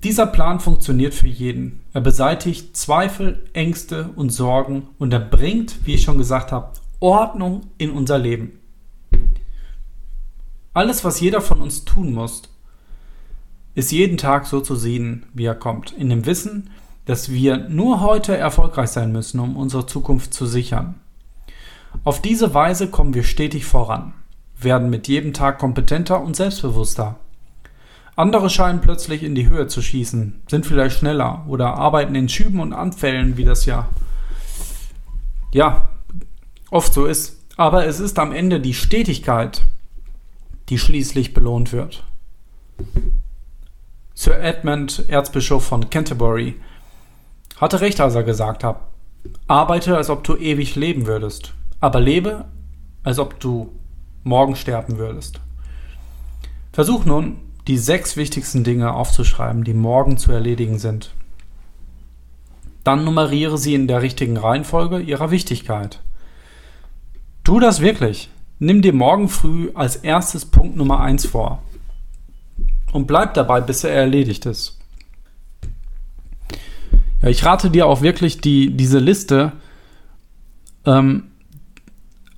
dieser 0.04 0.28
Plan 0.28 0.60
funktioniert 0.60 1.14
für 1.14 1.28
jeden. 1.28 1.82
Er 1.93 2.02
beseitigt 2.02 2.78
Zweifel, 2.78 3.50
Ängste 3.54 4.12
und 4.16 4.30
Sorgen 4.30 4.88
und 4.97 5.12
er 5.12 5.20
bringt, 5.20 5.86
wie 5.86 5.95
ich 5.95 6.04
schon 6.04 6.18
gesagt 6.18 6.52
habe, 6.52 6.74
Ordnung 7.00 7.68
in 7.78 7.91
unser 7.91 8.18
Leben. 8.18 8.60
Alles, 10.74 11.04
was 11.04 11.20
jeder 11.20 11.41
von 11.41 11.62
uns 11.62 11.84
tun 11.84 12.14
muss, 12.14 12.43
ist 13.76 13.91
jeden 13.91 14.18
Tag 14.18 14.45
so 14.45 14.62
zu 14.62 14.76
sehen, 14.76 15.26
wie 15.34 15.45
er 15.45 15.56
kommt. 15.56 15.91
In 15.91 16.10
dem 16.10 16.26
Wissen, 16.26 16.70
dass 17.06 17.32
wir 17.32 17.70
nur 17.70 18.02
heute 18.02 18.38
erfolgreich 18.38 18.91
sein 18.91 19.12
müssen, 19.12 19.39
um 19.39 19.58
unsere 19.58 19.86
Zukunft 19.86 20.34
zu 20.34 20.45
sichern. 20.45 20.95
Auf 22.04 22.22
diese 22.22 22.54
Weise 22.54 22.88
kommen 22.88 23.14
wir 23.14 23.24
stetig 23.24 23.66
voran, 23.66 24.14
werden 24.58 24.89
mit 24.89 25.08
jedem 25.08 25.34
Tag 25.34 25.60
kompetenter 25.60 26.22
und 26.22 26.36
selbstbewusster. 26.36 27.18
Andere 28.20 28.50
scheinen 28.50 28.82
plötzlich 28.82 29.24
in 29.24 29.34
die 29.34 29.48
Höhe 29.48 29.68
zu 29.68 29.82
schießen, 29.82 30.42
sind 30.50 30.66
vielleicht 30.66 30.98
schneller 30.98 31.46
oder 31.48 31.76
arbeiten 31.76 32.16
in 32.16 32.28
Schüben 32.28 32.60
und 32.60 32.74
Anfällen, 32.74 33.38
wie 33.38 33.46
das 33.46 33.66
ja 33.66 33.88
ja 35.54 35.88
oft 36.70 36.94
so 36.94 37.06
ist. 37.06 37.42
Aber 37.56 37.86
es 37.86 38.02
ist 38.02 38.20
am 38.20 38.34
Ende 38.34 38.60
die 38.60 38.74
Stetigkeit, 38.74 39.62
die 40.68 40.78
schließlich 40.78 41.34
belohnt 41.34 41.72
wird. 41.72 42.04
Sir 44.16 44.38
Edmund, 44.38 45.06
Erzbischof 45.08 45.66
von 45.66 45.90
Canterbury, 45.90 46.56
hatte 47.56 47.80
recht, 47.80 48.02
als 48.02 48.16
er 48.16 48.24
gesagt 48.24 48.66
hat, 48.66 48.82
arbeite, 49.48 49.96
als 49.96 50.10
ob 50.10 50.26
du 50.26 50.36
ewig 50.36 50.76
leben 50.76 51.08
würdest, 51.08 51.54
aber 51.80 52.02
lebe, 52.02 52.44
als 53.02 53.18
ob 53.18 53.40
du 53.40 53.72
morgen 54.26 54.58
sterben 54.58 54.98
würdest. 54.98 55.40
Versuch 56.74 57.06
nun, 57.06 57.38
die 57.70 57.78
sechs 57.78 58.18
wichtigsten 58.18 58.64
Dinge 58.64 58.96
aufzuschreiben, 58.96 59.64
die 59.64 59.76
morgen 59.76 60.18
zu 60.18 60.32
erledigen 60.32 60.80
sind. 60.80 61.14
Dann 62.84 63.04
nummeriere 63.04 63.60
sie 63.60 63.76
in 63.76 63.88
der 63.88 64.02
richtigen 64.02 64.38
Reihenfolge 64.38 65.00
ihrer 65.00 65.30
Wichtigkeit. 65.30 66.02
Tu 67.44 67.60
das 67.60 67.80
wirklich. 67.80 68.32
Nimm 68.58 68.82
dir 68.82 68.94
morgen 68.94 69.30
früh 69.30 69.70
als 69.76 69.98
erstes 69.98 70.46
Punkt 70.46 70.78
Nummer 70.78 71.02
eins 71.02 71.28
vor 71.28 71.62
und 72.92 73.06
bleib 73.06 73.36
dabei, 73.36 73.62
bis 73.62 73.84
er 73.84 73.92
erledigt 73.92 74.48
ist. 74.48 74.80
Ja, 77.22 77.30
ich 77.30 77.46
rate 77.46 77.70
dir 77.70 77.86
auch 77.86 78.02
wirklich, 78.02 78.42
die, 78.42 78.76
diese 78.76 78.98
Liste 78.98 79.52
ähm, 80.86 81.26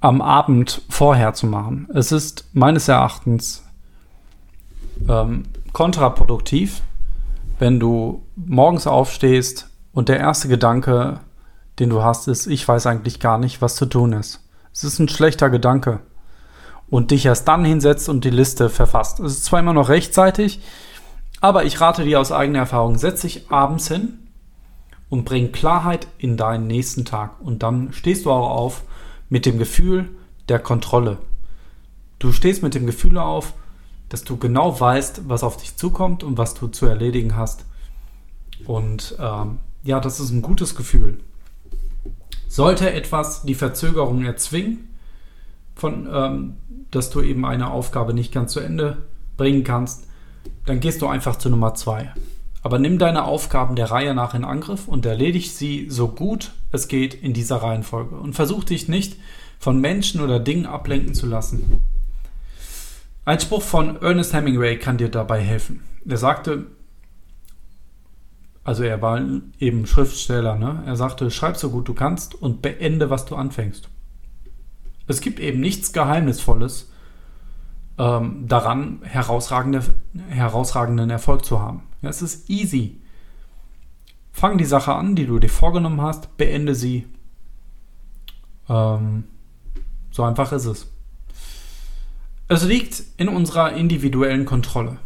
am 0.01 0.21
Abend 0.21 0.81
vorher 0.89 1.33
zu 1.33 1.47
machen. 1.47 1.87
Es 1.93 2.11
ist 2.11 2.49
meines 2.51 2.89
Erachtens 2.89 3.63
ähm, 5.07 5.43
kontraproduktiv, 5.73 6.81
wenn 7.59 7.79
du 7.79 8.23
morgens 8.35 8.87
aufstehst 8.87 9.69
und 9.93 10.09
der 10.09 10.19
erste 10.19 10.47
Gedanke, 10.47 11.19
den 11.79 11.89
du 11.89 12.03
hast, 12.03 12.27
ist, 12.27 12.47
ich 12.47 12.67
weiß 12.67 12.87
eigentlich 12.87 13.19
gar 13.19 13.37
nicht, 13.37 13.61
was 13.61 13.75
zu 13.75 13.85
tun 13.85 14.13
ist. 14.13 14.47
Es 14.73 14.83
ist 14.83 14.99
ein 14.99 15.09
schlechter 15.09 15.49
Gedanke 15.49 15.99
und 16.89 17.11
dich 17.11 17.25
erst 17.25 17.47
dann 17.47 17.65
hinsetzt 17.65 18.09
und 18.09 18.25
die 18.25 18.29
Liste 18.29 18.69
verfasst. 18.69 19.19
Es 19.19 19.33
ist 19.33 19.45
zwar 19.45 19.59
immer 19.59 19.73
noch 19.73 19.89
rechtzeitig, 19.89 20.61
aber 21.39 21.63
ich 21.63 21.81
rate 21.81 22.03
dir 22.03 22.19
aus 22.19 22.31
eigener 22.31 22.59
Erfahrung, 22.59 22.97
setz 22.97 23.21
dich 23.21 23.49
abends 23.51 23.87
hin 23.87 24.19
und 25.09 25.25
bring 25.25 25.51
Klarheit 25.51 26.07
in 26.17 26.37
deinen 26.37 26.67
nächsten 26.67 27.05
Tag. 27.05 27.41
Und 27.41 27.63
dann 27.63 27.93
stehst 27.93 28.25
du 28.25 28.31
auch 28.31 28.49
auf 28.49 28.83
mit 29.29 29.45
dem 29.45 29.57
Gefühl 29.57 30.09
der 30.49 30.59
Kontrolle. 30.59 31.17
Du 32.19 32.31
stehst 32.31 32.61
mit 32.61 32.75
dem 32.75 32.85
Gefühl 32.85 33.17
auf, 33.17 33.53
dass 34.11 34.25
du 34.25 34.35
genau 34.35 34.77
weißt, 34.77 35.29
was 35.29 35.43
auf 35.43 35.55
dich 35.55 35.77
zukommt 35.77 36.23
und 36.23 36.37
was 36.37 36.53
du 36.53 36.67
zu 36.67 36.85
erledigen 36.85 37.37
hast. 37.37 37.65
Und 38.65 39.15
ähm, 39.19 39.59
ja, 39.83 40.01
das 40.01 40.19
ist 40.19 40.31
ein 40.31 40.41
gutes 40.41 40.75
Gefühl. 40.75 41.19
Sollte 42.49 42.91
etwas 42.91 43.43
die 43.43 43.55
Verzögerung 43.55 44.25
erzwingen, 44.25 44.89
von, 45.75 46.09
ähm, 46.11 46.57
dass 46.91 47.09
du 47.09 47.21
eben 47.21 47.45
eine 47.45 47.71
Aufgabe 47.71 48.13
nicht 48.13 48.33
ganz 48.33 48.51
zu 48.51 48.59
Ende 48.59 48.97
bringen 49.37 49.63
kannst, 49.63 50.07
dann 50.65 50.81
gehst 50.81 51.01
du 51.01 51.07
einfach 51.07 51.37
zu 51.37 51.49
Nummer 51.49 51.73
zwei. 51.75 52.13
Aber 52.63 52.79
nimm 52.79 52.99
deine 52.99 53.23
Aufgaben 53.23 53.77
der 53.77 53.91
Reihe 53.91 54.13
nach 54.13 54.33
in 54.33 54.43
Angriff 54.43 54.89
und 54.89 55.05
erledige 55.05 55.47
sie 55.47 55.89
so 55.89 56.09
gut 56.09 56.51
es 56.71 56.89
geht 56.89 57.13
in 57.13 57.33
dieser 57.33 57.57
Reihenfolge. 57.57 58.15
Und 58.15 58.33
versuch 58.33 58.65
dich 58.65 58.89
nicht 58.89 59.15
von 59.57 59.79
Menschen 59.79 60.19
oder 60.19 60.39
Dingen 60.39 60.65
ablenken 60.65 61.13
zu 61.13 61.27
lassen. 61.27 61.81
Ein 63.23 63.39
Spruch 63.39 63.61
von 63.61 64.01
Ernest 64.01 64.33
Hemingway 64.33 64.77
kann 64.77 64.97
dir 64.97 65.09
dabei 65.09 65.41
helfen. 65.41 65.83
Er 66.07 66.17
sagte, 66.17 66.67
also 68.63 68.83
er 68.83 69.01
war 69.01 69.21
eben 69.59 69.85
Schriftsteller, 69.85 70.55
ne? 70.55 70.83
er 70.85 70.95
sagte, 70.95 71.29
schreib 71.29 71.57
so 71.57 71.69
gut 71.69 71.87
du 71.87 71.93
kannst 71.93 72.35
und 72.35 72.61
beende, 72.61 73.09
was 73.09 73.25
du 73.25 73.35
anfängst. 73.35 73.89
Es 75.07 75.21
gibt 75.21 75.39
eben 75.39 75.59
nichts 75.59 75.93
Geheimnisvolles 75.93 76.91
ähm, 77.97 78.47
daran, 78.47 79.01
herausragende, 79.03 79.83
herausragenden 80.29 81.09
Erfolg 81.09 81.45
zu 81.45 81.59
haben. 81.59 81.83
Ja, 82.01 82.09
es 82.09 82.21
ist 82.21 82.49
easy. 82.49 83.01
Fang 84.31 84.57
die 84.57 84.65
Sache 84.65 84.93
an, 84.93 85.15
die 85.15 85.27
du 85.27 85.37
dir 85.37 85.49
vorgenommen 85.49 86.01
hast, 86.01 86.37
beende 86.37 86.73
sie. 86.73 87.05
Ähm, 88.69 89.25
so 90.09 90.23
einfach 90.23 90.51
ist 90.51 90.65
es. 90.65 90.90
Es 92.53 92.65
liegt 92.65 93.03
in 93.15 93.29
unserer 93.29 93.71
individuellen 93.71 94.43
Kontrolle 94.43 94.97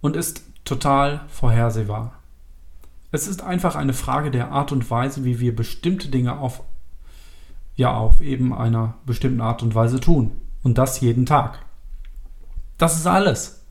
und 0.00 0.14
ist 0.14 0.44
total 0.64 1.22
vorhersehbar. 1.26 2.20
Es 3.10 3.26
ist 3.26 3.42
einfach 3.42 3.74
eine 3.74 3.94
Frage 3.94 4.30
der 4.30 4.52
Art 4.52 4.70
und 4.70 4.88
Weise, 4.92 5.24
wie 5.24 5.40
wir 5.40 5.56
bestimmte 5.56 6.06
Dinge 6.06 6.38
auf 6.38 6.62
ja 7.74 7.92
auf 7.92 8.20
eben 8.20 8.54
einer 8.54 8.94
bestimmten 9.06 9.40
Art 9.40 9.64
und 9.64 9.74
Weise 9.74 9.98
tun. 9.98 10.30
Und 10.62 10.78
das 10.78 11.00
jeden 11.00 11.26
Tag. 11.26 11.64
Das 12.78 12.94
ist 12.94 13.08
alles. 13.08 13.64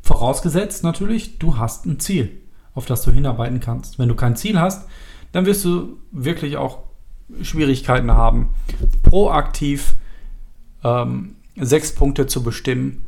Vorausgesetzt 0.00 0.84
natürlich, 0.84 1.40
du 1.40 1.58
hast 1.58 1.84
ein 1.84 1.98
Ziel, 1.98 2.30
auf 2.76 2.86
das 2.86 3.02
du 3.02 3.10
hinarbeiten 3.10 3.58
kannst. 3.58 3.98
Wenn 3.98 4.08
du 4.08 4.14
kein 4.14 4.36
Ziel 4.36 4.60
hast, 4.60 4.88
dann 5.32 5.46
wirst 5.46 5.64
du 5.64 5.96
wirklich 6.12 6.58
auch 6.58 6.84
Schwierigkeiten 7.42 8.12
haben, 8.12 8.50
proaktiv 9.02 9.96
ähm, 10.84 11.34
sechs 11.56 11.94
Punkte 11.94 12.26
zu 12.26 12.42
bestimmen, 12.42 13.04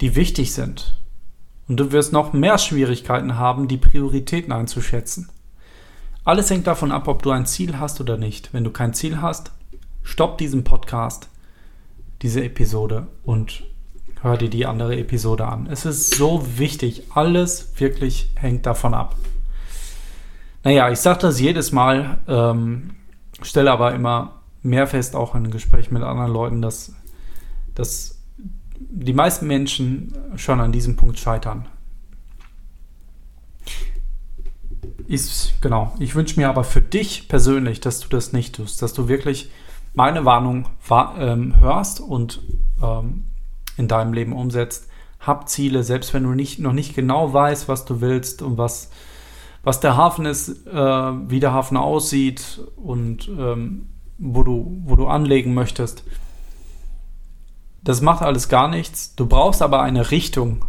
die 0.00 0.16
wichtig 0.16 0.52
sind. 0.52 0.96
Und 1.68 1.78
du 1.78 1.92
wirst 1.92 2.12
noch 2.12 2.32
mehr 2.32 2.58
Schwierigkeiten 2.58 3.36
haben, 3.36 3.68
die 3.68 3.76
Prioritäten 3.76 4.52
einzuschätzen. 4.52 5.28
Alles 6.24 6.50
hängt 6.50 6.66
davon 6.66 6.92
ab, 6.92 7.08
ob 7.08 7.22
du 7.22 7.30
ein 7.30 7.46
Ziel 7.46 7.78
hast 7.78 8.00
oder 8.00 8.16
nicht. 8.16 8.52
Wenn 8.52 8.64
du 8.64 8.70
kein 8.70 8.94
Ziel 8.94 9.20
hast, 9.20 9.52
stopp 10.02 10.38
diesen 10.38 10.64
Podcast, 10.64 11.28
diese 12.22 12.44
Episode 12.44 13.06
und 13.24 13.64
hör 14.22 14.36
dir 14.36 14.50
die 14.50 14.66
andere 14.66 14.98
Episode 14.98 15.46
an. 15.46 15.66
Es 15.70 15.86
ist 15.86 16.14
so 16.14 16.58
wichtig. 16.58 17.04
Alles 17.14 17.72
wirklich 17.78 18.32
hängt 18.36 18.66
davon 18.66 18.94
ab. 18.94 19.16
Naja, 20.62 20.90
ich 20.90 20.98
sage 20.98 21.20
das 21.20 21.40
jedes 21.40 21.72
Mal, 21.72 22.18
ähm, 22.28 22.90
stelle 23.42 23.72
aber 23.72 23.94
immer 23.94 24.42
mehr 24.62 24.86
fest, 24.86 25.16
auch 25.16 25.34
in 25.34 25.50
Gesprächen 25.50 25.94
mit 25.94 26.02
anderen 26.02 26.32
Leuten, 26.32 26.60
dass, 26.60 26.92
dass 27.74 28.20
die 28.78 29.12
meisten 29.12 29.46
Menschen 29.46 30.14
schon 30.36 30.60
an 30.60 30.72
diesem 30.72 30.96
Punkt 30.96 31.18
scheitern. 31.18 31.66
Ich, 35.06 35.54
genau, 35.60 35.94
ich 35.98 36.14
wünsche 36.14 36.38
mir 36.38 36.48
aber 36.48 36.64
für 36.64 36.80
dich 36.80 37.28
persönlich, 37.28 37.80
dass 37.80 38.00
du 38.00 38.08
das 38.08 38.32
nicht 38.32 38.54
tust, 38.54 38.80
dass 38.80 38.92
du 38.92 39.08
wirklich 39.08 39.50
meine 39.92 40.24
Warnung 40.24 40.66
ähm, 41.18 41.58
hörst 41.60 42.00
und 42.00 42.40
ähm, 42.82 43.24
in 43.76 43.88
deinem 43.88 44.12
Leben 44.12 44.32
umsetzt. 44.32 44.88
Hab 45.18 45.48
Ziele, 45.48 45.82
selbst 45.82 46.14
wenn 46.14 46.22
du 46.22 46.30
nicht, 46.30 46.60
noch 46.60 46.72
nicht 46.72 46.94
genau 46.94 47.32
weißt, 47.32 47.68
was 47.68 47.84
du 47.84 48.00
willst 48.00 48.40
und 48.40 48.56
was, 48.56 48.90
was 49.62 49.80
der 49.80 49.96
Hafen 49.96 50.26
ist, 50.26 50.66
äh, 50.66 50.72
wie 50.72 51.40
der 51.40 51.52
Hafen 51.52 51.76
aussieht 51.76 52.60
und 52.76 53.28
ähm, 53.28 53.88
wo, 54.16 54.42
du, 54.42 54.80
wo 54.84 54.96
du 54.96 55.06
anlegen 55.06 55.54
möchtest. 55.54 56.04
Das 57.82 58.00
macht 58.00 58.22
alles 58.22 58.48
gar 58.48 58.68
nichts. 58.68 59.14
Du 59.14 59.26
brauchst 59.26 59.62
aber 59.62 59.82
eine 59.82 60.10
Richtung, 60.10 60.64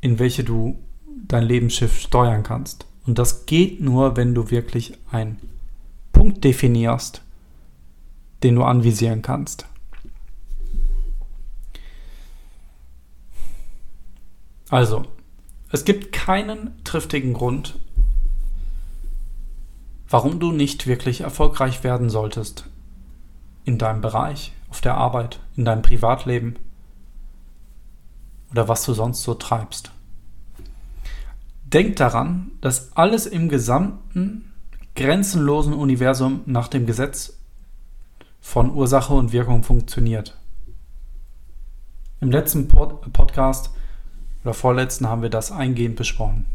in 0.00 0.18
welche 0.18 0.44
du 0.44 0.78
dein 1.26 1.44
Lebensschiff 1.44 2.00
steuern 2.00 2.42
kannst. 2.42 2.86
Und 3.06 3.18
das 3.18 3.46
geht 3.46 3.80
nur, 3.80 4.16
wenn 4.16 4.34
du 4.34 4.50
wirklich 4.50 4.94
einen 5.10 5.38
Punkt 6.12 6.44
definierst, 6.44 7.22
den 8.42 8.54
du 8.54 8.64
anvisieren 8.64 9.22
kannst. 9.22 9.66
Also, 14.70 15.06
es 15.70 15.84
gibt 15.84 16.12
keinen 16.12 16.82
triftigen 16.84 17.32
Grund, 17.32 17.78
warum 20.08 20.40
du 20.40 20.52
nicht 20.52 20.86
wirklich 20.86 21.22
erfolgreich 21.22 21.84
werden 21.84 22.10
solltest 22.10 22.66
in 23.64 23.78
deinem 23.78 24.00
Bereich, 24.00 24.52
auf 24.70 24.80
der 24.80 24.96
Arbeit, 24.96 25.40
in 25.56 25.64
deinem 25.64 25.82
Privatleben 25.82 26.56
oder 28.50 28.68
was 28.68 28.84
du 28.84 28.94
sonst 28.94 29.22
so 29.22 29.34
treibst. 29.34 29.92
Denk 31.64 31.96
daran, 31.96 32.52
dass 32.60 32.96
alles 32.96 33.26
im 33.26 33.48
gesamten 33.48 34.52
grenzenlosen 34.94 35.74
Universum 35.74 36.40
nach 36.46 36.68
dem 36.68 36.86
Gesetz 36.86 37.38
von 38.40 38.74
Ursache 38.74 39.12
und 39.12 39.32
Wirkung 39.32 39.62
funktioniert. 39.62 40.36
Im 42.20 42.30
letzten 42.30 42.68
Pod 42.68 43.12
Podcast 43.12 43.70
oder 44.42 44.54
vorletzten 44.54 45.08
haben 45.08 45.22
wir 45.22 45.30
das 45.30 45.52
eingehend 45.52 45.96
besprochen. 45.96 46.46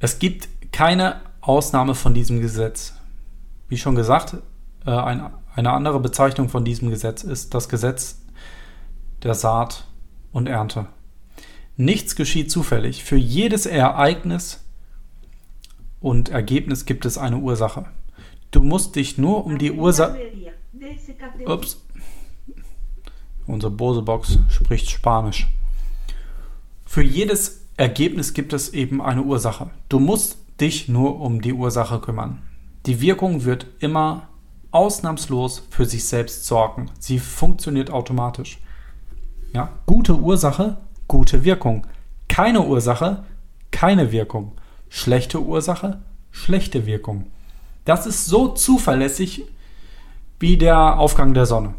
Es 0.00 0.18
gibt 0.18 0.48
keine 0.72 1.20
Ausnahme 1.40 1.94
von 1.94 2.14
diesem 2.14 2.40
Gesetz. 2.40 2.94
Wie 3.68 3.76
schon 3.76 3.94
gesagt, 3.94 4.36
äh, 4.86 4.90
ein, 4.90 5.30
eine 5.54 5.72
andere 5.72 6.00
Bezeichnung 6.00 6.48
von 6.48 6.64
diesem 6.64 6.90
Gesetz 6.90 7.22
ist 7.22 7.54
das 7.54 7.68
Gesetz 7.68 8.20
der 9.22 9.34
Saat 9.34 9.86
und 10.32 10.48
Ernte. 10.48 10.86
Nichts 11.76 12.16
geschieht 12.16 12.50
zufällig. 12.50 13.04
Für 13.04 13.16
jedes 13.16 13.66
Ereignis 13.66 14.64
und 16.00 16.28
Ergebnis 16.28 16.86
gibt 16.86 17.04
es 17.04 17.18
eine 17.18 17.38
Ursache. 17.38 17.86
Du 18.50 18.62
musst 18.62 18.96
dich 18.96 19.16
nur 19.16 19.46
um 19.46 19.58
die 19.58 19.72
Ursache. 19.72 20.18
Ups. 21.46 21.80
Unsere 23.46 23.72
Bose-Box 23.72 24.38
spricht 24.48 24.90
Spanisch. 24.90 25.48
Für 26.84 27.02
jedes 27.02 27.66
Ergebnis 27.76 28.34
gibt 28.34 28.52
es 28.52 28.72
eben 28.72 29.02
eine 29.02 29.22
Ursache. 29.22 29.70
Du 29.88 29.98
musst 29.98 30.38
dich 30.60 30.88
nur 30.88 31.20
um 31.20 31.42
die 31.42 31.52
Ursache 31.52 32.00
kümmern. 32.00 32.42
Die 32.86 33.00
Wirkung 33.00 33.44
wird 33.44 33.66
immer 33.80 34.28
ausnahmslos 34.74 35.62
für 35.70 35.86
sich 35.86 36.04
selbst 36.04 36.46
sorgen. 36.46 36.90
Sie 36.98 37.18
funktioniert 37.18 37.90
automatisch. 37.90 38.58
Ja, 39.52 39.70
gute 39.86 40.16
Ursache, 40.16 40.78
gute 41.06 41.44
Wirkung. 41.44 41.86
Keine 42.28 42.62
Ursache, 42.62 43.24
keine 43.70 44.10
Wirkung. 44.10 44.52
Schlechte 44.88 45.40
Ursache, 45.40 46.02
schlechte 46.30 46.86
Wirkung. 46.86 47.30
Das 47.84 48.06
ist 48.06 48.26
so 48.26 48.48
zuverlässig 48.48 49.44
wie 50.40 50.56
der 50.56 50.98
Aufgang 50.98 51.34
der 51.34 51.46
Sonne. 51.46 51.74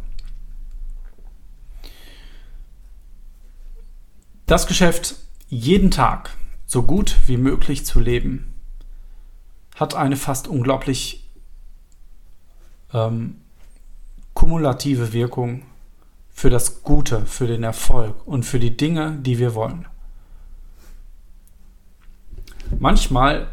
Das 4.45 4.67
Geschäft 4.67 5.15
jeden 5.49 5.91
Tag 5.91 6.31
so 6.65 6.83
gut 6.83 7.17
wie 7.27 7.37
möglich 7.37 7.85
zu 7.85 7.99
leben, 7.99 8.53
hat 9.75 9.95
eine 9.95 10.15
fast 10.15 10.47
unglaublich 10.47 11.24
ähm, 12.93 13.37
kumulative 14.33 15.13
Wirkung 15.13 15.63
für 16.31 16.49
das 16.49 16.83
Gute, 16.83 17.25
für 17.25 17.47
den 17.47 17.63
Erfolg 17.63 18.15
und 18.25 18.43
für 18.43 18.59
die 18.59 18.75
Dinge, 18.75 19.17
die 19.21 19.39
wir 19.39 19.55
wollen. 19.55 19.87
Manchmal, 22.79 23.47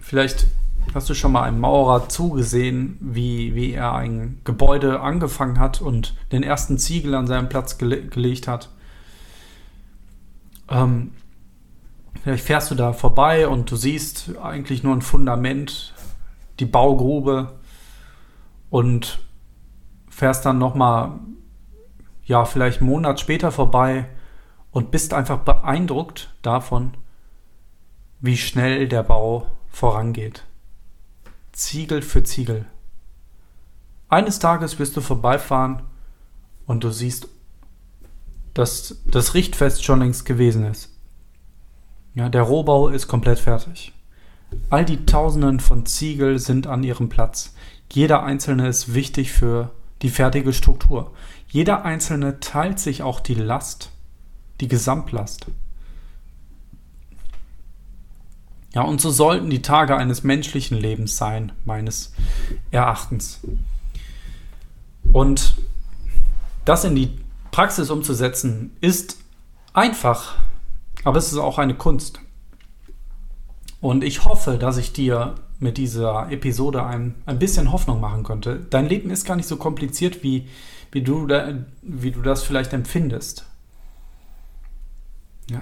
vielleicht 0.00 0.46
hast 0.94 1.10
du 1.10 1.14
schon 1.14 1.32
mal 1.32 1.42
einem 1.42 1.60
Maurer 1.60 2.08
zugesehen, 2.08 2.96
wie, 3.00 3.54
wie 3.54 3.72
er 3.72 3.94
ein 3.94 4.40
Gebäude 4.44 5.00
angefangen 5.00 5.58
hat 5.58 5.80
und 5.80 6.14
den 6.32 6.42
ersten 6.42 6.78
Ziegel 6.78 7.14
an 7.14 7.26
seinen 7.26 7.48
Platz 7.48 7.76
gele 7.76 8.06
gelegt 8.06 8.48
hat 8.48 8.70
ähm, 10.70 11.10
vielleicht 12.22 12.44
fährst 12.44 12.70
du 12.70 12.74
da 12.74 12.92
vorbei 12.92 13.48
und 13.48 13.70
du 13.70 13.76
siehst 13.76 14.36
eigentlich 14.40 14.82
nur 14.82 14.94
ein 14.94 15.02
Fundament, 15.02 15.92
die 16.60 16.64
Baugrube 16.64 17.58
und 18.70 19.18
fährst 20.08 20.46
dann 20.46 20.58
nochmal, 20.58 21.18
ja, 22.24 22.44
vielleicht 22.44 22.80
einen 22.80 22.90
Monat 22.90 23.20
später 23.20 23.52
vorbei 23.52 24.08
und 24.70 24.90
bist 24.90 25.12
einfach 25.12 25.40
beeindruckt 25.40 26.34
davon, 26.42 26.94
wie 28.20 28.36
schnell 28.36 28.88
der 28.88 29.02
Bau 29.02 29.46
vorangeht. 29.68 30.44
Ziegel 31.52 32.02
für 32.02 32.22
Ziegel. 32.22 32.66
Eines 34.08 34.38
Tages 34.38 34.78
wirst 34.78 34.96
du 34.96 35.00
vorbeifahren 35.00 35.82
und 36.66 36.84
du 36.84 36.90
siehst 36.90 37.28
dass 38.54 39.02
das 39.06 39.34
Richtfest 39.34 39.84
schon 39.84 40.00
längst 40.00 40.24
gewesen 40.24 40.64
ist. 40.64 40.90
Ja, 42.14 42.28
der 42.28 42.42
Rohbau 42.42 42.88
ist 42.88 43.06
komplett 43.06 43.38
fertig. 43.38 43.92
All 44.68 44.84
die 44.84 45.06
Tausenden 45.06 45.60
von 45.60 45.86
Ziegel 45.86 46.38
sind 46.38 46.66
an 46.66 46.82
ihrem 46.82 47.08
Platz. 47.08 47.54
Jeder 47.92 48.22
einzelne 48.22 48.68
ist 48.68 48.94
wichtig 48.94 49.32
für 49.32 49.70
die 50.02 50.10
fertige 50.10 50.52
Struktur. 50.52 51.12
Jeder 51.48 51.84
einzelne 51.84 52.40
teilt 52.40 52.78
sich 52.78 53.02
auch 53.02 53.20
die 53.20 53.34
Last, 53.34 53.90
die 54.60 54.68
Gesamtlast. 54.68 55.46
Ja, 58.72 58.82
und 58.82 59.00
so 59.00 59.10
sollten 59.10 59.50
die 59.50 59.62
Tage 59.62 59.96
eines 59.96 60.22
menschlichen 60.22 60.78
Lebens 60.78 61.16
sein, 61.16 61.50
meines 61.64 62.12
Erachtens. 62.70 63.40
Und 65.12 65.56
das 66.64 66.84
in 66.84 66.94
die 66.94 67.18
Praxis 67.50 67.90
umzusetzen 67.90 68.76
ist 68.80 69.18
einfach, 69.72 70.36
aber 71.02 71.18
es 71.18 71.32
ist 71.32 71.38
auch 71.38 71.58
eine 71.58 71.74
Kunst. 71.74 72.20
Und 73.80 74.04
ich 74.04 74.24
hoffe, 74.24 74.56
dass 74.56 74.76
ich 74.76 74.92
dir 74.92 75.34
mit 75.60 75.78
dieser 75.78 76.30
Episode 76.30 76.84
ein, 76.84 77.14
ein 77.26 77.38
bisschen 77.38 77.70
Hoffnung 77.70 78.00
machen 78.00 78.22
konnte. 78.22 78.66
Dein 78.70 78.86
Leben 78.86 79.10
ist 79.10 79.24
gar 79.24 79.36
nicht 79.36 79.48
so 79.48 79.56
kompliziert, 79.56 80.22
wie, 80.22 80.48
wie, 80.90 81.02
du, 81.02 81.26
da, 81.26 81.54
wie 81.82 82.10
du 82.10 82.22
das 82.22 82.42
vielleicht 82.42 82.72
empfindest. 82.72 83.46
Ja. 85.48 85.60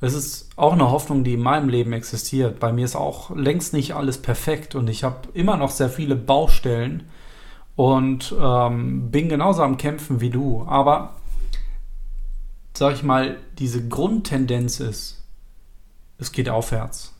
Es 0.00 0.14
ist 0.14 0.50
auch 0.56 0.72
eine 0.72 0.90
Hoffnung, 0.90 1.24
die 1.24 1.34
in 1.34 1.42
meinem 1.42 1.68
Leben 1.68 1.92
existiert. 1.92 2.60
Bei 2.60 2.72
mir 2.72 2.84
ist 2.84 2.96
auch 2.96 3.34
längst 3.34 3.72
nicht 3.72 3.94
alles 3.94 4.18
perfekt 4.22 4.74
und 4.74 4.88
ich 4.88 5.04
habe 5.04 5.28
immer 5.34 5.56
noch 5.56 5.70
sehr 5.70 5.90
viele 5.90 6.16
Baustellen, 6.16 7.04
und 7.76 8.34
ähm, 8.40 9.10
bin 9.10 9.28
genauso 9.28 9.62
am 9.62 9.76
Kämpfen 9.76 10.20
wie 10.20 10.30
du. 10.30 10.64
Aber 10.66 11.14
sag 12.72 12.94
ich 12.94 13.02
mal, 13.02 13.36
diese 13.58 13.86
Grundtendenz 13.86 14.80
ist, 14.80 15.22
es 16.18 16.32
geht 16.32 16.48
aufwärts. 16.48 17.14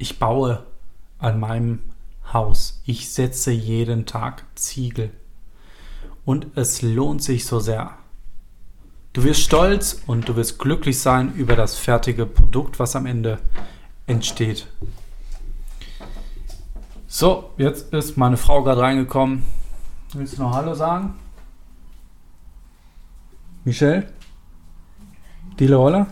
Ich 0.00 0.18
baue 0.18 0.64
an 1.18 1.38
meinem 1.38 1.80
Haus. 2.32 2.80
Ich 2.86 3.10
setze 3.10 3.50
jeden 3.50 4.06
Tag 4.06 4.46
Ziegel. 4.54 5.10
Und 6.24 6.46
es 6.54 6.80
lohnt 6.80 7.22
sich 7.22 7.44
so 7.44 7.60
sehr. 7.60 7.98
Du 9.12 9.24
wirst 9.24 9.42
stolz 9.42 10.00
und 10.06 10.26
du 10.26 10.36
wirst 10.36 10.58
glücklich 10.58 10.98
sein 10.98 11.34
über 11.34 11.54
das 11.54 11.76
fertige 11.76 12.24
Produkt, 12.24 12.78
was 12.78 12.96
am 12.96 13.04
Ende 13.04 13.40
entsteht. 14.06 14.68
So, 17.06 17.50
jetzt 17.58 17.92
ist 17.92 18.16
meine 18.16 18.38
Frau 18.38 18.62
gerade 18.62 18.80
reingekommen. 18.80 19.42
Willst 20.14 20.38
du 20.38 20.42
noch 20.42 20.54
Hallo 20.54 20.72
sagen? 20.72 21.12
Michelle? 23.64 24.10
Dile 25.58 25.76
Roller? 25.76 26.06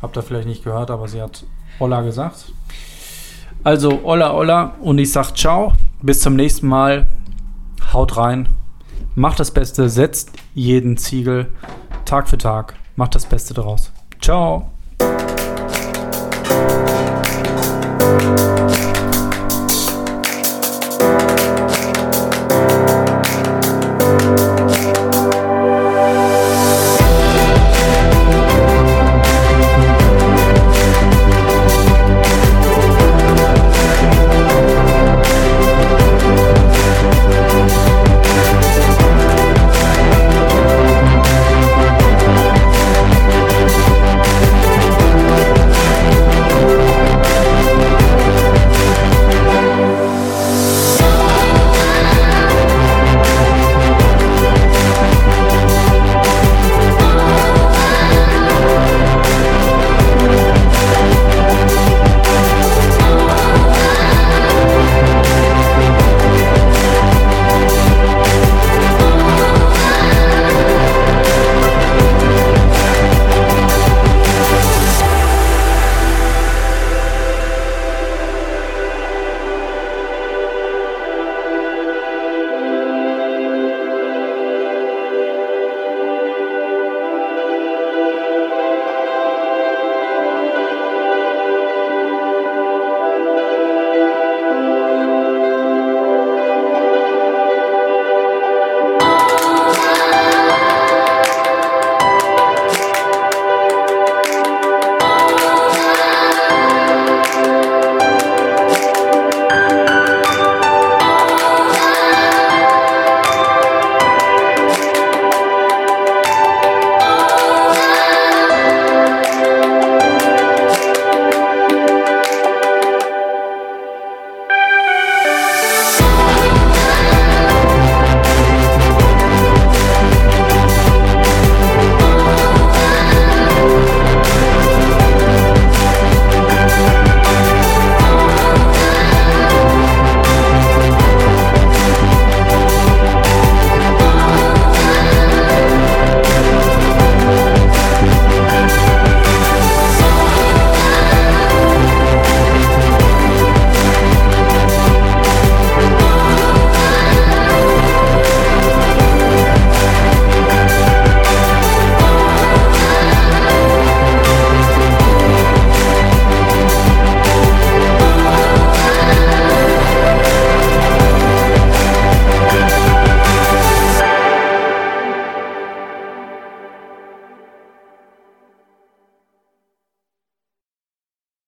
Habt 0.00 0.16
ihr 0.16 0.22
vielleicht 0.22 0.48
nicht 0.48 0.64
gehört, 0.64 0.90
aber 0.90 1.08
sie 1.08 1.20
hat 1.20 1.44
Olla 1.80 2.02
gesagt. 2.02 2.52
Also 3.64 4.00
Olla 4.04 4.32
Olla 4.32 4.74
und 4.80 4.98
ich 4.98 5.12
sag 5.12 5.36
ciao. 5.36 5.72
Bis 6.00 6.20
zum 6.20 6.36
nächsten 6.36 6.68
Mal. 6.68 7.08
Haut 7.92 8.16
rein. 8.16 8.48
Macht 9.14 9.40
das 9.40 9.50
Beste. 9.50 9.88
Setzt 9.88 10.30
jeden 10.54 10.96
Ziegel 10.96 11.52
Tag 12.04 12.28
für 12.28 12.38
Tag. 12.38 12.74
Macht 12.96 13.14
das 13.14 13.26
Beste 13.26 13.54
daraus. 13.54 13.92
Ciao. 14.20 14.70